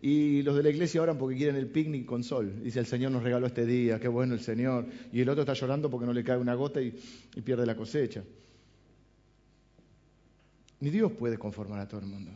Y 0.00 0.42
los 0.42 0.56
de 0.56 0.62
la 0.62 0.70
iglesia 0.70 1.02
oran 1.02 1.18
porque 1.18 1.36
quieren 1.36 1.56
el 1.56 1.66
picnic 1.66 2.06
con 2.06 2.22
sol. 2.22 2.62
Dice, 2.62 2.78
el 2.78 2.86
Señor 2.86 3.10
nos 3.10 3.22
regaló 3.22 3.46
este 3.46 3.66
día, 3.66 3.98
qué 3.98 4.08
bueno 4.08 4.34
el 4.34 4.40
Señor. 4.40 4.86
Y 5.12 5.20
el 5.20 5.28
otro 5.28 5.42
está 5.42 5.54
llorando 5.54 5.90
porque 5.90 6.06
no 6.06 6.12
le 6.12 6.22
cae 6.22 6.36
una 6.36 6.54
gota 6.54 6.80
y 6.80 6.92
pierde 7.44 7.66
la 7.66 7.74
cosecha. 7.74 8.22
Ni 10.80 10.90
Dios 10.90 11.12
puede 11.12 11.38
conformar 11.38 11.80
a 11.80 11.88
todo 11.88 12.00
el 12.00 12.06
mundo. 12.06 12.30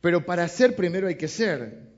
Pero 0.00 0.24
para 0.24 0.46
ser 0.48 0.76
primero 0.76 1.08
hay 1.08 1.16
que 1.16 1.28
ser. 1.28 1.93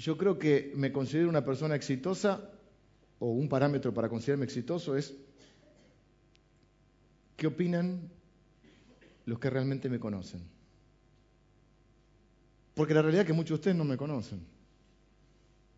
Yo 0.00 0.16
creo 0.16 0.38
que 0.38 0.72
me 0.76 0.92
considero 0.92 1.28
una 1.28 1.44
persona 1.44 1.74
exitosa 1.74 2.40
o 3.18 3.32
un 3.32 3.50
parámetro 3.50 3.92
para 3.92 4.08
considerarme 4.08 4.46
exitoso 4.46 4.96
es 4.96 5.14
qué 7.36 7.46
opinan 7.46 8.08
los 9.26 9.38
que 9.38 9.50
realmente 9.50 9.90
me 9.90 10.00
conocen. 10.00 10.40
Porque 12.72 12.94
la 12.94 13.02
realidad 13.02 13.24
es 13.24 13.26
que 13.26 13.34
muchos 13.34 13.50
de 13.50 13.54
ustedes 13.56 13.76
no 13.76 13.84
me 13.84 13.98
conocen. 13.98 14.40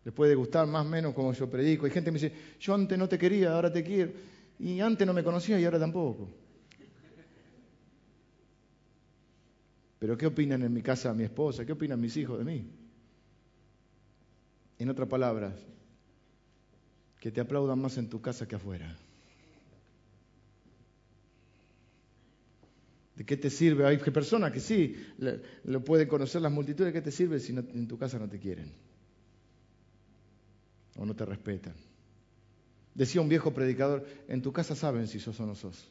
Les 0.05 0.13
puede 0.13 0.35
gustar 0.35 0.67
más 0.67 0.85
o 0.85 0.89
menos 0.89 1.13
como 1.13 1.33
yo 1.33 1.49
predico. 1.49 1.85
Hay 1.85 1.91
gente 1.91 2.07
que 2.07 2.13
me 2.13 2.19
dice, 2.19 2.33
yo 2.61 2.75
antes 2.75 2.97
no 2.97 3.09
te 3.09 3.17
quería, 3.17 3.53
ahora 3.53 3.73
te 3.73 3.83
quiero. 3.83 4.13
Y 4.57 4.79
antes 4.79 5.05
no 5.05 5.13
me 5.13 5.23
conocía 5.23 5.59
y 5.59 5.65
ahora 5.65 5.79
tampoco. 5.79 6.29
Pero 9.99 10.17
¿qué 10.17 10.27
opinan 10.27 10.63
en 10.63 10.73
mi 10.73 10.81
casa 10.81 11.13
mi 11.13 11.23
esposa? 11.23 11.65
¿Qué 11.65 11.73
opinan 11.73 11.99
mis 11.99 12.15
hijos 12.15 12.37
de 12.37 12.45
mí? 12.45 12.82
En 14.83 14.89
otras 14.89 15.07
palabras, 15.07 15.53
que 17.21 17.31
te 17.31 17.39
aplaudan 17.39 17.79
más 17.79 17.97
en 17.97 18.09
tu 18.09 18.21
casa 18.21 18.45
que 18.45 18.55
afuera. 18.55 18.93
¿De 23.15 23.25
qué 23.25 23.37
te 23.37 23.49
sirve? 23.49 23.85
Hay 23.87 23.97
personas 23.97 24.51
que 24.51 24.59
sí, 24.59 24.97
lo 25.63 25.85
pueden 25.85 26.09
conocer 26.09 26.41
las 26.41 26.51
multitudes, 26.51 26.93
¿de 26.93 26.99
qué 26.99 27.01
te 27.01 27.11
sirve 27.11 27.39
si 27.39 27.53
en 27.53 27.87
tu 27.87 27.97
casa 27.97 28.19
no 28.19 28.27
te 28.27 28.39
quieren? 28.39 28.73
o 30.97 31.05
no 31.05 31.15
te 31.15 31.25
respetan. 31.25 31.75
Decía 32.93 33.21
un 33.21 33.29
viejo 33.29 33.53
predicador, 33.53 34.05
en 34.27 34.41
tu 34.41 34.51
casa 34.51 34.75
saben 34.75 35.07
si 35.07 35.17
sos 35.17 35.39
o 35.39 35.45
no 35.45 35.55
sos. 35.55 35.89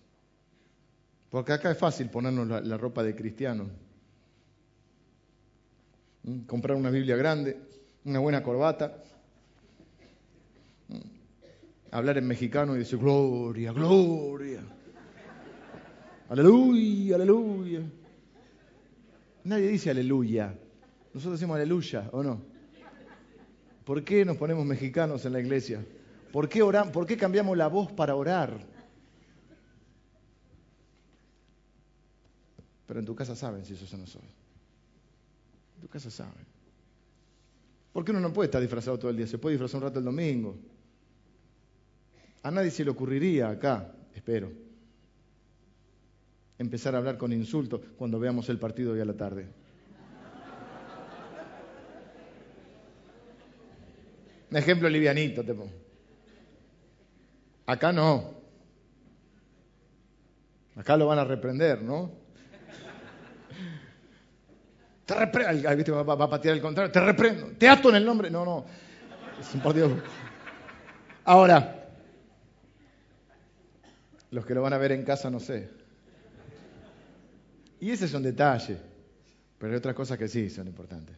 Porque 1.31 1.55
acá 1.55 1.71
es 1.71 1.79
fácil 1.79 2.11
ponernos 2.11 2.47
la, 2.47 2.77
ropa 2.77 3.03
de 3.03 3.17
cristiano. 3.17 3.71
¿Mm? 6.25 6.41
Comprar 6.41 6.77
una 6.77 6.91
Biblia 6.91 7.17
grande, 7.17 7.57
una 8.05 8.19
buena 8.19 8.43
corbata, 8.43 9.03
¿Mm? 10.89 10.97
hablar 11.91 12.19
en 12.19 12.27
mexicano 12.27 12.75
y 12.75 12.81
decir 12.81 12.99
gloria, 12.99 13.73
gloria. 13.73 14.61
Aleluya, 16.29 17.17
aleluya. 17.17 17.81
Nadie 19.45 19.69
dice 19.69 19.91
aleluya. 19.91 20.55
Nosotros 21.13 21.39
decimos 21.39 21.57
aleluya, 21.57 22.09
¿o 22.13 22.23
no? 22.23 22.41
¿Por 23.85 24.03
qué 24.05 24.25
nos 24.25 24.37
ponemos 24.37 24.65
mexicanos 24.65 25.25
en 25.25 25.33
la 25.33 25.41
iglesia? 25.41 25.85
¿Por 26.33 26.49
qué, 26.49 26.65
¿Por 26.93 27.07
qué 27.07 27.17
cambiamos 27.17 27.57
la 27.57 27.67
voz 27.67 27.93
para 27.93 28.15
orar? 28.15 28.59
Pero 32.87 33.01
en 33.01 33.07
tu 33.07 33.15
casa 33.15 33.35
saben 33.37 33.65
si 33.65 33.75
eso 33.75 33.85
o 33.95 33.99
no 33.99 34.07
sos. 34.07 34.23
En 35.77 35.83
tu 35.83 35.89
casa 35.89 36.11
saben. 36.11 36.47
¿Por 37.93 38.05
qué 38.05 38.11
uno 38.11 38.21
no 38.21 38.33
puede 38.33 38.47
estar 38.47 38.61
disfrazado 38.61 38.99
todo 38.99 39.11
el 39.11 39.17
día? 39.17 39.27
Se 39.27 39.39
puede 39.39 39.55
disfrazar 39.55 39.79
un 39.79 39.89
rato 39.89 39.99
el 39.99 40.05
domingo. 40.05 40.57
A 42.43 42.51
nadie 42.51 42.71
se 42.71 42.85
le 42.85 42.91
ocurriría 42.91 43.51
acá, 43.51 43.95
espero, 44.15 44.51
empezar 46.59 46.95
a 46.95 46.99
hablar 46.99 47.19
con 47.19 47.33
insultos 47.33 47.81
cuando 47.97 48.19
veamos 48.19 48.49
el 48.49 48.59
partido 48.59 48.93
hoy 48.93 49.01
a 49.01 49.05
la 49.05 49.15
tarde. 49.15 49.47
Un 54.51 54.57
ejemplo 54.57 54.89
livianito 54.89 55.45
te 55.45 55.55
pongo. 55.55 55.73
Acá 57.67 57.93
no. 57.93 58.35
Acá 60.77 60.97
lo 60.97 61.07
van 61.07 61.19
a 61.19 61.25
reprender, 61.25 61.83
¿no? 61.83 62.22
Te 65.07 65.15
reprendo. 65.15 66.05
Va, 66.05 66.25
a 66.25 66.31
patear 66.31 66.55
el 66.55 66.63
contrario. 66.63 66.93
Te 66.93 67.01
reprendo. 67.01 67.47
Te 67.59 67.69
ato 67.69 67.91
en 67.91 67.97
el 67.97 68.05
nombre. 68.05 68.31
No, 68.31 68.45
no. 68.45 68.65
Es 69.41 69.55
un 69.55 69.61
partido. 69.61 69.91
Ahora, 71.25 71.89
los 74.31 74.47
que 74.47 74.55
lo 74.55 74.63
van 74.63 74.73
a 74.73 74.79
ver 74.79 74.93
en 74.93 75.05
casa, 75.05 75.31
no 75.31 75.41
sé. 75.41 75.71
Y 77.81 77.91
ese 77.91 78.05
es 78.05 78.15
un 78.15 78.23
detalle. 78.23 78.79
Pero 79.59 79.73
hay 79.73 79.79
otras 79.79 79.95
cosas 79.95 80.19
que 80.19 80.29
sí 80.29 80.51
son 80.51 80.67
importantes. 80.67 81.17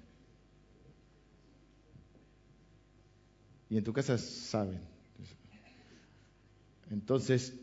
Y 3.71 3.79
en 3.79 3.85
tu 3.85 3.93
casa 3.93 4.19
saben. 4.19 4.81
Entonces, 6.91 7.55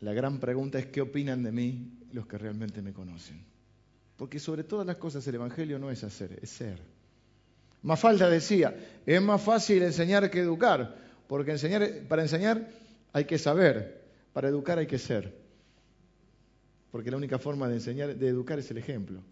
la 0.00 0.12
gran 0.12 0.40
pregunta 0.40 0.78
es 0.78 0.86
qué 0.86 1.00
opinan 1.00 1.42
de 1.42 1.52
mí 1.52 1.98
los 2.12 2.26
que 2.26 2.38
realmente 2.38 2.82
me 2.82 2.92
conocen. 2.92 3.49
Porque 4.20 4.38
sobre 4.38 4.64
todas 4.64 4.86
las 4.86 4.96
cosas 4.96 5.26
el 5.28 5.36
Evangelio 5.36 5.78
no 5.78 5.90
es 5.90 6.04
hacer, 6.04 6.38
es 6.42 6.50
ser. 6.50 6.76
Mafalda 7.80 8.28
decía, 8.28 8.76
es 9.06 9.22
más 9.22 9.40
fácil 9.40 9.82
enseñar 9.82 10.30
que 10.30 10.40
educar, 10.40 10.94
porque 11.26 11.52
enseñar, 11.52 11.90
para 12.06 12.20
enseñar 12.20 12.68
hay 13.14 13.24
que 13.24 13.38
saber, 13.38 14.02
para 14.34 14.48
educar 14.48 14.76
hay 14.76 14.86
que 14.86 14.98
ser. 14.98 15.34
Porque 16.90 17.10
la 17.10 17.16
única 17.16 17.38
forma 17.38 17.66
de 17.66 17.76
enseñar, 17.76 18.14
de 18.14 18.28
educar 18.28 18.58
es 18.58 18.70
el 18.70 18.76
ejemplo. 18.76 19.22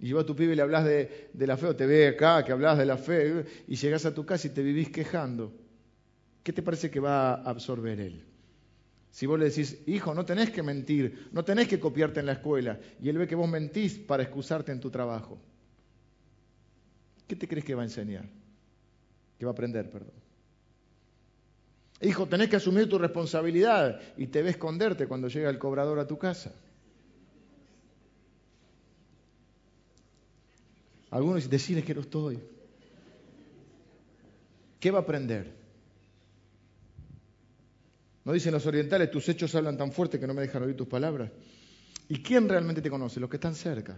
Y 0.00 0.16
a 0.16 0.24
tu 0.24 0.34
pibe 0.34 0.56
le 0.56 0.62
hablas 0.62 0.86
de, 0.86 1.28
la 1.34 1.58
fe, 1.58 1.66
o 1.66 1.76
te 1.76 1.84
ve 1.84 2.08
acá 2.08 2.46
que 2.46 2.52
hablas 2.52 2.78
de 2.78 2.86
la 2.86 2.96
fe, 2.96 3.44
y 3.68 3.76
llegas 3.76 4.06
a 4.06 4.14
tu 4.14 4.24
casa 4.24 4.46
y 4.46 4.50
te 4.52 4.62
vivís 4.62 4.88
quejando. 4.88 5.52
¿Qué 6.42 6.50
te 6.50 6.62
parece 6.62 6.90
que 6.90 6.98
va 6.98 7.34
a 7.34 7.50
absorber 7.50 8.00
él? 8.00 8.24
Si 9.16 9.24
vos 9.24 9.38
le 9.38 9.46
decís, 9.46 9.78
hijo, 9.86 10.12
no 10.12 10.26
tenés 10.26 10.50
que 10.50 10.62
mentir, 10.62 11.30
no 11.32 11.42
tenés 11.42 11.68
que 11.68 11.80
copiarte 11.80 12.20
en 12.20 12.26
la 12.26 12.32
escuela, 12.32 12.78
y 13.00 13.08
él 13.08 13.16
ve 13.16 13.26
que 13.26 13.34
vos 13.34 13.48
mentís 13.48 13.96
para 13.96 14.22
excusarte 14.22 14.72
en 14.72 14.78
tu 14.78 14.90
trabajo, 14.90 15.38
¿qué 17.26 17.34
te 17.34 17.48
crees 17.48 17.64
que 17.64 17.74
va 17.74 17.80
a 17.80 17.86
enseñar? 17.86 18.28
Que 19.38 19.46
va 19.46 19.52
a 19.52 19.54
aprender, 19.54 19.88
perdón. 19.88 20.12
Hijo, 22.02 22.26
tenés 22.26 22.50
que 22.50 22.56
asumir 22.56 22.90
tu 22.90 22.98
responsabilidad 22.98 24.02
y 24.18 24.26
te 24.26 24.42
ve 24.42 24.50
esconderte 24.50 25.06
cuando 25.06 25.28
llega 25.28 25.48
el 25.48 25.58
cobrador 25.58 25.98
a 25.98 26.06
tu 26.06 26.18
casa. 26.18 26.52
Algunos 31.10 31.48
dicen, 31.48 31.82
que 31.82 31.94
no 31.94 32.02
estoy. 32.02 32.38
¿Qué 34.78 34.90
va 34.90 34.98
a 34.98 35.02
aprender? 35.02 35.65
No 38.26 38.32
dicen 38.32 38.52
los 38.52 38.66
orientales, 38.66 39.08
tus 39.08 39.28
hechos 39.28 39.54
hablan 39.54 39.78
tan 39.78 39.92
fuerte 39.92 40.18
que 40.18 40.26
no 40.26 40.34
me 40.34 40.42
dejan 40.42 40.60
oír 40.64 40.76
tus 40.76 40.88
palabras. 40.88 41.30
¿Y 42.08 42.20
quién 42.20 42.48
realmente 42.48 42.82
te 42.82 42.90
conoce? 42.90 43.20
Los 43.20 43.30
que 43.30 43.36
están 43.36 43.54
cerca. 43.54 43.96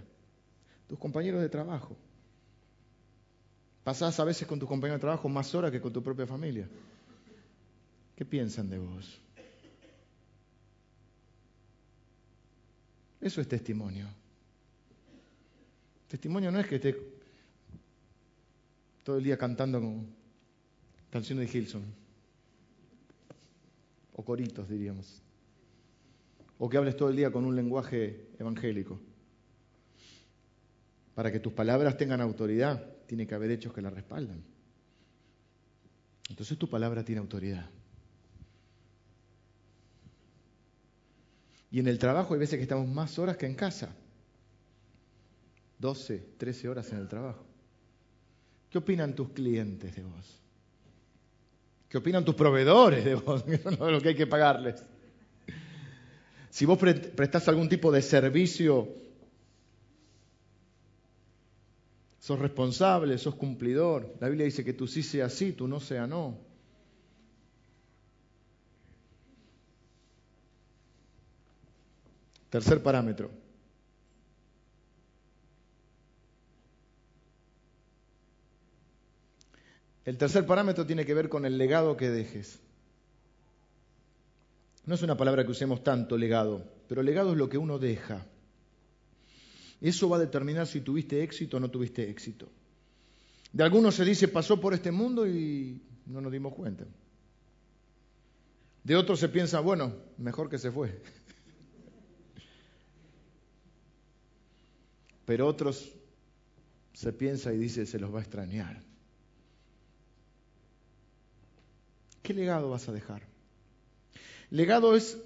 Tus 0.87 0.99
compañeros 0.99 1.41
de 1.41 1.49
trabajo. 1.49 1.97
Pasás 3.83 4.21
a 4.21 4.25
veces 4.25 4.47
con 4.47 4.59
tus 4.59 4.69
compañeros 4.69 4.99
de 4.99 5.01
trabajo 5.01 5.31
más 5.31 5.55
horas 5.55 5.73
que 5.73 5.81
con 5.81 5.95
tu 5.95 6.03
propia 6.03 6.27
familia. 6.27 6.69
¿Qué 8.15 8.27
piensan 8.27 8.69
de 8.69 8.79
vos? 8.79 9.19
Eso 13.23 13.41
es 13.41 13.49
testimonio. 13.49 14.09
Testimonio 16.07 16.51
no 16.51 16.61
es 16.61 16.67
que 16.67 16.75
esté 16.75 16.99
todo 19.05 19.17
el 19.17 19.25
día 19.25 19.39
cantando 19.39 20.05
Canciones 21.11 21.51
de 21.51 21.59
Hilson. 21.59 22.08
O 24.19 24.25
coritos, 24.25 24.69
diríamos. 24.69 25.23
O 26.59 26.69
que 26.69 26.77
hables 26.77 26.97
todo 26.97 27.09
el 27.09 27.15
día 27.15 27.31
con 27.31 27.45
un 27.45 27.55
lenguaje 27.55 28.27
evangélico. 28.37 28.99
Para 31.15 31.31
que 31.31 31.39
tus 31.39 31.53
palabras 31.53 31.97
tengan 31.97 32.21
autoridad, 32.21 32.85
tiene 33.07 33.29
que 33.29 33.37
haber 33.37 33.53
hechos 33.53 33.73
que 33.73 33.81
la 33.81 33.91
respaldan. 33.91 34.43
Entonces 36.29 36.59
tu 36.59 36.69
palabra 36.69 37.05
tiene 37.05 37.21
autoridad. 37.21 37.71
Y 41.71 41.79
en 41.79 41.87
el 41.87 42.01
trabajo 42.01 42.35
hay 42.35 42.41
veces 42.41 42.57
que 42.57 42.65
estamos 42.65 42.89
más 42.89 43.21
horas 43.21 43.37
que 43.37 43.47
en 43.47 43.55
casa. 43.55 43.95
12, 45.79 46.19
13 46.39 46.69
horas 46.69 46.91
en 46.91 46.99
el 46.99 47.07
trabajo. 47.07 47.47
¿Qué 48.69 48.79
opinan 48.79 49.15
tus 49.15 49.29
clientes 49.29 49.95
de 49.95 50.03
vos? 50.03 50.43
¿Qué 51.89 51.99
opinan 51.99 52.25
tus 52.25 52.35
proveedores 52.35 53.05
de 53.05 53.15
vos? 53.15 53.45
Eso 53.49 53.91
lo 53.91 54.01
que 54.01 54.11
hay 54.11 54.15
que 54.15 54.27
pagarles. 54.27 54.85
Si 56.51 56.67
vos 56.67 56.79
prestás 56.79 57.49
algún 57.49 57.69
tipo 57.69 57.93
de 57.93 58.03
servicio, 58.03 58.89
sos 62.19 62.39
responsable, 62.39 63.17
sos 63.17 63.37
cumplidor. 63.37 64.15
La 64.21 64.29
Biblia 64.29 64.45
dice 64.45 64.65
que 64.65 64.73
tú 64.75 64.87
sí 64.87 65.03
sea 65.03 65.31
sí, 65.31 65.53
tú 65.53 65.67
no 65.69 65.81
sea 65.81 66.07
no. 66.07 66.39
Tercer 72.51 72.83
parámetro. 72.83 73.31
El 80.09 80.17
tercer 80.17 80.47
parámetro 80.47 80.87
tiene 80.87 81.05
que 81.05 81.13
ver 81.13 81.29
con 81.29 81.45
el 81.45 81.59
legado 81.59 81.99
que 81.99 82.09
dejes. 82.09 82.59
No 84.87 84.95
es 84.95 85.03
una 85.03 85.19
palabra 85.19 85.45
que 85.45 85.51
usemos 85.51 85.85
tanto, 85.85 86.17
legado, 86.17 86.65
pero 86.89 87.03
legado 87.03 87.33
es 87.33 87.37
lo 87.37 87.51
que 87.51 87.59
uno 87.59 87.79
deja. 87.79 88.27
Eso 89.83 90.09
va 90.09 90.17
a 90.17 90.21
determinar 90.21 90.67
si 90.67 90.81
tuviste 90.81 91.23
éxito 91.23 91.59
o 91.59 91.61
no 91.61 91.71
tuviste 91.71 92.09
éxito. 92.09 92.49
De 93.53 93.63
algunos 93.63 93.97
se 93.97 94.07
dice 94.07 94.29
pasó 94.29 94.59
por 94.59 94.73
este 94.73 94.91
mundo 94.91 95.27
y 95.27 95.83
no 96.07 96.23
nos 96.23 96.33
dimos 96.33 96.55
cuenta. 96.55 96.87
De 98.85 98.97
otros 98.97 99.21
se 99.21 99.29
piensa, 99.29 99.61
bueno, 99.61 99.93
mejor 100.17 100.49
que 100.49 100.57
se 100.57 100.73
fue. 100.73 100.89
Pero 105.27 105.47
otros 105.47 105.93
se 106.95 107.13
piensa 107.13 107.53
y 107.53 107.59
dice, 107.59 107.85
se 107.85 107.99
los 107.99 108.11
va 108.11 108.21
a 108.21 108.23
extrañar. 108.23 108.88
¿Qué 112.29 112.35
legado 112.35 112.69
vas 112.69 112.87
a 112.91 112.93
dejar? 112.93 113.23
Legado 114.51 114.95
es 114.95 115.17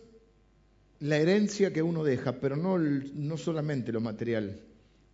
la 1.00 1.16
herencia 1.16 1.72
que 1.72 1.82
uno 1.82 2.04
deja, 2.04 2.34
pero 2.38 2.54
no, 2.54 2.78
no 2.78 3.36
solamente 3.36 3.90
lo 3.90 4.00
material, 4.00 4.60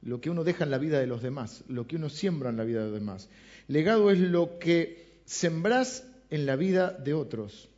lo 0.02 0.20
que 0.20 0.28
uno 0.28 0.44
deja 0.44 0.64
en 0.64 0.70
la 0.70 0.76
vida 0.76 1.00
de 1.00 1.06
los 1.06 1.22
demás, 1.22 1.64
lo 1.66 1.86
que 1.86 1.96
uno 1.96 2.10
siembra 2.10 2.50
en 2.50 2.58
la 2.58 2.64
vida 2.64 2.80
de 2.80 2.90
los 2.90 3.00
demás. 3.00 3.30
Legado 3.68 4.10
es 4.10 4.18
lo 4.18 4.58
que 4.58 5.22
sembrás 5.24 6.04
en 6.28 6.44
la 6.44 6.56
vida 6.56 6.90
de 6.90 7.14
otros. 7.14 7.70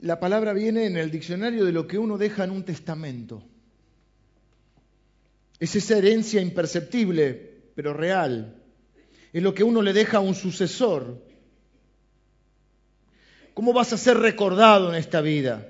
La 0.00 0.18
palabra 0.18 0.54
viene 0.54 0.86
en 0.86 0.96
el 0.96 1.12
diccionario 1.12 1.64
de 1.64 1.70
lo 1.70 1.86
que 1.86 1.98
uno 1.98 2.18
deja 2.18 2.42
en 2.42 2.50
un 2.50 2.64
testamento. 2.64 3.44
Es 5.60 5.76
esa 5.76 5.96
herencia 5.96 6.40
imperceptible, 6.40 7.60
pero 7.76 7.92
real. 7.92 8.60
Es 9.32 9.40
lo 9.40 9.54
que 9.54 9.62
uno 9.62 9.82
le 9.82 9.92
deja 9.92 10.16
a 10.16 10.20
un 10.20 10.34
sucesor. 10.34 11.25
¿Cómo 13.56 13.72
vas 13.72 13.90
a 13.94 13.96
ser 13.96 14.18
recordado 14.18 14.90
en 14.90 14.96
esta 14.96 15.22
vida? 15.22 15.66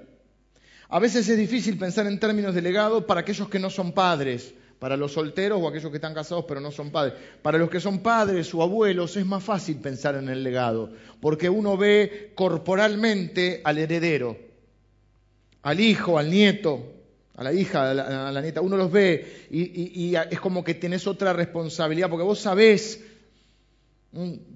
A 0.89 0.99
veces 0.99 1.29
es 1.29 1.39
difícil 1.39 1.79
pensar 1.79 2.09
en 2.09 2.19
términos 2.19 2.53
de 2.53 2.61
legado 2.61 3.07
para 3.07 3.21
aquellos 3.21 3.49
que 3.49 3.61
no 3.61 3.71
son 3.71 3.93
padres, 3.93 4.53
para 4.81 4.97
los 4.97 5.13
solteros 5.13 5.61
o 5.63 5.69
aquellos 5.69 5.93
que 5.93 5.99
están 5.99 6.13
casados 6.13 6.47
pero 6.49 6.61
no 6.61 6.73
son 6.73 6.91
padres. 6.91 7.15
Para 7.43 7.59
los 7.59 7.71
que 7.71 7.79
son 7.79 8.01
padres 8.01 8.53
o 8.53 8.63
abuelos 8.65 9.17
es 9.17 9.25
más 9.25 9.45
fácil 9.45 9.77
pensar 9.77 10.17
en 10.17 10.29
el 10.29 10.43
legado, 10.43 10.91
porque 11.21 11.49
uno 11.49 11.77
ve 11.77 12.33
corporalmente 12.35 13.61
al 13.63 13.79
heredero, 13.79 14.37
al 15.63 15.79
hijo, 15.79 16.19
al 16.19 16.29
nieto, 16.29 16.93
a 17.37 17.45
la 17.45 17.53
hija, 17.53 17.93
a 17.93 18.33
la, 18.33 18.43
nieta, 18.43 18.63
uno 18.63 18.77
los 18.77 18.91
ve 18.91 19.47
y, 19.49 20.09
y, 20.09 20.17
es 20.17 20.41
como 20.41 20.65
que 20.65 20.75
tenés 20.75 21.07
otra 21.07 21.33
responsabilidad, 21.33 22.11
porque 22.11 22.25
vos 22.25 22.41
sabés 22.41 23.01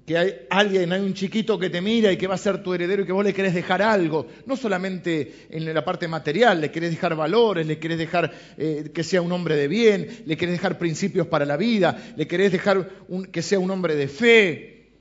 que 0.05 0.17
hay 0.17 0.33
alguien, 0.49 0.91
hay 0.91 1.01
un 1.01 1.13
chiquito 1.13 1.59
que 1.59 1.69
te 1.69 1.81
mira 1.81 2.11
y 2.11 2.17
que 2.17 2.27
va 2.27 2.35
a 2.35 2.37
ser 2.37 2.63
tu 2.63 2.73
heredero 2.73 3.03
y 3.03 3.05
que 3.05 3.11
vos 3.11 3.23
le 3.23 3.33
querés 3.33 3.53
dejar 3.53 3.81
algo, 3.81 4.27
no 4.45 4.57
solamente 4.57 5.47
en 5.49 5.71
la 5.71 5.85
parte 5.85 6.07
material, 6.07 6.61
le 6.61 6.71
querés 6.71 6.91
dejar 6.91 7.15
valores, 7.15 7.67
le 7.67 7.77
querés 7.77 7.97
dejar 7.97 8.31
eh, 8.57 8.89
que 8.93 9.03
sea 9.03 9.21
un 9.21 9.31
hombre 9.31 9.55
de 9.55 9.67
bien, 9.67 10.23
le 10.25 10.37
querés 10.37 10.55
dejar 10.55 10.77
principios 10.77 11.27
para 11.27 11.45
la 11.45 11.57
vida, 11.57 12.13
le 12.15 12.27
querés 12.27 12.51
dejar 12.51 12.89
que 13.31 13.41
sea 13.41 13.59
un 13.59 13.69
hombre 13.69 13.95
de 13.95 14.07
fe, 14.07 14.91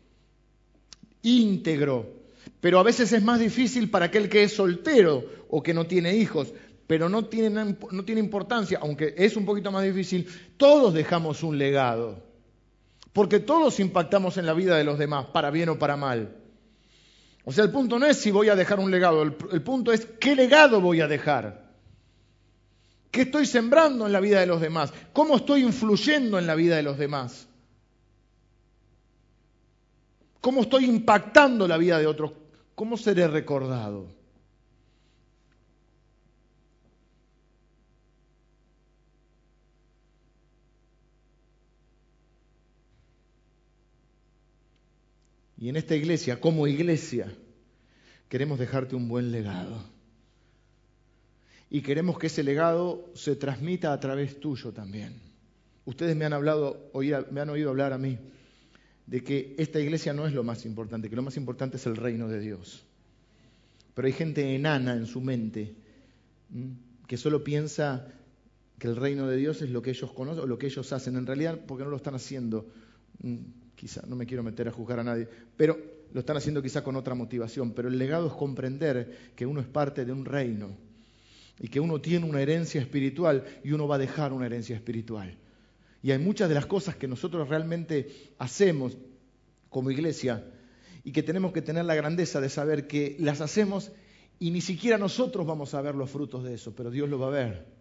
íntegro. 1.23 2.21
Pero 2.61 2.79
a 2.79 2.83
veces 2.83 3.13
es 3.13 3.23
más 3.23 3.41
difícil 3.41 3.91
para 3.91 4.07
aquel 4.07 4.29
que 4.29 4.43
es 4.43 4.53
soltero 4.53 5.25
o 5.49 5.63
que 5.63 5.73
no 5.73 5.87
tiene 5.87 6.17
hijos, 6.17 6.53
pero 6.87 7.09
no 7.09 7.25
tiene, 7.27 7.77
no 7.91 8.05
tiene 8.05 8.21
importancia, 8.21 8.79
aunque 8.83 9.15
es 9.17 9.37
un 9.37 9.47
poquito 9.47 9.73
más 9.73 9.85
difícil, 9.85 10.27
todos 10.57 10.93
dejamos 10.93 11.43
un 11.43 11.57
legado. 11.57 12.30
Porque 13.13 13.41
todos 13.41 13.81
impactamos 13.81 14.37
en 14.37 14.47
la 14.47 14.55
vida 14.55 14.77
de 14.77 14.85
los 14.85 14.99
demás, 14.99 15.27
para 15.27 15.51
bien 15.51 15.69
o 15.69 15.79
para 15.79 15.97
mal. 15.97 16.37
O 17.45 17.53
sea, 17.53 17.65
el 17.65 17.71
punto 17.71 17.99
no 17.99 18.07
es 18.07 18.19
si 18.19 18.31
voy 18.31 18.49
a 18.49 18.57
dejar 18.57 18.79
un 18.79 18.91
legado, 18.91 19.23
el, 19.23 19.33
punto 19.33 19.93
es 19.93 20.07
qué 20.07 20.37
legado 20.37 20.81
voy 20.81 21.01
a 21.01 21.09
dejar. 21.09 21.71
¿Qué 23.11 23.23
estoy 23.23 23.47
sembrando 23.47 24.07
en 24.07 24.13
la 24.13 24.21
vida 24.21 24.39
de 24.39 24.47
los 24.47 24.61
demás? 24.61 24.93
¿Cómo 25.13 25.37
estoy 25.37 25.63
influyendo 25.65 26.39
en 26.39 26.47
la 26.47 26.55
vida 26.55 26.77
de 26.77 26.85
los 26.85 26.97
demás? 26.97 27.49
¿Cómo 30.41 30.63
estoy 30.63 30.85
impactando 30.85 31.67
la 31.67 31.77
vida 31.77 31.99
de 31.99 32.07
otros? 32.07 32.33
¿Cómo 32.77 32.97
seré 32.97 33.27
recordado? 33.27 34.20
Y 45.61 45.69
en 45.69 45.77
esta 45.77 45.95
iglesia, 45.95 46.41
como 46.41 46.67
iglesia, 46.67 47.31
queremos 48.31 48.59
dejarte 48.59 48.97
un 48.97 49.09
buen 49.09 49.31
legado. 49.31 49.85
Y 51.69 51.83
queremos 51.83 52.19
que 52.19 52.29
ese 52.29 52.43
legado 52.43 53.13
se 53.15 53.37
transmita 53.37 53.93
a 53.93 54.01
través 54.01 54.41
tuyo 54.41 54.73
también. 54.73 55.21
Ustedes 55.85 56.17
me 56.17 56.25
han 56.25 56.33
hablado, 56.33 56.91
me 57.31 57.41
han 57.41 57.51
oído 57.51 57.69
hablar 57.69 57.93
a 57.93 57.99
mí 57.99 58.19
de 59.07 59.23
que 59.23 59.55
esta 59.59 59.79
iglesia 59.79 60.15
no 60.15 60.27
es 60.27 60.33
lo 60.33 60.43
más 60.43 60.65
importante, 60.65 61.11
que 61.11 61.17
lo 61.17 61.23
más 61.23 61.37
importante 61.37 61.77
es 61.77 61.85
el 61.85 61.97
reino 61.97 62.27
de 62.27 62.41
Dios. 62.41 62.83
Pero 63.93 64.07
hay 64.07 64.13
gente 64.13 64.55
enana 64.55 64.95
en 64.95 65.05
su 65.07 65.21
mente 65.21 65.75
que 67.07 67.19
solo 67.19 67.45
piensa 67.45 68.09
que 68.79 68.89
el 68.89 68.97
reino 68.97 69.27
de 69.27 69.37
Dios 69.37 69.61
es 69.61 69.69
lo 69.69 69.83
que 69.83 69.91
ellos 69.91 70.11
conocen 70.13 70.45
o 70.45 70.47
lo 70.47 70.57
que 70.57 70.69
ellos 70.69 70.91
hacen. 70.95 71.17
En 71.17 71.27
realidad, 71.27 71.61
porque 71.67 71.85
no 71.85 71.91
lo 71.91 71.97
están 71.97 72.15
haciendo 72.15 72.67
quizá, 73.81 74.03
no 74.07 74.14
me 74.14 74.26
quiero 74.26 74.43
meter 74.43 74.68
a 74.68 74.72
juzgar 74.72 75.01
a 75.01 75.05
nadie, 75.05 75.26
pero 75.57 75.78
lo 76.12 76.20
están 76.20 76.37
haciendo 76.37 76.61
quizá 76.61 76.85
con 76.85 76.97
otra 76.97 77.14
motivación, 77.14 77.72
pero 77.72 77.89
el 77.89 77.97
legado 77.97 78.26
es 78.26 78.35
comprender 78.35 79.33
que 79.35 79.47
uno 79.47 79.59
es 79.61 79.66
parte 79.66 80.05
de 80.05 80.12
un 80.12 80.26
reino 80.26 80.76
y 81.59 81.68
que 81.68 81.81
uno 81.81 81.99
tiene 81.99 82.26
una 82.26 82.43
herencia 82.43 82.78
espiritual 82.78 83.43
y 83.64 83.72
uno 83.72 83.89
va 83.89 83.95
a 83.95 83.99
dejar 83.99 84.35
una 84.35 84.45
herencia 84.45 84.76
espiritual. 84.76 85.35
Y 86.03 86.11
hay 86.11 86.18
muchas 86.18 86.51
de 86.51 86.57
las 86.57 86.66
cosas 86.66 86.97
que 86.97 87.09
nosotros 87.09 87.49
realmente 87.49 88.35
hacemos 88.39 88.99
como 89.70 89.91
iglesia 89.91 90.45
y 91.03 91.12
que 91.12 91.22
tenemos 91.22 91.53
que 91.53 91.62
tener 91.62 91.87
la 91.87 91.95
grandeza 91.95 92.39
de 92.39 92.51
saber 92.51 92.87
que 92.87 93.16
las 93.18 93.41
hacemos 93.41 93.93
y 94.39 94.51
ni 94.51 94.61
siquiera 94.61 94.99
nosotros 94.99 95.47
vamos 95.47 95.72
a 95.72 95.81
ver 95.81 95.95
los 95.95 96.11
frutos 96.11 96.45
de 96.45 96.53
eso, 96.53 96.74
pero 96.74 96.91
Dios 96.91 97.09
lo 97.09 97.18
va 97.18 97.28
a 97.28 97.31
ver. 97.31 97.80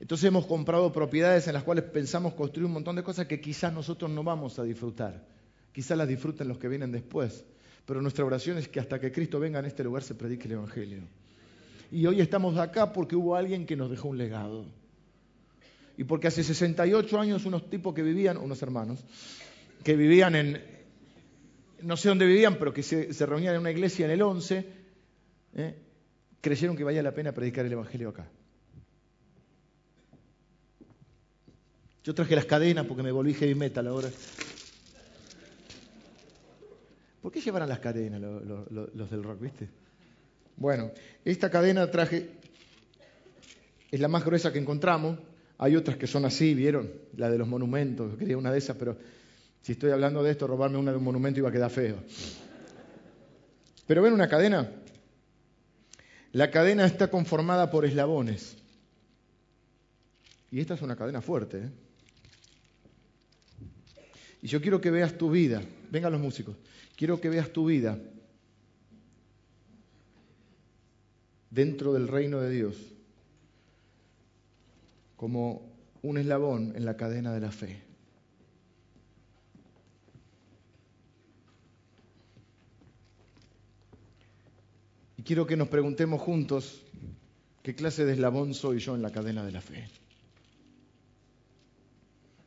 Entonces 0.00 0.26
hemos 0.26 0.46
comprado 0.46 0.92
propiedades 0.92 1.46
en 1.48 1.54
las 1.54 1.62
cuales 1.62 1.84
pensamos 1.84 2.34
construir 2.34 2.66
un 2.66 2.72
montón 2.72 2.96
de 2.96 3.02
cosas 3.02 3.26
que 3.26 3.40
quizás 3.40 3.72
nosotros 3.72 4.10
no 4.10 4.22
vamos 4.22 4.58
a 4.58 4.64
disfrutar. 4.64 5.24
Quizás 5.72 5.98
las 5.98 6.08
disfruten 6.08 6.48
los 6.48 6.58
que 6.58 6.68
vienen 6.68 6.92
después. 6.92 7.44
Pero 7.86 8.00
nuestra 8.00 8.24
oración 8.24 8.58
es 8.58 8.68
que 8.68 8.80
hasta 8.80 8.98
que 8.98 9.12
Cristo 9.12 9.38
venga 9.38 9.58
en 9.58 9.66
este 9.66 9.84
lugar 9.84 10.02
se 10.02 10.14
predique 10.14 10.46
el 10.46 10.52
Evangelio. 10.52 11.02
Y 11.90 12.06
hoy 12.06 12.20
estamos 12.20 12.56
acá 12.58 12.92
porque 12.92 13.14
hubo 13.14 13.36
alguien 13.36 13.66
que 13.66 13.76
nos 13.76 13.90
dejó 13.90 14.08
un 14.08 14.18
legado. 14.18 14.66
Y 15.96 16.04
porque 16.04 16.26
hace 16.26 16.42
68 16.42 17.20
años 17.20 17.44
unos 17.44 17.68
tipos 17.70 17.94
que 17.94 18.02
vivían, 18.02 18.36
unos 18.36 18.62
hermanos, 18.62 19.04
que 19.84 19.94
vivían 19.94 20.34
en, 20.34 20.60
no 21.82 21.96
sé 21.96 22.08
dónde 22.08 22.26
vivían, 22.26 22.56
pero 22.58 22.72
que 22.72 22.82
se, 22.82 23.26
reunían 23.26 23.54
en 23.54 23.60
una 23.60 23.70
iglesia 23.70 24.06
en 24.06 24.12
el 24.12 24.22
11, 24.22 24.66
¿eh? 25.54 25.74
creyeron 26.40 26.76
que 26.76 26.84
valía 26.84 27.02
la 27.02 27.12
pena 27.12 27.32
predicar 27.32 27.64
el 27.66 27.72
Evangelio 27.72 28.08
acá. 28.08 28.28
Yo 32.04 32.14
traje 32.14 32.36
las 32.36 32.44
cadenas 32.44 32.84
porque 32.86 33.02
me 33.02 33.10
volví 33.10 33.32
heavy 33.32 33.54
metal 33.54 33.86
ahora. 33.86 34.10
¿Por 37.22 37.32
qué 37.32 37.40
llevarán 37.40 37.70
las 37.70 37.78
cadenas 37.78 38.20
los 38.20 39.10
del 39.10 39.22
rock, 39.22 39.40
viste? 39.40 39.68
Bueno, 40.56 40.90
esta 41.24 41.50
cadena 41.50 41.90
traje, 41.90 42.28
es 43.90 43.98
la 43.98 44.08
más 44.08 44.22
gruesa 44.22 44.52
que 44.52 44.58
encontramos. 44.58 45.18
Hay 45.56 45.76
otras 45.76 45.96
que 45.96 46.06
son 46.06 46.26
así, 46.26 46.54
¿vieron? 46.54 46.92
La 47.16 47.30
de 47.30 47.38
los 47.38 47.48
monumentos, 47.48 48.18
quería 48.18 48.36
una 48.36 48.52
de 48.52 48.58
esas, 48.58 48.76
pero 48.76 48.98
si 49.62 49.72
estoy 49.72 49.90
hablando 49.90 50.22
de 50.22 50.30
esto, 50.30 50.46
robarme 50.46 50.76
una 50.76 50.90
de 50.90 50.98
un 50.98 51.04
monumento 51.04 51.40
iba 51.40 51.48
a 51.48 51.52
quedar 51.52 51.70
feo. 51.70 51.96
Pero 53.86 54.02
ven 54.02 54.12
una 54.12 54.28
cadena. 54.28 54.70
La 56.32 56.50
cadena 56.50 56.84
está 56.84 57.08
conformada 57.08 57.70
por 57.70 57.86
eslabones. 57.86 58.58
Y 60.50 60.60
esta 60.60 60.74
es 60.74 60.82
una 60.82 60.96
cadena 60.96 61.22
fuerte. 61.22 61.58
¿eh? 61.58 61.70
Y 64.44 64.48
yo 64.48 64.60
quiero 64.60 64.78
que 64.78 64.90
veas 64.90 65.16
tu 65.16 65.30
vida. 65.30 65.62
Vengan 65.90 66.12
los 66.12 66.20
músicos. 66.20 66.54
Quiero 66.96 67.18
que 67.18 67.30
veas 67.30 67.50
tu 67.50 67.64
vida 67.64 67.98
dentro 71.48 71.94
del 71.94 72.08
reino 72.08 72.42
de 72.42 72.50
Dios 72.50 72.76
como 75.16 75.62
un 76.02 76.18
eslabón 76.18 76.74
en 76.76 76.84
la 76.84 76.94
cadena 76.94 77.32
de 77.32 77.40
la 77.40 77.50
fe. 77.50 77.82
Y 85.16 85.22
quiero 85.22 85.46
que 85.46 85.56
nos 85.56 85.68
preguntemos 85.68 86.20
juntos 86.20 86.82
qué 87.62 87.74
clase 87.74 88.04
de 88.04 88.12
eslabón 88.12 88.52
soy 88.52 88.78
yo 88.78 88.94
en 88.94 89.00
la 89.00 89.10
cadena 89.10 89.42
de 89.42 89.52
la 89.52 89.62
fe. 89.62 89.88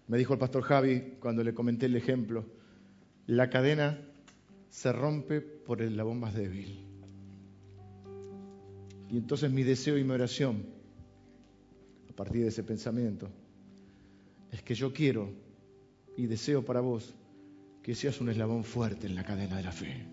Me 0.08 0.18
dijo 0.18 0.34
el 0.34 0.40
pastor 0.40 0.64
Javi 0.64 1.18
cuando 1.20 1.44
le 1.44 1.54
comenté 1.54 1.88
el 1.88 1.96
ejemplo, 1.96 2.46
la 3.26 3.50
cadena 3.50 4.00
se 4.70 4.92
rompe 4.92 5.42
por 5.42 5.82
el 5.82 5.90
eslabón 5.90 6.20
más 6.20 6.34
débil. 6.34 6.86
Y 9.10 9.18
entonces 9.18 9.52
mi 9.52 9.64
deseo 9.64 9.98
y 9.98 10.04
mi 10.04 10.12
oración, 10.12 10.66
a 12.10 12.14
partir 12.14 12.44
de 12.44 12.50
ese 12.50 12.64
pensamiento, 12.64 13.30
es 14.52 14.62
que 14.62 14.76
yo 14.76 14.94
quiero 14.94 15.30
y 16.16 16.26
deseo 16.26 16.64
para 16.64 16.80
vos 16.80 17.14
que 17.84 17.96
seas 17.96 18.20
un 18.22 18.30
eslabón 18.30 18.64
fuerte 18.64 19.08
en 19.08 19.16
la 19.16 19.24
cadena 19.24 19.58
de 19.58 19.64
la 19.64 19.72
fe. 19.72 20.06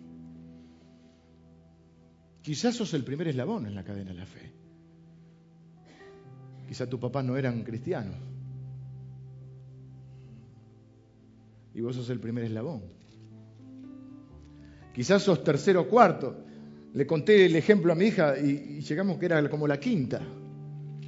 Quizás 2.42 2.76
sos 2.76 2.92
el 2.95 3.05
primer 3.05 3.28
eslabón 3.28 3.66
en 3.66 3.74
la 3.74 3.84
cadena 3.84 4.12
de 4.12 4.18
la 4.18 4.26
fe. 4.26 4.53
Quizás 6.68 6.88
tu 6.88 7.01
papá 7.01 7.22
no 7.22 7.36
eran 7.36 7.62
cristianos. 7.62 8.34
Y 11.75 11.81
vos 11.81 11.97
sos 11.97 12.09
el 12.11 12.20
primer 12.20 12.45
eslabón. 12.45 12.83
Quizás 14.95 15.22
sos 15.22 15.43
tercero 15.43 15.83
o 15.83 15.89
cuarto. 15.89 16.37
Le 16.93 17.07
conté 17.07 17.47
el 17.47 17.57
ejemplo 17.57 17.93
a 17.93 17.97
mi 17.97 18.07
hija 18.07 18.39
y, 18.39 18.81
llegamos 18.81 19.18
que 19.18 19.27
era 19.27 19.49
como 19.51 19.66
la 19.66 19.81
quinta 19.81 20.22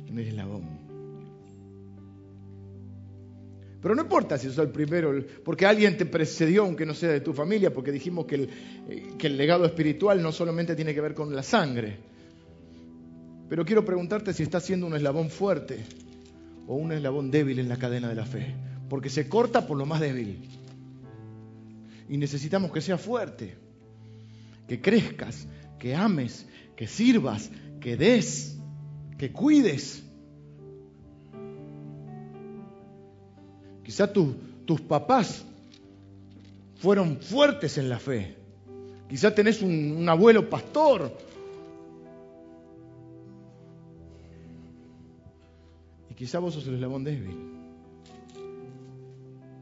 en 0.06 0.18
el 0.18 0.26
eslabón. 0.26 0.86
Pero 3.80 3.94
no 3.94 4.02
importa 4.02 4.36
si 4.36 4.48
sos 4.48 4.58
el 4.58 4.70
primero, 4.70 5.14
porque 5.44 5.64
alguien 5.64 5.96
te 5.96 6.06
precedió, 6.06 6.64
aunque 6.64 6.84
no 6.84 6.92
sea 6.92 7.10
de 7.10 7.20
tu 7.20 7.32
familia, 7.32 7.72
porque 7.72 7.92
dijimos 7.92 8.26
que 8.26 8.34
el, 8.34 8.50
eh, 8.88 9.12
que 9.16 9.28
el 9.28 9.36
legado 9.36 9.64
espiritual 9.64 10.20
no 10.20 10.32
solamente 10.32 10.74
tiene 10.74 10.92
que 10.92 11.00
ver 11.00 11.14
con 11.14 11.32
la 11.36 11.44
sangre. 11.44 11.96
Pero 13.48 13.64
quiero 13.64 13.84
preguntarte 13.84 14.32
si 14.32 14.42
estás 14.42 14.64
siendo 14.64 14.86
un 14.86 14.96
eslabón 14.96 15.30
fuerte 15.30 15.84
o 16.66 16.74
un 16.74 16.90
eslabón 16.90 17.30
débil 17.30 17.60
en 17.60 17.68
la 17.68 17.76
cadena 17.76 18.08
de 18.08 18.16
la 18.16 18.24
fe, 18.24 18.54
porque 18.88 19.10
se 19.10 19.28
corta 19.28 19.66
por 19.66 19.76
lo 19.76 19.86
más 19.86 20.00
débil. 20.00 20.48
Y 22.08 22.16
necesitamos 22.18 22.70
que 22.70 22.80
sea 22.80 22.98
fuerte, 22.98 23.56
que 24.68 24.80
crezcas, 24.80 25.46
que 25.78 25.94
ames, 25.94 26.46
que 26.76 26.86
sirvas, 26.86 27.50
que 27.80 27.96
des, 27.96 28.56
que 29.18 29.32
cuides. 29.32 30.02
Quizá 33.82 34.12
tus 34.12 34.80
papás 34.82 35.44
fueron 36.76 37.20
fuertes 37.20 37.78
en 37.78 37.88
la 37.88 37.98
fe. 37.98 38.36
Quizá 39.08 39.34
tenés 39.34 39.62
un, 39.62 39.92
un 39.92 40.08
abuelo 40.08 40.48
pastor. 40.50 41.16
Y 46.10 46.14
quizá 46.14 46.38
vos 46.38 46.54
sos 46.54 46.66
el 46.66 46.74
eslabón 46.74 47.04
débil, 47.04 47.55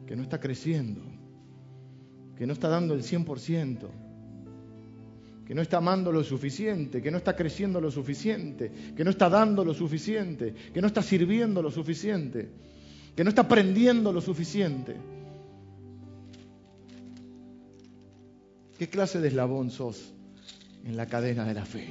que 0.06 0.16
no 0.16 0.22
está 0.22 0.40
creciendo, 0.40 1.02
que 2.36 2.46
no 2.46 2.52
está 2.52 2.68
dando 2.68 2.94
el 2.94 3.02
100% 3.02 3.88
que 5.46 5.54
no 5.54 5.62
está 5.62 5.76
amando 5.76 6.10
lo 6.10 6.24
suficiente, 6.24 7.02
que 7.02 7.10
no 7.10 7.18
está 7.18 7.36
creciendo 7.36 7.80
lo 7.80 7.90
suficiente, 7.90 8.70
que 8.96 9.04
no 9.04 9.10
está 9.10 9.28
dando 9.28 9.64
lo 9.64 9.74
suficiente, 9.74 10.54
que 10.72 10.80
no 10.80 10.86
está 10.86 11.02
sirviendo 11.02 11.60
lo 11.60 11.70
suficiente, 11.70 12.48
que 13.14 13.24
no 13.24 13.28
está 13.28 13.42
aprendiendo 13.42 14.12
lo 14.12 14.20
suficiente. 14.20 14.96
¿Qué 18.78 18.88
clase 18.88 19.20
de 19.20 19.28
eslabón 19.28 19.70
sos 19.70 20.12
en 20.84 20.96
la 20.96 21.06
cadena 21.06 21.44
de 21.44 21.54
la 21.54 21.64
fe? 21.64 21.86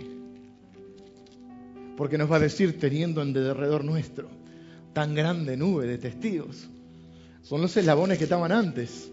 Porque 1.95 2.17
nos 2.17 2.31
va 2.31 2.37
a 2.37 2.39
decir 2.39 2.79
teniendo 2.79 3.21
en 3.21 3.33
derredor 3.33 3.85
nuestro 3.85 4.29
tan 4.93 5.13
grande 5.13 5.55
nube 5.57 5.85
de 5.85 5.97
testigos. 5.99 6.69
Son 7.43 7.61
los 7.61 7.77
eslabones 7.77 8.17
que 8.17 8.23
estaban 8.23 8.51
antes. 8.51 9.11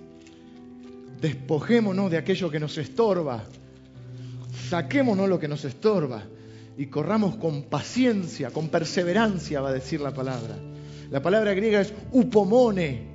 Despojémonos 1.21 2.11
de 2.11 2.17
aquello 2.17 2.51
que 2.51 2.59
nos 2.59 2.79
estorba 2.79 3.45
saquémonos 4.71 5.29
lo 5.29 5.39
que 5.39 5.49
nos 5.49 5.65
estorba 5.65 6.23
y 6.79 6.87
corramos 6.87 7.37
con 7.37 7.65
paciencia, 7.65 8.51
con 8.51 8.69
perseverancia, 8.69 9.61
va 9.61 9.71
a 9.71 9.73
decir 9.73 10.01
la 10.01 10.15
palabra. 10.15 10.57
La 11.11 11.21
palabra 11.21 11.53
griega 11.55 11.81
es 11.81 11.93
upomone, 12.13 13.11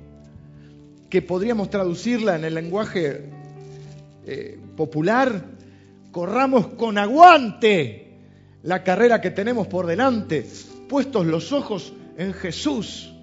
que 1.08 1.22
podríamos 1.22 1.70
traducirla 1.70 2.36
en 2.36 2.44
el 2.44 2.54
lenguaje 2.54 3.30
eh, 4.26 4.58
popular, 4.76 5.44
corramos 6.12 6.68
con 6.68 6.98
aguante 6.98 8.18
la 8.62 8.84
carrera 8.84 9.20
que 9.20 9.30
tenemos 9.30 9.66
por 9.66 9.86
delante, 9.86 10.46
puestos 10.88 11.26
los 11.26 11.52
ojos 11.52 11.92
en 12.18 12.34
Jesús, 12.34 13.14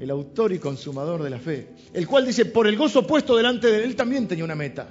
el 0.00 0.10
autor 0.10 0.52
y 0.52 0.58
consumador 0.58 1.22
de 1.22 1.28
la 1.28 1.38
fe, 1.38 1.68
el 1.92 2.06
cual 2.06 2.24
dice, 2.24 2.46
por 2.46 2.66
el 2.66 2.76
gozo 2.76 3.06
puesto 3.06 3.36
delante 3.36 3.66
de 3.66 3.84
él, 3.84 3.94
también 3.94 4.26
tenía 4.26 4.44
una 4.44 4.54
meta. 4.54 4.88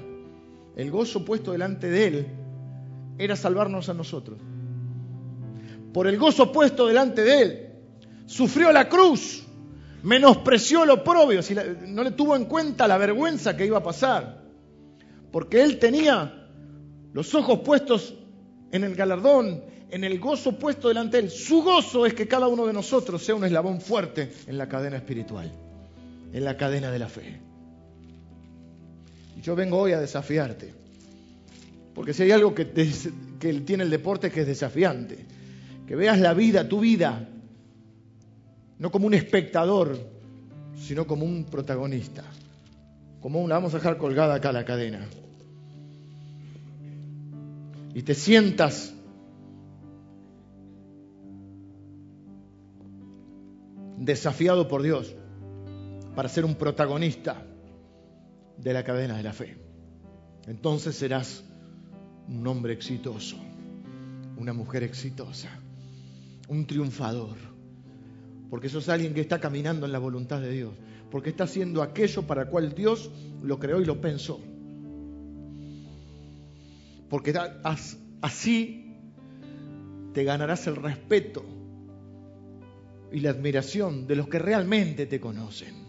El 0.75 0.91
gozo 0.91 1.25
puesto 1.25 1.51
delante 1.51 1.89
de 1.89 2.07
él 2.07 2.27
era 3.17 3.35
salvarnos 3.35 3.89
a 3.89 3.95
nosotros. 3.95 4.37
Por 5.91 6.05
el 6.05 6.17
gozo 6.19 6.51
puesto 6.51 6.85
delante 6.85 7.23
de 7.23 7.41
él, 7.41 7.69
sufrió 8.27 8.71
la 8.71 8.87
cruz, 8.87 9.43
menospreció 10.03 10.85
lo 10.85 11.03
propio, 11.03 11.41
no 11.87 12.03
le 12.03 12.11
tuvo 12.11 12.35
en 12.35 12.45
cuenta 12.45 12.87
la 12.87 12.99
vergüenza 12.99 13.57
que 13.57 13.65
iba 13.65 13.79
a 13.79 13.83
pasar, 13.83 14.43
porque 15.31 15.63
él 15.63 15.79
tenía 15.79 16.47
los 17.13 17.33
ojos 17.33 17.61
puestos 17.65 18.13
en 18.71 18.83
el 18.83 18.93
galardón, 18.93 19.63
en 19.91 20.03
el 20.03 20.19
gozo 20.19 20.57
puesto 20.57 20.87
delante 20.87 21.17
de 21.17 21.23
él. 21.23 21.29
Su 21.29 21.63
gozo 21.63 22.05
es 22.05 22.13
que 22.13 22.27
cada 22.27 22.47
uno 22.47 22.65
de 22.65 22.73
nosotros 22.73 23.23
sea 23.23 23.35
un 23.35 23.45
eslabón 23.45 23.81
fuerte 23.81 24.31
en 24.47 24.57
la 24.57 24.67
cadena 24.67 24.97
espiritual, 24.97 25.51
en 26.33 26.43
la 26.43 26.57
cadena 26.57 26.91
de 26.91 26.99
la 26.99 27.09
fe. 27.09 27.39
Y 29.37 29.41
yo 29.41 29.55
vengo 29.55 29.77
hoy 29.77 29.93
a 29.93 29.99
desafiarte 29.99 30.79
porque 31.99 32.13
si 32.13 32.23
hay 32.23 32.31
algo 32.31 32.55
que, 32.55 32.63
tiene 32.63 33.83
el 33.83 33.89
deporte 33.89 34.31
que 34.31 34.39
es 34.39 34.47
desafiante, 34.47 35.17
que 35.85 35.97
veas 35.97 36.17
la 36.17 36.33
vida, 36.33 36.65
tu 36.65 36.79
vida, 36.79 37.27
no 38.77 38.89
como 38.89 39.05
un 39.05 39.13
espectador, 39.13 39.99
sino 40.77 41.05
como 41.05 41.25
un 41.25 41.43
protagonista. 41.43 42.23
Como 43.19 43.41
una, 43.41 43.55
vamos 43.55 43.73
a 43.73 43.79
dejar 43.79 43.97
colgada 43.97 44.35
acá 44.35 44.53
la 44.53 44.63
cadena. 44.63 45.05
Y 47.93 48.01
te 48.03 48.15
sientas 48.15 48.93
desafiado 54.09 54.67
por 54.67 54.81
Dios 54.81 55.15
para 56.15 56.29
ser 56.29 56.43
un 56.43 56.55
protagonista 56.55 57.45
de 58.57 58.73
la 58.73 58.83
cadena 58.83 59.15
de 59.15 59.21
la 59.21 59.33
fe. 59.33 59.55
Entonces 60.47 60.95
serás 60.95 61.43
un 62.27 62.45
hombre 62.47 62.73
exitoso, 62.73 63.37
una 64.35 64.51
mujer 64.51 64.81
exitosa, 64.81 65.49
un 66.47 66.65
triunfador. 66.65 67.37
Porque 68.49 68.67
sos 68.67 68.89
alguien 68.89 69.13
que 69.13 69.21
está 69.21 69.39
caminando 69.39 69.85
en 69.85 69.91
la 69.91 69.99
voluntad 69.99 70.41
de 70.41 70.51
Dios. 70.53 70.73
Porque 71.11 71.29
está 71.29 71.43
haciendo 71.43 71.83
aquello 71.83 72.23
para 72.23 72.41
el 72.41 72.47
cual 72.47 72.73
Dios 72.73 73.11
lo 73.43 73.59
creó 73.59 73.79
y 73.79 73.85
lo 73.85 74.01
pensó. 74.01 74.39
Porque 77.11 77.31
así 78.23 78.97
te 80.13 80.23
ganarás 80.23 80.65
el 80.65 80.77
respeto 80.77 81.58
y 83.11 83.19
la 83.21 83.31
admiración 83.31 84.07
de 84.07 84.15
los 84.15 84.27
que 84.27 84.39
realmente 84.39 85.05
te 85.05 85.19
conocen. 85.19 85.87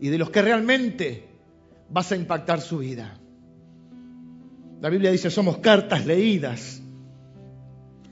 Y 0.00 0.08
de 0.08 0.18
los 0.18 0.30
que 0.30 0.42
realmente 0.42 1.28
vas 1.90 2.12
a 2.12 2.16
impactar 2.16 2.60
su 2.60 2.78
vida. 2.78 3.18
La 4.80 4.90
Biblia 4.90 5.10
dice, 5.10 5.30
somos 5.30 5.58
cartas 5.58 6.06
leídas. 6.06 6.80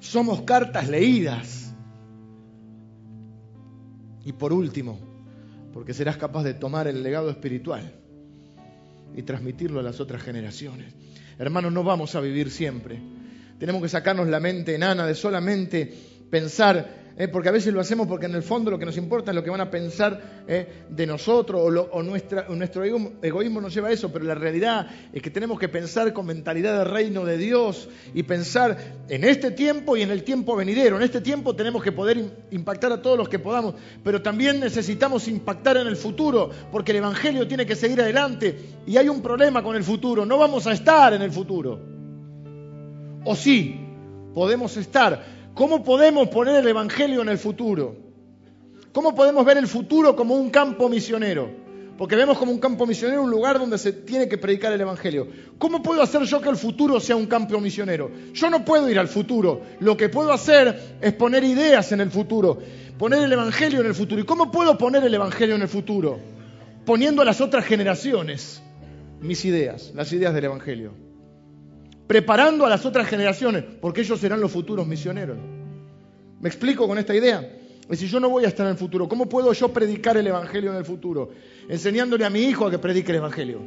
Somos 0.01 0.43
cartas 0.43 0.89
leídas. 0.89 1.75
Y 4.25 4.33
por 4.33 4.53
último, 4.53 4.99
porque 5.73 5.95
serás 5.95 6.17
capaz 6.17 6.43
de 6.43 6.55
tomar 6.55 6.89
el 6.89 7.05
legado 7.05 7.31
espiritual 7.31 7.93
y 9.15 9.23
transmitirlo 9.23 9.79
a 9.79 9.85
las 9.85 10.01
otras 10.01 10.23
generaciones. 10.23 10.93
Hermanos, 11.39 11.73
no 11.73 11.85
vamos 11.85 12.17
a 12.17 12.21
vivir 12.21 12.51
siempre. 12.51 13.01
Tenemos 13.59 13.83
que 13.83 13.89
sacarnos 13.89 14.29
la 14.29 14.41
mente 14.41 14.75
enana 14.75 15.07
de 15.07 15.15
solamente 15.15 15.93
pensar 16.31 17.07
¿eh? 17.17 17.29
porque 17.29 17.49
a 17.49 17.53
veces 17.53 17.73
lo 17.73 17.81
hacemos 17.81 18.07
porque 18.07 18.27
en 18.27 18.35
el 18.35 18.43
fondo 18.43 18.71
lo 18.71 18.79
que 18.79 18.87
nos 18.87 18.97
importa 18.97 19.31
es 19.31 19.35
lo 19.35 19.43
que 19.43 19.51
van 19.51 19.61
a 19.61 19.71
pensar 19.71 20.45
¿eh? 20.47 20.85
de 20.89 21.07
nosotros 21.07 21.63
o, 21.91 22.03
nuestro 22.03 22.85
egoísmo 23.23 23.61
nos 23.61 23.75
lleva 23.75 23.89
a 23.89 23.93
eso, 23.93 24.13
pero 24.13 24.25
la 24.25 24.35
realidad 24.35 24.87
es 25.13 25.23
que 25.23 25.31
tenemos 25.31 25.59
que 25.59 25.69
pensar 25.69 26.13
con 26.13 26.27
mentalidad 26.27 26.79
de 26.79 26.85
reino 26.85 27.25
de 27.25 27.39
Dios 27.39 27.89
y 28.15 28.23
pensar 28.23 28.77
en 29.09 29.25
este 29.25 29.51
tiempo 29.51 29.97
y 29.97 30.03
en 30.03 30.11
el 30.11 30.23
tiempo 30.25 30.57
venidero. 30.57 30.97
En 30.97 31.03
este 31.03 31.21
tiempo 31.21 31.57
tenemos 31.57 31.83
que 31.83 31.93
poder 31.93 32.23
impactar 32.51 32.93
a 32.93 33.03
todos 33.03 33.17
los 33.17 33.29
que 33.29 33.39
podamos, 33.39 33.75
pero 34.05 34.23
también 34.23 34.61
necesitamos 34.61 35.29
impactar 35.29 35.77
en 35.77 35.87
el 35.87 35.97
futuro, 35.97 36.51
porque 36.71 36.93
el 36.93 36.99
Evangelio 36.99 37.49
tiene 37.49 37.67
que 37.67 37.77
seguir 37.77 38.01
adelante 38.01 38.57
y 38.87 38.97
hay 38.97 39.09
un 39.09 39.23
problema 39.23 39.63
con 39.63 39.77
el 39.77 39.85
futuro, 39.85 40.27
no 40.27 40.39
vamos 40.39 40.67
a 40.67 40.73
estar 40.73 41.15
en 41.15 41.23
el 41.23 41.33
futuro. 41.33 41.96
O 43.27 43.37
sí, 43.37 43.81
podemos 44.35 44.77
estar, 44.77 45.23
¿Cómo 45.57 45.83
podemos 45.83 46.29
poner 46.29 46.57
el 46.57 46.69
Evangelio 46.69 47.23
en 47.23 47.31
el 47.31 47.39
futuro? 47.39 47.97
¿Cómo 48.93 49.15
podemos 49.15 49.43
ver 49.43 49.57
el 49.57 49.67
futuro 49.67 50.15
como 50.15 50.35
un 50.35 50.51
campo 50.51 50.87
misionero? 50.91 51.49
Porque 51.97 52.15
vemos 52.15 52.37
como 52.37 52.53
un 52.53 52.59
campo 52.59 52.87
misionero 52.87 53.23
un 53.23 53.31
lugar 53.31 53.59
donde 53.59 53.79
se 53.79 53.95
tiene 53.95 54.29
que 54.29 54.37
predicar 54.37 54.71
el 54.75 54.83
Evangelio. 54.83 55.27
¿Cómo 55.57 55.83
puedo 55.83 56.03
hacer 56.03 56.21
yo 56.25 56.43
que 56.43 56.51
el 56.51 56.59
futuro 56.59 57.01
sea 57.01 57.17
un 57.17 57.25
campo 57.25 57.59
misionero? 57.59 58.11
Yo 58.35 58.51
no 58.51 58.67
puedo 58.67 58.87
ir 58.91 58.99
al 58.99 59.09
futuro. 59.09 59.63
Lo 59.81 59.97
que 59.97 60.11
puedo 60.11 60.31
hacer 60.31 60.99
es 61.01 61.15
poner 61.15 61.43
ideas 61.43 61.91
en 61.91 62.03
el 62.03 62.11
futuro, 62.11 62.59
poner 62.99 63.23
el 63.23 63.33
Evangelio 63.33 63.81
en 63.81 63.87
el 63.87 63.95
futuro. 63.95 64.21
¿Y 64.21 64.25
cómo 64.25 64.51
puedo 64.51 64.77
poner 64.77 65.05
el 65.05 65.15
Evangelio 65.15 65.55
en 65.55 65.63
el 65.63 65.69
futuro? 65.69 66.19
Poniendo 66.85 67.23
a 67.23 67.25
las 67.25 67.41
otras 67.41 67.65
generaciones 67.65 68.61
mis 69.23 69.43
ideas, 69.47 69.93
las 69.95 70.13
ideas 70.13 70.35
del 70.35 70.45
Evangelio 70.45 71.06
preparando 72.07 72.65
a 72.65 72.69
las 72.69 72.87
otras 72.87 73.09
generaciones, 73.09 73.65
porque 73.81 74.03
ellos 74.03 74.21
serán 74.21 74.41
los 74.41 74.53
futuros 74.53 74.87
misioneros. 74.87 75.37
¿Me 76.41 76.49
explico 76.49 76.87
con 76.87 76.99
esta 76.99 77.15
idea? 77.15 77.41
Es 77.83 77.89
decir, 77.89 78.09
yo 78.09 78.21
no 78.21 78.29
voy 78.29 78.45
a 78.45 78.49
estar 78.49 78.67
en 78.67 78.73
el 78.73 78.79
futuro. 78.79 79.09
¿Cómo 79.09 79.29
puedo 79.29 79.53
yo 79.53 79.73
predicar 79.73 80.17
el 80.17 80.27
Evangelio 80.27 80.73
en 80.73 80.79
el 80.79 80.85
futuro? 80.85 81.31
Enseñándole 81.69 82.25
a 82.25 82.31
mi 82.31 82.41
hijo 82.41 82.67
a 82.67 82.71
que 82.71 82.79
predique 82.79 83.13
el 83.13 83.19
Evangelio. 83.19 83.61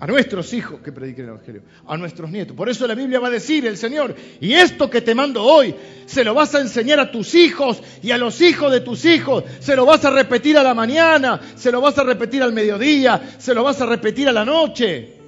A 0.00 0.06
nuestros 0.06 0.52
hijos 0.54 0.80
que 0.80 0.92
prediquen 0.92 1.24
el 1.24 1.30
Evangelio. 1.30 1.62
A 1.86 1.96
nuestros 1.96 2.30
nietos. 2.30 2.56
Por 2.56 2.68
eso 2.68 2.86
la 2.86 2.94
Biblia 2.94 3.20
va 3.20 3.28
a 3.28 3.30
decir 3.30 3.66
el 3.66 3.76
Señor, 3.76 4.14
y 4.40 4.52
esto 4.52 4.88
que 4.88 5.00
te 5.00 5.14
mando 5.14 5.42
hoy, 5.42 5.74
se 6.06 6.24
lo 6.24 6.34
vas 6.34 6.54
a 6.54 6.60
enseñar 6.60 7.00
a 7.00 7.10
tus 7.10 7.34
hijos 7.34 7.82
y 8.02 8.10
a 8.10 8.18
los 8.18 8.40
hijos 8.40 8.70
de 8.70 8.80
tus 8.80 9.04
hijos. 9.04 9.44
Se 9.60 9.74
lo 9.74 9.86
vas 9.86 10.04
a 10.04 10.10
repetir 10.10 10.56
a 10.56 10.62
la 10.62 10.74
mañana, 10.74 11.40
se 11.54 11.70
lo 11.72 11.80
vas 11.80 11.98
a 11.98 12.04
repetir 12.04 12.42
al 12.42 12.52
mediodía, 12.52 13.36
se 13.38 13.54
lo 13.54 13.62
vas 13.62 13.80
a 13.80 13.86
repetir 13.86 14.28
a 14.28 14.32
la 14.32 14.44
noche. 14.44 15.19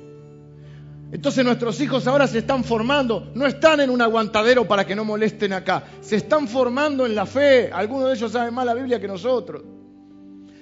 Entonces 1.13 1.45
nuestros 1.45 1.79
hijos 1.83 2.07
ahora 2.07 2.27
se 2.27 2.39
están 2.39 2.65
formando, 2.65 3.31
no 3.35 3.47
están 3.47 3.81
en 3.81 3.91
un 3.91 4.01
aguantadero 4.01 4.67
para 4.67 4.87
que 4.87 4.97
no 4.97 5.05
molesten 5.05 5.53
acá, 5.53 5.85
se 6.01 6.17
están 6.17 6.49
formando 6.49 7.05
en 7.05 7.15
la 7.15 7.27
fe, 7.27 7.71
algunos 7.71 8.09
de 8.09 8.15
ellos 8.15 8.33
saben 8.33 8.55
más 8.55 8.65
la 8.65 8.73
Biblia 8.73 8.99
que 8.99 9.07
nosotros, 9.07 9.63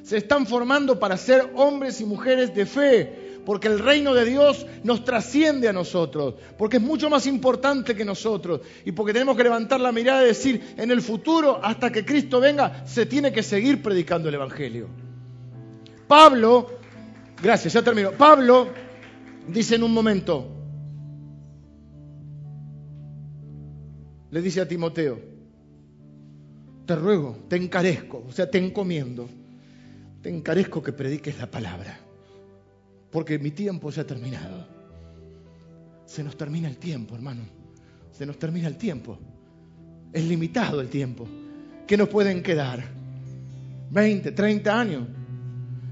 se 0.03 0.17
están 0.17 0.47
formando 0.47 0.99
para 0.99 1.17
ser 1.17 1.53
hombres 1.55 2.01
y 2.01 2.05
mujeres 2.05 2.53
de 2.53 2.67
fe, 2.67 3.41
porque 3.47 3.69
el 3.69 3.79
reino 3.79 4.13
de 4.13 4.25
Dios 4.25 4.67
nos 4.83 5.05
trasciende 5.05 5.69
a 5.69 5.73
nosotros, 5.73 6.35
porque 6.59 6.79
es 6.79 6.83
mucho 6.83 7.09
más 7.09 7.29
importante 7.29 7.95
que 7.95 8.05
nosotros 8.05 8.61
y 8.85 8.91
porque 8.91 9.13
tenemos 9.13 9.37
que 9.37 9.45
levantar 9.45 9.79
la 9.79 9.93
mirada 9.93 10.25
y 10.25 10.27
decir, 10.27 10.75
en 10.77 10.91
el 10.91 11.01
futuro, 11.01 11.61
hasta 11.63 11.93
que 11.93 12.05
Cristo 12.05 12.41
venga, 12.41 12.85
se 12.87 13.07
tiene 13.07 13.31
que 13.31 13.45
seguir 13.45 13.81
predicando 13.81 14.29
el 14.29 14.35
Evangelio. 14.35 14.89
Pablo, 16.09 16.73
gracias, 17.41 17.73
ya 17.73 17.83
termino, 17.83 18.11
Pablo 18.11 18.90
dice 19.49 19.77
en 19.77 19.83
un 19.83 19.93
momento, 19.93 20.47
le 24.31 24.43
dice 24.43 24.61
a 24.61 24.69
Timoteo, 24.69 25.19
te 26.87 26.97
ruego, 26.97 27.37
te 27.49 27.57
encarezco, 27.57 28.25
o 28.29 28.33
sea, 28.33 28.51
te 28.51 28.59
encomiendo, 28.59 29.29
te 30.23 30.29
encarezco 30.29 30.83
que 30.83 30.93
prediques 30.93 31.39
la 31.39 31.51
palabra, 31.51 31.99
porque 33.11 33.39
mi 33.39 33.51
tiempo 33.51 33.91
se 33.91 34.01
ha 34.01 34.07
terminado. 34.07 34.67
Se 36.05 36.25
nos 36.25 36.37
termina 36.37 36.69
el 36.69 36.77
tiempo, 36.77 37.15
hermano, 37.15 37.43
se 38.11 38.27
nos 38.27 38.39
termina 38.39 38.67
el 38.67 38.77
tiempo. 38.77 39.19
Es 40.13 40.25
limitado 40.25 40.81
el 40.81 40.89
tiempo. 40.89 41.29
¿Qué 41.87 41.97
nos 41.97 42.09
pueden 42.09 42.43
quedar? 42.43 42.83
20, 43.91 44.33
30 44.33 44.81
años. 44.81 45.09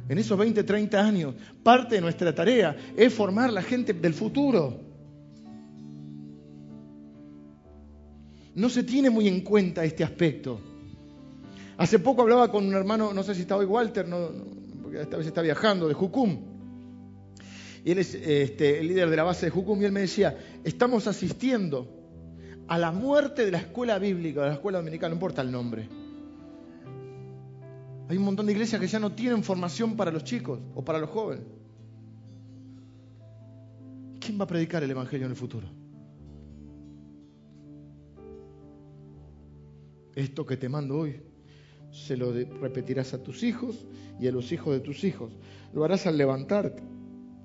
En 0.08 0.16
esos 0.16 0.38
20, 0.38 0.64
30 0.64 1.00
años, 1.04 1.34
parte 1.62 1.96
de 1.96 2.00
nuestra 2.00 2.34
tarea 2.34 2.74
es 2.96 3.12
formar 3.12 3.52
la 3.52 3.62
gente 3.62 3.92
del 3.92 4.14
futuro. 4.14 4.80
No 8.54 8.70
se 8.70 8.82
tiene 8.84 9.10
muy 9.10 9.28
en 9.28 9.42
cuenta 9.42 9.84
este 9.84 10.02
aspecto. 10.02 10.60
Hace 11.76 11.98
poco 11.98 12.22
hablaba 12.22 12.50
con 12.50 12.66
un 12.66 12.74
hermano, 12.74 13.12
no 13.12 13.22
sé 13.22 13.34
si 13.34 13.42
está 13.42 13.56
hoy 13.56 13.66
Walter, 13.66 14.06
porque 14.82 15.02
esta 15.02 15.18
vez 15.18 15.26
está 15.26 15.42
viajando, 15.42 15.86
de 15.86 15.94
Jucum. 15.94 16.38
Y 17.84 17.92
él 17.92 17.98
es 17.98 18.14
este, 18.14 18.80
el 18.80 18.88
líder 18.88 19.10
de 19.10 19.16
la 19.16 19.24
base 19.24 19.46
de 19.46 19.50
Jucum 19.50 19.80
y 19.82 19.84
él 19.84 19.92
me 19.92 20.00
decía, 20.00 20.36
estamos 20.64 21.06
asistiendo 21.06 21.86
a 22.66 22.78
la 22.78 22.90
muerte 22.92 23.44
de 23.44 23.52
la 23.52 23.58
escuela 23.58 23.98
bíblica, 23.98 24.40
de 24.40 24.48
la 24.48 24.54
escuela 24.54 24.78
dominicana, 24.78 25.10
no 25.10 25.16
importa 25.16 25.42
el 25.42 25.52
nombre 25.52 26.07
hay 28.08 28.16
un 28.16 28.24
montón 28.24 28.46
de 28.46 28.52
iglesias 28.52 28.80
que 28.80 28.86
ya 28.86 28.98
no 28.98 29.12
tienen 29.12 29.44
formación 29.44 29.94
para 29.94 30.10
los 30.10 30.24
chicos 30.24 30.58
o 30.74 30.82
para 30.82 30.98
los 30.98 31.10
jóvenes. 31.10 31.44
¿Quién 34.18 34.40
va 34.40 34.44
a 34.44 34.46
predicar 34.46 34.82
el 34.82 34.90
Evangelio 34.90 35.26
en 35.26 35.32
el 35.32 35.36
futuro? 35.36 35.68
Esto 40.14 40.46
que 40.46 40.56
te 40.56 40.68
mando 40.70 40.98
hoy, 40.98 41.20
se 41.90 42.16
lo 42.16 42.32
repetirás 42.32 43.12
a 43.12 43.22
tus 43.22 43.42
hijos 43.42 43.86
y 44.18 44.26
a 44.26 44.32
los 44.32 44.52
hijos 44.52 44.72
de 44.72 44.80
tus 44.80 45.04
hijos. 45.04 45.30
Lo 45.74 45.84
harás 45.84 46.06
al 46.06 46.16
levantarte, 46.16 46.82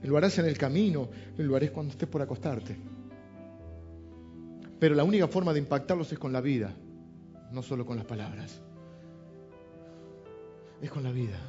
lo 0.03 0.18
harás 0.18 0.39
en 0.39 0.45
el 0.45 0.57
camino, 0.57 1.09
lo 1.38 1.55
harás 1.57 1.72
cuando 1.72 1.91
estés 1.91 2.07
por 2.07 2.22
acostarte. 2.22 2.78
Pero 4.80 4.95
la 4.95 5.03
única 5.03 5.28
forma 5.28 5.51
de 5.51 5.59
impactarlos 5.59 6.11
es 6.14 6.20
con 6.20 6.32
la 6.32 6.41
vida, 6.41 6.74
no 7.51 7.61
solo 7.61 7.86
con 7.86 7.97
las 7.97 8.05
palabras 8.05 8.61
es 10.84 10.92
con 10.92 11.04
la 11.04 11.12
vida. 11.12 11.40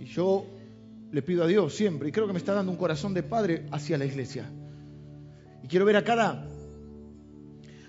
Y 0.00 0.04
yo 0.04 0.46
le 1.12 1.22
pido 1.22 1.44
a 1.44 1.46
Dios 1.46 1.74
siempre, 1.74 2.08
y 2.08 2.12
creo 2.12 2.26
que 2.26 2.32
me 2.32 2.40
está 2.40 2.54
dando 2.54 2.72
un 2.72 2.78
corazón 2.78 3.14
de 3.14 3.22
padre 3.22 3.66
hacia 3.70 3.96
la 3.96 4.04
iglesia. 4.04 4.50
Y 5.62 5.68
quiero 5.68 5.84
ver 5.84 5.96
a 5.96 6.04
cada, 6.04 6.48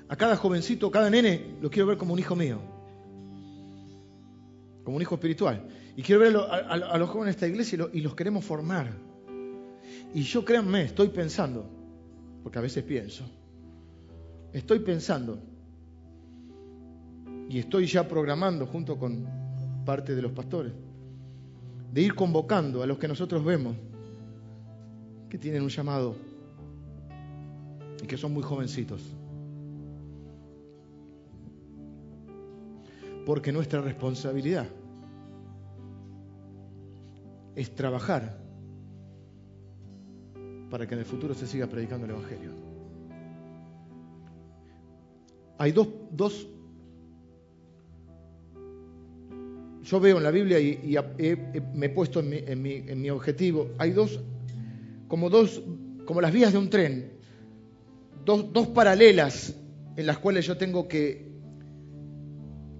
a 0.07 0.15
cada 0.15 0.35
jovencito, 0.35 0.91
cada 0.91 1.09
nene, 1.09 1.55
lo 1.59 1.71
quiero 1.71 1.87
ver 1.87 1.97
como 1.97 2.13
un 2.13 2.19
hijo 2.19 2.35
mío, 2.35 2.59
como 4.83 4.97
un 4.97 5.01
hijo 5.01 5.15
espiritual. 5.15 5.67
Y 5.95 6.03
quiero 6.03 6.21
ver 6.21 6.35
a, 6.37 6.97
los 6.97 7.09
jóvenes 7.09 7.35
de 7.35 7.37
esta 7.37 7.47
iglesia 7.47 7.89
y, 7.93 7.97
y 7.97 8.01
los 8.01 8.13
queremos 8.13 8.45
formar. 8.45 8.93
Y 10.13 10.21
yo 10.21 10.45
créanme, 10.45 10.83
estoy 10.83 11.09
pensando, 11.09 11.67
porque 12.43 12.59
a 12.59 12.61
veces 12.61 12.83
pienso, 12.83 13.25
estoy 14.53 14.79
pensando 14.79 15.48
y 17.49 17.57
estoy 17.57 17.87
ya 17.87 18.07
programando 18.07 18.67
junto 18.67 18.97
con 18.97 19.27
parte 19.83 20.15
de 20.15 20.21
los 20.21 20.31
pastores, 20.31 20.71
de 21.91 22.01
ir 22.01 22.13
convocando 22.13 22.83
a 22.83 22.85
los 22.85 22.99
que 22.99 23.07
nosotros 23.07 23.43
vemos 23.43 23.75
que 25.27 25.39
tienen 25.39 25.63
un 25.63 25.69
llamado 25.69 26.15
y 28.01 28.05
que 28.05 28.17
son 28.17 28.33
muy 28.33 28.43
jovencitos. 28.43 29.01
Porque 33.25 33.51
nuestra 33.51 33.81
responsabilidad 33.81 34.67
es 37.55 37.73
trabajar 37.73 38.37
para 40.69 40.85
que 40.85 40.93
en 40.93 40.99
el 40.99 41.05
futuro 41.05 41.33
se 41.33 41.47
siga 41.47 41.65
predicando 41.65 42.05
el 42.05 42.11
Evangelio. 42.11 42.51
Hay 45.57 45.71
dos, 45.71 45.87
dos 46.11 46.47
yo 49.83 49.99
veo 49.99 50.17
en 50.17 50.23
la 50.23 50.31
Biblia 50.31 50.59
y, 50.59 50.97
me 51.73 51.85
he 51.85 51.89
puesto 51.89 52.19
en 52.19 52.61
mi, 53.01 53.09
objetivo, 53.09 53.71
hay 53.77 53.91
dos, 53.91 54.19
como 55.07 55.29
dos, 55.29 55.61
como 56.05 56.21
las 56.21 56.33
vías 56.33 56.51
de 56.51 56.57
un 56.57 56.69
tren, 56.69 57.13
dos, 58.25 58.51
dos 58.51 58.67
paralelas 58.67 59.55
en 59.95 60.05
las 60.05 60.17
cuales 60.17 60.45
yo 60.45 60.57
tengo 60.57 60.87
que, 60.87 61.31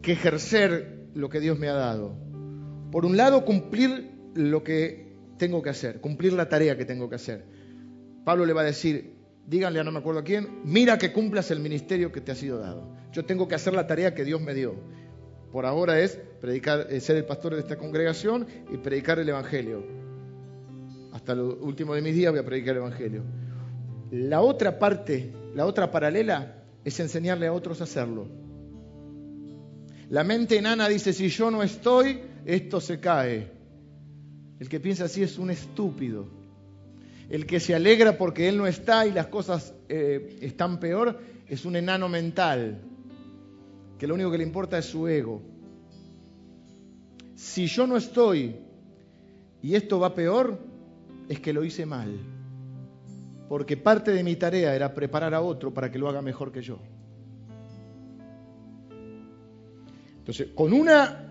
que 0.02 0.14
ejercer 0.14 1.08
lo 1.14 1.30
que 1.30 1.40
Dios 1.40 1.58
me 1.58 1.68
ha 1.68 1.74
dado. 1.74 2.16
Por 2.92 3.06
un 3.06 3.18
lado, 3.18 3.46
cumplir 3.46 4.12
lo 4.36 4.64
que 4.64 5.16
tengo 5.38 5.62
que 5.62 5.70
hacer, 5.70 6.02
cumplir 6.02 6.34
la 6.34 6.50
tarea 6.50 6.78
que 6.78 6.86
tengo 6.86 7.10
que 7.10 7.16
hacer. 7.16 7.46
Pablo 8.26 8.46
le 8.46 8.54
va 8.54 8.62
a 8.62 8.66
decir, 8.66 9.16
díganle 9.48 9.80
a 9.80 9.84
no 9.84 9.92
me 9.92 10.00
acuerdo 10.00 10.20
a 10.20 10.24
quién, 10.24 10.62
mira 10.64 10.98
que 10.98 11.12
cumplas 11.12 11.50
el 11.52 11.60
ministerio 11.60 12.12
que 12.12 12.22
te 12.22 12.32
ha 12.32 12.36
sido 12.36 12.60
dado. 12.60 12.96
Yo 13.12 13.26
tengo 13.26 13.48
que 13.48 13.56
hacer 13.56 13.74
la 13.74 13.88
tarea 13.88 14.14
que 14.14 14.24
Dios 14.24 14.42
me 14.42 14.54
dio. 14.54 14.76
Por 15.52 15.66
ahora 15.66 16.00
es 16.00 16.20
predicar, 16.40 16.88
eh, 16.90 17.00
ser 17.00 17.18
el 17.18 17.26
pastor 17.26 17.56
de 17.56 17.62
esta 17.62 17.78
congregación 17.78 18.46
y 18.72 18.78
predicar 18.78 19.20
el 19.20 19.30
Evangelio. 19.30 19.84
Hasta 21.12 21.34
lo 21.36 21.56
último 21.58 21.96
de 21.96 22.02
mis 22.02 22.14
días 22.14 22.32
voy 22.32 22.40
a 22.40 22.46
predicar 22.46 22.76
el 22.76 22.82
Evangelio. 22.82 23.24
La 24.12 24.42
otra 24.42 24.78
parte, 24.78 25.34
la 25.56 25.66
otra 25.66 25.92
paralela, 25.92 26.64
es 26.84 27.00
enseñarle 27.00 27.48
a 27.48 27.54
otros 27.54 27.82
a 27.82 27.86
hacerlo. 27.86 28.28
La 30.10 30.24
mente 30.24 30.58
enana 30.58 30.88
dice, 30.88 31.14
si 31.14 31.30
yo 31.30 31.52
no 31.52 31.62
estoy, 31.62 32.20
esto 32.46 32.82
se 32.82 33.00
cae. 33.00 33.52
El 34.60 34.68
que 34.70 34.80
piensa 34.80 35.06
así 35.06 35.24
es 35.24 35.38
un 35.38 35.52
estúpido. 35.52 36.28
El 37.30 37.46
que 37.46 37.60
se 37.60 37.76
alegra 37.76 38.18
porque 38.18 38.50
él 38.50 38.58
no 38.58 38.66
está 38.66 39.06
y 39.06 39.12
las 39.12 39.28
cosas 39.28 39.74
eh, 39.88 40.38
están 40.42 40.80
peor 40.80 41.20
es 41.48 41.66
un 41.66 41.76
enano 41.76 42.10
mental, 42.10 42.82
que 44.00 44.08
lo 44.08 44.16
único 44.16 44.32
que 44.32 44.38
le 44.38 44.46
importa 44.46 44.78
es 44.78 44.86
su 44.86 45.08
ego. 45.10 45.42
Si 47.36 47.68
yo 47.68 47.86
no 47.86 47.98
estoy 47.98 48.56
y 49.62 49.76
esto 49.76 50.00
va 50.00 50.16
peor, 50.16 50.58
es 51.28 51.40
que 51.42 51.52
lo 51.52 51.66
hice 51.66 51.86
mal. 51.86 52.18
Porque 53.50 53.76
parte 53.76 54.12
de 54.12 54.24
mi 54.24 54.38
tarea 54.38 54.74
era 54.74 54.96
preparar 54.96 55.34
a 55.34 55.42
otro 55.42 55.74
para 55.74 55.92
que 55.92 56.00
lo 56.00 56.08
haga 56.08 56.22
mejor 56.22 56.52
que 56.52 56.62
yo. 56.62 56.80
Entonces, 60.20 60.48
con 60.56 60.72
una 60.72 61.26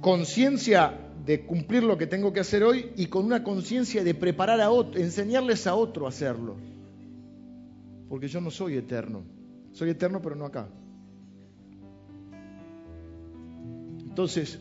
conciencia 0.00 0.98
de 1.24 1.46
cumplir 1.46 1.84
lo 1.84 1.96
que 1.96 2.08
tengo 2.08 2.32
que 2.32 2.40
hacer 2.40 2.64
hoy 2.64 2.90
y 2.96 3.06
con 3.06 3.24
una 3.24 3.44
conciencia 3.44 4.02
de 4.02 4.14
preparar 4.14 4.60
a 4.60 4.70
otro, 4.70 5.00
enseñarles 5.00 5.66
a 5.68 5.76
otro 5.76 6.06
a 6.06 6.08
hacerlo. 6.08 6.56
Porque 8.08 8.26
yo 8.26 8.40
no 8.40 8.50
soy 8.50 8.76
eterno. 8.76 9.22
Soy 9.72 9.90
eterno, 9.90 10.20
pero 10.20 10.34
no 10.34 10.46
acá. 10.46 10.68
Entonces, 14.14 14.60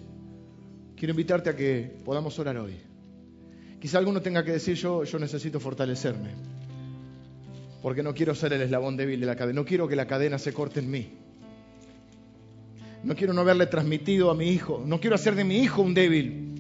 quiero 0.96 1.12
invitarte 1.12 1.52
a 1.52 1.56
que 1.56 1.96
podamos 2.04 2.40
orar 2.40 2.58
hoy. 2.58 2.74
Quizá 3.80 4.00
alguno 4.00 4.20
tenga 4.20 4.44
que 4.44 4.54
decir 4.54 4.76
yo, 4.76 5.04
yo 5.04 5.20
necesito 5.20 5.60
fortalecerme. 5.60 6.32
Porque 7.84 8.02
no 8.02 8.16
quiero 8.16 8.34
ser 8.34 8.54
el 8.54 8.64
eslabón 8.64 8.98
débil 8.98 9.20
de 9.20 9.28
la 9.28 9.36
cadena. 9.36 9.62
No 9.62 9.64
quiero 9.64 9.88
que 9.88 9.96
la 9.96 10.08
cadena 10.08 10.40
se 10.40 10.54
corte 10.54 10.80
en 10.80 10.90
mí. 10.90 11.08
No 13.04 13.16
quiero 13.16 13.32
no 13.32 13.42
haberle 13.42 13.68
transmitido 13.68 14.32
a 14.32 14.34
mi 14.34 14.48
hijo. 14.48 14.82
No 14.84 15.00
quiero 15.00 15.18
hacer 15.18 15.36
de 15.36 15.44
mi 15.44 15.60
hijo 15.60 15.84
un 15.84 15.94
débil 15.94 16.56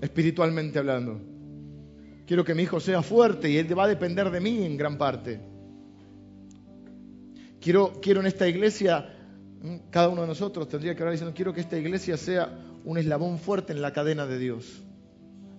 espiritualmente 0.00 0.80
hablando. 0.80 1.20
Quiero 2.26 2.44
que 2.44 2.56
mi 2.56 2.64
hijo 2.64 2.80
sea 2.80 3.00
fuerte 3.00 3.48
y 3.48 3.58
él 3.58 3.78
va 3.78 3.84
a 3.84 3.88
depender 3.88 4.28
de 4.28 4.40
mí 4.40 4.64
en 4.64 4.76
gran 4.76 4.98
parte. 4.98 5.38
Quiero, 7.60 7.92
quiero 8.02 8.18
en 8.18 8.26
esta 8.26 8.48
iglesia, 8.48 9.13
cada 9.90 10.08
uno 10.08 10.22
de 10.22 10.28
nosotros 10.28 10.68
tendría 10.68 10.94
que 10.94 11.02
hablar 11.02 11.12
diciendo, 11.12 11.34
quiero 11.34 11.54
que 11.54 11.60
esta 11.60 11.78
iglesia 11.78 12.16
sea 12.16 12.52
un 12.84 12.98
eslabón 12.98 13.38
fuerte 13.38 13.72
en 13.72 13.80
la 13.80 13.92
cadena 13.92 14.26
de 14.26 14.38
Dios. 14.38 14.82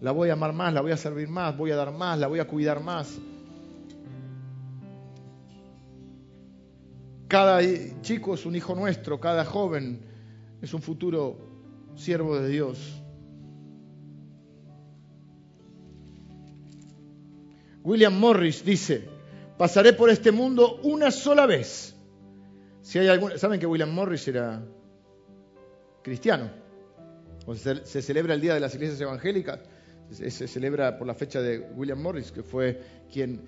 La 0.02 0.12
voy 0.12 0.30
a 0.30 0.34
amar 0.34 0.54
más, 0.54 0.74
la 0.74 0.82
voy 0.82 0.92
a 0.92 0.98
servir 0.98 1.28
más, 1.28 1.58
voy 1.58 1.72
a 1.72 1.76
dar 1.76 1.92
más, 1.92 2.20
la 2.20 2.28
voy 2.28 2.40
a 2.40 2.46
cuidar 2.46 2.84
más. 2.84 3.18
Cada 7.28 7.60
chico 8.02 8.36
es 8.36 8.46
un 8.46 8.56
hijo 8.56 8.76
nuestro, 8.76 9.20
cada 9.20 9.44
joven 9.44 10.02
es 10.62 10.74
un 10.74 10.82
futuro 10.82 11.38
siervo 11.96 12.38
de 12.40 12.50
Dios. 12.50 13.02
William 17.84 18.20
Morris 18.20 18.64
dice, 18.64 19.08
pasaré 19.58 19.94
por 19.94 20.12
este 20.12 20.32
mundo 20.32 20.80
una 20.84 21.10
sola 21.10 21.48
vez. 21.48 21.95
Si 22.86 23.00
hay 23.00 23.08
alguna, 23.08 23.36
¿Saben 23.36 23.60
que 23.60 23.66
William 23.66 23.90
Morris 23.92 24.28
era 24.28 24.62
cristiano? 26.04 26.52
se, 27.56 28.02
celebra 28.04 28.36
el 28.36 28.42
Día 28.42 28.54
de 28.54 28.60
las 28.60 28.76
Iglesias 28.76 29.02
Evangélicas, 29.02 29.60
se, 30.12 30.30
celebra 30.48 30.96
por 30.96 31.08
la 31.08 31.16
fecha 31.16 31.42
de 31.42 31.58
William 31.76 32.00
Morris, 32.00 32.32
que 32.32 32.44
fue 32.44 32.80
quien 33.12 33.42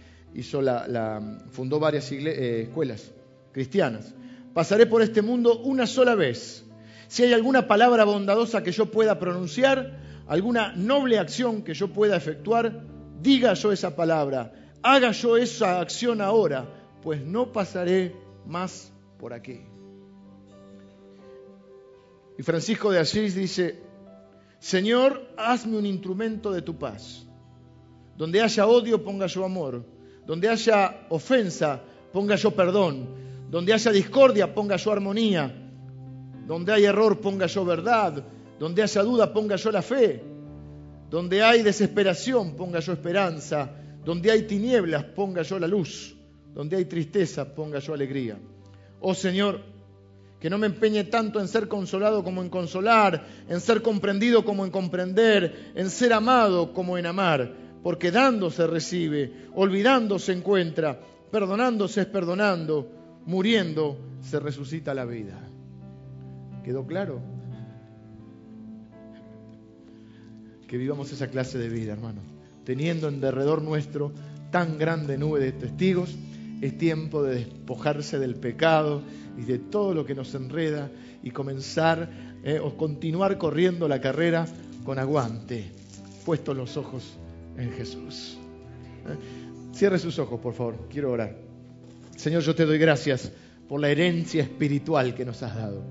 fundó 1.51 1.79
varias 1.79 2.11
eh, 2.11 2.61
escuelas 2.63 3.11
cristianas. 3.51 4.15
Pasaré 4.55 4.87
por 4.87 5.03
este 5.03 5.21
mundo 5.21 5.59
una 5.59 5.85
sola 5.85 6.15
vez. 6.15 6.65
Si 7.07 7.21
hay 7.21 7.33
alguna 7.33 7.67
palabra 7.67 8.05
bondadosa 8.05 8.63
que 8.63 8.71
yo 8.71 8.89
pueda 8.89 9.19
pronunciar, 9.19 9.99
alguna 10.25 10.73
noble 10.75 11.19
acción 11.19 11.61
que 11.61 11.75
yo 11.75 11.89
pueda 11.89 12.17
efectuar, 12.17 12.81
diga 13.21 13.53
yo 13.53 13.71
esa 13.71 13.95
palabra, 13.95 14.51
haga 14.81 15.11
yo 15.11 15.37
esa 15.37 15.79
acción 15.79 16.21
ahora, 16.21 16.67
pues 17.03 17.21
no 17.21 17.51
pasaré 17.51 18.15
más 18.47 18.93
por 19.17 19.33
aquí. 19.33 19.61
Y 22.37 22.43
Francisco 22.43 22.91
de 22.91 22.99
Asís 22.99 23.33
dice, 23.33 23.81
Señor, 24.59 25.33
hazme 25.37 25.77
un 25.77 25.85
instrumento 25.85 26.51
de 26.51 26.61
tu 26.61 26.77
paz. 26.77 27.25
Donde 28.15 28.41
haya 28.41 28.67
odio, 28.67 29.03
ponga 29.03 29.27
yo 29.27 29.45
amor. 29.45 29.83
Donde 30.25 30.49
haya 30.49 31.07
ofensa, 31.09 31.81
ponga 32.11 32.35
yo 32.35 32.51
perdón. 32.51 33.07
Donde 33.49 33.73
haya 33.73 33.91
discordia, 33.91 34.53
ponga 34.53 34.75
yo 34.75 34.91
armonía. 34.91 35.51
Donde 36.45 36.73
hay 36.73 36.85
error, 36.85 37.19
ponga 37.19 37.47
yo 37.47 37.65
verdad. 37.65 38.23
Donde 38.59 38.83
haya 38.83 39.03
duda, 39.03 39.33
ponga 39.33 39.55
yo 39.55 39.71
la 39.71 39.81
fe. 39.81 40.23
Donde 41.09 41.41
hay 41.41 41.63
desesperación, 41.63 42.55
ponga 42.55 42.79
yo 42.79 42.93
esperanza. 42.93 43.71
Donde 44.03 44.31
hay 44.31 44.43
tinieblas, 44.43 45.03
ponga 45.03 45.41
yo 45.41 45.59
la 45.59 45.67
luz. 45.67 46.15
Donde 46.53 46.75
hay 46.75 46.85
tristeza, 46.85 47.53
ponga 47.53 47.79
yo 47.79 47.93
alegría. 47.93 48.37
Oh 48.99 49.13
Señor, 49.13 49.61
que 50.39 50.49
no 50.49 50.57
me 50.57 50.67
empeñe 50.67 51.03
tanto 51.05 51.39
en 51.39 51.47
ser 51.47 51.67
consolado 51.67 52.23
como 52.23 52.41
en 52.41 52.49
consolar, 52.49 53.25
en 53.47 53.59
ser 53.59 53.81
comprendido 53.81 54.45
como 54.45 54.65
en 54.65 54.71
comprender, 54.71 55.71
en 55.75 55.89
ser 55.89 56.13
amado 56.13 56.73
como 56.73 56.97
en 56.97 57.05
amar, 57.05 57.53
porque 57.83 58.11
dando 58.11 58.51
se 58.51 58.67
recibe, 58.67 59.47
olvidando 59.55 60.19
se 60.19 60.33
encuentra, 60.33 60.99
perdonándose 61.31 62.01
es 62.01 62.07
perdonando, 62.07 62.89
muriendo 63.25 63.97
se 64.21 64.39
resucita 64.39 64.93
la 64.93 65.05
vida. 65.05 65.39
¿Quedó 66.63 66.85
claro? 66.85 67.37
que 70.67 70.77
vivamos 70.77 71.11
esa 71.11 71.27
clase 71.27 71.57
de 71.57 71.69
vida, 71.69 71.93
hermano. 71.93 72.21
Teniendo 72.65 73.07
en 73.07 73.21
derredor 73.21 73.61
nuestro 73.61 74.11
tan 74.51 74.77
grande 74.77 75.17
nube 75.17 75.39
de 75.39 75.53
testigos, 75.53 76.15
es 76.61 76.77
tiempo 76.77 77.23
de 77.23 77.35
despojarse 77.35 78.19
del 78.19 78.35
pecado 78.35 79.01
y 79.37 79.43
de 79.43 79.59
todo 79.59 79.93
lo 79.93 80.05
que 80.05 80.15
nos 80.15 80.33
enreda 80.35 80.89
y 81.23 81.31
comenzar 81.31 82.09
eh, 82.43 82.59
o 82.59 82.75
continuar 82.77 83.37
corriendo 83.37 83.87
la 83.87 84.01
carrera 84.01 84.47
con 84.83 84.99
aguante, 84.99 85.71
puestos 86.25 86.55
los 86.55 86.77
ojos 86.77 87.17
en 87.57 87.71
Jesús. 87.71 88.37
¿Eh? 89.07 89.75
Cierre 89.75 89.99
sus 89.99 90.17
ojos, 90.19 90.39
por 90.39 90.53
favor, 90.53 90.87
quiero 90.89 91.11
orar. 91.11 91.35
Señor, 92.15 92.41
yo 92.41 92.55
te 92.55 92.65
doy 92.65 92.79
gracias 92.79 93.31
por 93.67 93.79
la 93.79 93.89
herencia 93.89 94.41
espiritual 94.41 95.13
que 95.13 95.25
nos 95.25 95.43
has 95.43 95.55
dado. 95.55 95.83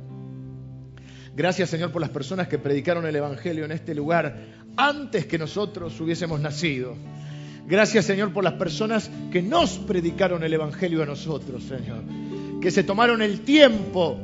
Gracias, 1.37 1.69
Señor, 1.69 1.93
por 1.93 2.01
las 2.01 2.11
personas 2.11 2.49
que 2.49 2.59
predicaron 2.59 3.07
el 3.07 3.15
Evangelio 3.15 3.65
en 3.65 3.73
este 3.73 3.95
lugar 3.95 4.47
antes 4.77 5.27
que 5.27 5.39
nosotros 5.39 6.01
hubiésemos 6.01 6.41
nacido. 6.41 6.97
Gracias 7.69 8.05
Señor 8.05 8.33
por 8.33 8.45
las 8.45 8.55
personas 8.55 9.11
que 9.33 9.43
nos 9.43 9.79
predicaron 9.79 10.45
el 10.45 10.55
Evangelio 10.55 11.03
a 11.03 11.07
nosotros, 11.07 11.65
Señor. 11.65 12.03
Que 12.61 12.71
se 12.71 12.85
tomaron 12.85 13.23
el 13.23 13.41
tiempo, 13.41 14.19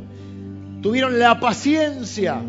tuvieron 0.80 1.18
la 1.18 1.40
paciencia 1.40 2.40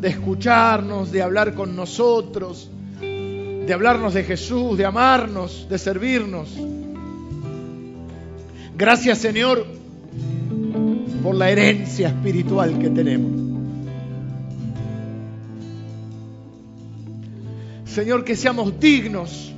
de 0.00 0.08
escucharnos, 0.08 1.10
de 1.10 1.22
hablar 1.22 1.54
con 1.54 1.74
nosotros, 1.74 2.70
de 3.00 3.72
hablarnos 3.72 4.14
de 4.14 4.22
Jesús, 4.22 4.78
de 4.78 4.84
amarnos, 4.84 5.66
de 5.68 5.78
servirnos. 5.78 6.48
Gracias 8.78 9.18
Señor 9.18 9.66
por 11.24 11.34
la 11.34 11.50
herencia 11.50 12.08
espiritual 12.08 12.78
que 12.78 12.90
tenemos. 12.90 13.32
Señor, 17.84 18.24
que 18.24 18.36
seamos 18.36 18.78
dignos 18.78 19.55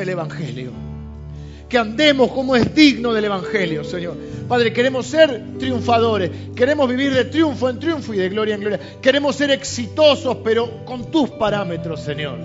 del 0.00 0.08
Evangelio. 0.10 0.72
Que 1.68 1.78
andemos 1.78 2.32
como 2.32 2.56
es 2.56 2.74
digno 2.74 3.12
del 3.12 3.26
Evangelio, 3.26 3.84
Señor. 3.84 4.16
Padre, 4.48 4.72
queremos 4.72 5.06
ser 5.06 5.56
triunfadores. 5.58 6.30
Queremos 6.56 6.88
vivir 6.88 7.14
de 7.14 7.26
triunfo 7.26 7.68
en 7.68 7.78
triunfo 7.78 8.12
y 8.12 8.16
de 8.16 8.28
gloria 8.28 8.56
en 8.56 8.60
gloria. 8.60 8.80
Queremos 9.00 9.36
ser 9.36 9.52
exitosos, 9.52 10.38
pero 10.42 10.84
con 10.84 11.10
tus 11.12 11.30
parámetros, 11.30 12.00
Señor. 12.00 12.38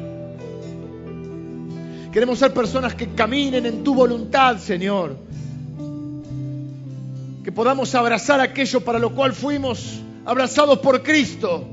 Queremos 2.12 2.38
ser 2.38 2.53
personas 2.53 2.93
que 2.93 3.08
caminen 3.16 3.66
en 3.66 3.84
tu 3.84 3.95
voluntad, 3.95 4.58
Señor. 4.60 5.18
que 7.43 7.51
podamos 7.51 7.93
abrazar 7.93 8.39
aquello 8.39 8.82
para 8.82 8.97
lo 8.97 9.14
cual 9.14 9.32
fuimos 9.34 10.01
abrazados 10.26 10.80
por 10.80 11.03
Cristo. 11.03 11.64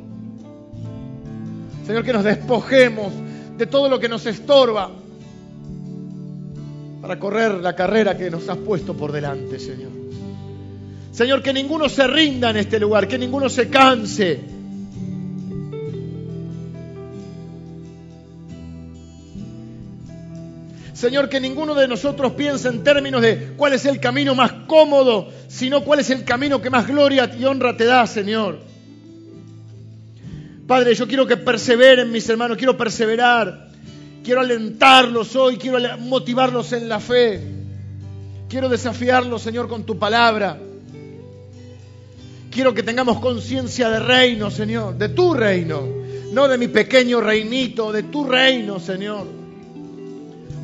Señor, 1.86 2.04
que 2.04 2.12
nos 2.12 2.24
despojemos 2.24 3.12
de 3.56 3.66
todo 3.66 3.88
lo 3.88 3.98
que 3.98 4.08
nos 4.08 4.26
estorba 4.26 4.90
para 7.12 7.20
correr 7.20 7.52
la 7.56 7.76
carrera 7.76 8.16
que 8.16 8.30
nos 8.30 8.48
has 8.48 8.56
puesto 8.56 8.96
por 8.96 9.12
delante, 9.12 9.58
Señor. 9.58 9.90
Señor, 11.10 11.42
que 11.42 11.52
ninguno 11.52 11.90
se 11.90 12.06
rinda 12.06 12.48
en 12.48 12.56
este 12.56 12.80
lugar, 12.80 13.06
que 13.06 13.18
ninguno 13.18 13.50
se 13.50 13.68
canse. 13.68 14.40
Señor, 20.94 21.28
que 21.28 21.38
ninguno 21.38 21.74
de 21.74 21.86
nosotros 21.86 22.32
piense 22.32 22.68
en 22.68 22.82
términos 22.82 23.20
de 23.20 23.52
cuál 23.58 23.74
es 23.74 23.84
el 23.84 24.00
camino 24.00 24.34
más 24.34 24.50
cómodo, 24.66 25.28
sino 25.48 25.84
cuál 25.84 26.00
es 26.00 26.08
el 26.08 26.24
camino 26.24 26.62
que 26.62 26.70
más 26.70 26.86
gloria 26.86 27.30
y 27.38 27.44
honra 27.44 27.76
te 27.76 27.84
da, 27.84 28.06
Señor. 28.06 28.58
Padre, 30.66 30.94
yo 30.94 31.06
quiero 31.06 31.26
que 31.26 31.36
perseveren 31.36 32.10
mis 32.10 32.26
hermanos, 32.30 32.56
quiero 32.56 32.78
perseverar, 32.78 33.71
quiero 34.22 34.40
alentarlos 34.40 35.34
hoy, 35.36 35.56
quiero 35.56 35.78
motivarlos 35.98 36.72
en 36.72 36.88
la 36.88 37.00
fe, 37.00 37.40
quiero 38.48 38.68
desafiarlos, 38.68 39.42
Señor, 39.42 39.68
con 39.68 39.84
tu 39.84 39.98
palabra. 39.98 40.58
Quiero 42.50 42.74
que 42.74 42.82
tengamos 42.82 43.18
conciencia 43.18 43.88
de 43.88 43.98
reino, 43.98 44.50
Señor, 44.50 44.96
de 44.96 45.08
tu 45.08 45.32
reino, 45.32 45.82
no 46.32 46.48
de 46.48 46.58
mi 46.58 46.68
pequeño 46.68 47.20
reinito, 47.20 47.92
de 47.92 48.02
tu 48.04 48.24
reino, 48.24 48.78
Señor. 48.78 49.26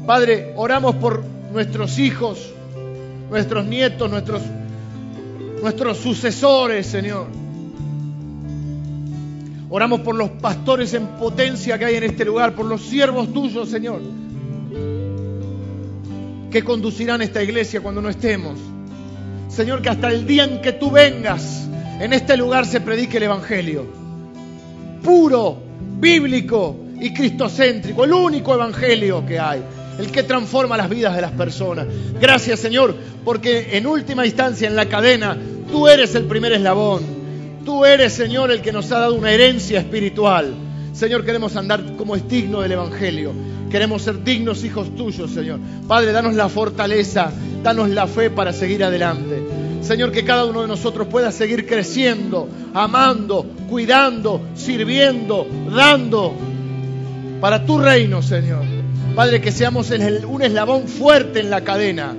Padre, 0.06 0.52
oramos 0.56 0.96
por 0.96 1.24
nuestros 1.52 1.98
hijos, 1.98 2.50
nuestros 3.30 3.64
nietos, 3.64 4.10
nuestros, 4.10 4.42
nuestros 5.62 5.98
sucesores, 5.98 6.86
Señor. 6.86 7.47
Oramos 9.70 10.00
por 10.00 10.14
los 10.14 10.30
pastores 10.30 10.94
en 10.94 11.06
potencia 11.18 11.78
que 11.78 11.84
hay 11.84 11.96
en 11.96 12.04
este 12.04 12.24
lugar, 12.24 12.54
por 12.54 12.64
los 12.64 12.80
siervos 12.80 13.32
tuyos, 13.34 13.68
Señor, 13.68 14.00
que 16.50 16.62
conducirán 16.62 17.20
esta 17.20 17.42
iglesia 17.42 17.82
cuando 17.82 18.00
no 18.00 18.08
estemos. 18.08 18.58
Señor, 19.48 19.82
que 19.82 19.90
hasta 19.90 20.08
el 20.10 20.26
día 20.26 20.44
en 20.44 20.62
que 20.62 20.72
tú 20.72 20.90
vengas, 20.90 21.68
en 22.00 22.14
este 22.14 22.36
lugar 22.38 22.64
se 22.64 22.80
predique 22.80 23.18
el 23.18 23.24
Evangelio. 23.24 23.84
Puro, 25.02 25.58
bíblico 26.00 26.76
y 26.98 27.12
cristocéntrico, 27.12 28.04
el 28.04 28.12
único 28.14 28.54
Evangelio 28.54 29.26
que 29.26 29.38
hay, 29.38 29.62
el 29.98 30.10
que 30.10 30.22
transforma 30.22 30.78
las 30.78 30.88
vidas 30.88 31.14
de 31.14 31.20
las 31.20 31.32
personas. 31.32 31.86
Gracias, 32.18 32.60
Señor, 32.60 32.94
porque 33.22 33.76
en 33.76 33.86
última 33.86 34.24
instancia 34.24 34.66
en 34.66 34.76
la 34.76 34.86
cadena 34.86 35.36
tú 35.70 35.88
eres 35.88 36.14
el 36.14 36.24
primer 36.24 36.52
eslabón. 36.52 37.17
Tú 37.68 37.84
eres, 37.84 38.14
Señor, 38.14 38.50
el 38.50 38.62
que 38.62 38.72
nos 38.72 38.90
ha 38.92 39.00
dado 39.00 39.14
una 39.14 39.30
herencia 39.30 39.78
espiritual. 39.78 40.54
Señor, 40.94 41.22
queremos 41.22 41.54
andar 41.54 41.96
como 41.98 42.16
es 42.16 42.26
digno 42.26 42.62
del 42.62 42.72
Evangelio. 42.72 43.34
Queremos 43.70 44.00
ser 44.00 44.24
dignos 44.24 44.64
hijos 44.64 44.96
tuyos, 44.96 45.32
Señor. 45.32 45.60
Padre, 45.86 46.12
danos 46.12 46.32
la 46.32 46.48
fortaleza, 46.48 47.30
danos 47.62 47.90
la 47.90 48.06
fe 48.06 48.30
para 48.30 48.54
seguir 48.54 48.82
adelante. 48.82 49.42
Señor, 49.82 50.12
que 50.12 50.24
cada 50.24 50.46
uno 50.46 50.62
de 50.62 50.66
nosotros 50.66 51.08
pueda 51.08 51.30
seguir 51.30 51.66
creciendo, 51.66 52.48
amando, 52.72 53.44
cuidando, 53.68 54.40
sirviendo, 54.54 55.46
dando 55.70 56.32
para 57.38 57.66
tu 57.66 57.80
reino, 57.80 58.22
Señor. 58.22 58.64
Padre, 59.14 59.42
que 59.42 59.52
seamos 59.52 59.90
un 60.26 60.40
eslabón 60.40 60.88
fuerte 60.88 61.40
en 61.40 61.50
la 61.50 61.60
cadena 61.60 62.16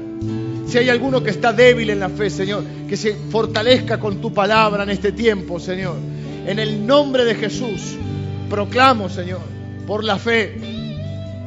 si 0.69 0.77
hay 0.77 0.89
alguno 0.89 1.23
que 1.23 1.31
está 1.31 1.51
débil 1.51 1.89
en 1.89 1.99
la 1.99 2.09
fe, 2.09 2.29
Señor, 2.29 2.63
que 2.87 2.95
se 2.95 3.15
fortalezca 3.31 3.99
con 3.99 4.21
tu 4.21 4.31
palabra 4.31 4.83
en 4.83 4.91
este 4.91 5.11
tiempo, 5.11 5.59
Señor. 5.59 5.95
En 6.45 6.59
el 6.59 6.85
nombre 6.85 7.25
de 7.25 7.33
Jesús, 7.33 7.95
proclamo, 8.49 9.09
Señor, 9.09 9.41
por 9.87 10.03
la 10.03 10.19
fe, 10.19 10.55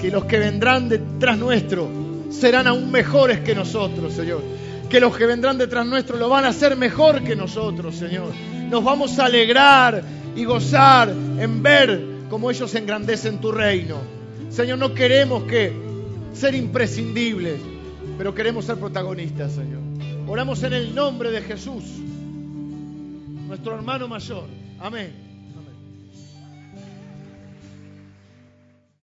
que 0.00 0.10
los 0.10 0.24
que 0.24 0.38
vendrán 0.40 0.88
detrás 0.88 1.38
nuestro 1.38 1.88
serán 2.30 2.66
aún 2.66 2.90
mejores 2.90 3.40
que 3.40 3.54
nosotros, 3.54 4.12
Señor. 4.12 4.42
Que 4.90 4.98
los 4.98 5.16
que 5.16 5.26
vendrán 5.26 5.56
detrás 5.56 5.86
nuestro 5.86 6.16
lo 6.16 6.28
van 6.28 6.44
a 6.44 6.48
hacer 6.48 6.76
mejor 6.76 7.22
que 7.22 7.36
nosotros, 7.36 7.94
Señor. 7.94 8.32
Nos 8.68 8.82
vamos 8.82 9.20
a 9.20 9.26
alegrar 9.26 10.02
y 10.34 10.44
gozar 10.44 11.10
en 11.10 11.62
ver 11.62 12.04
cómo 12.28 12.50
ellos 12.50 12.74
engrandecen 12.74 13.38
tu 13.38 13.52
reino. 13.52 13.98
Señor, 14.50 14.78
no 14.78 14.92
queremos 14.94 15.44
que 15.44 15.72
ser 16.34 16.56
imprescindibles, 16.56 17.60
pero 18.18 18.34
queremos 18.34 18.64
ser 18.64 18.78
protagonistas, 18.78 19.52
Señor. 19.52 19.80
Oramos 20.26 20.62
en 20.62 20.72
el 20.72 20.94
nombre 20.94 21.30
de 21.30 21.42
Jesús, 21.42 21.84
nuestro 23.46 23.74
hermano 23.74 24.08
mayor. 24.08 24.46
Amén. 24.78 25.31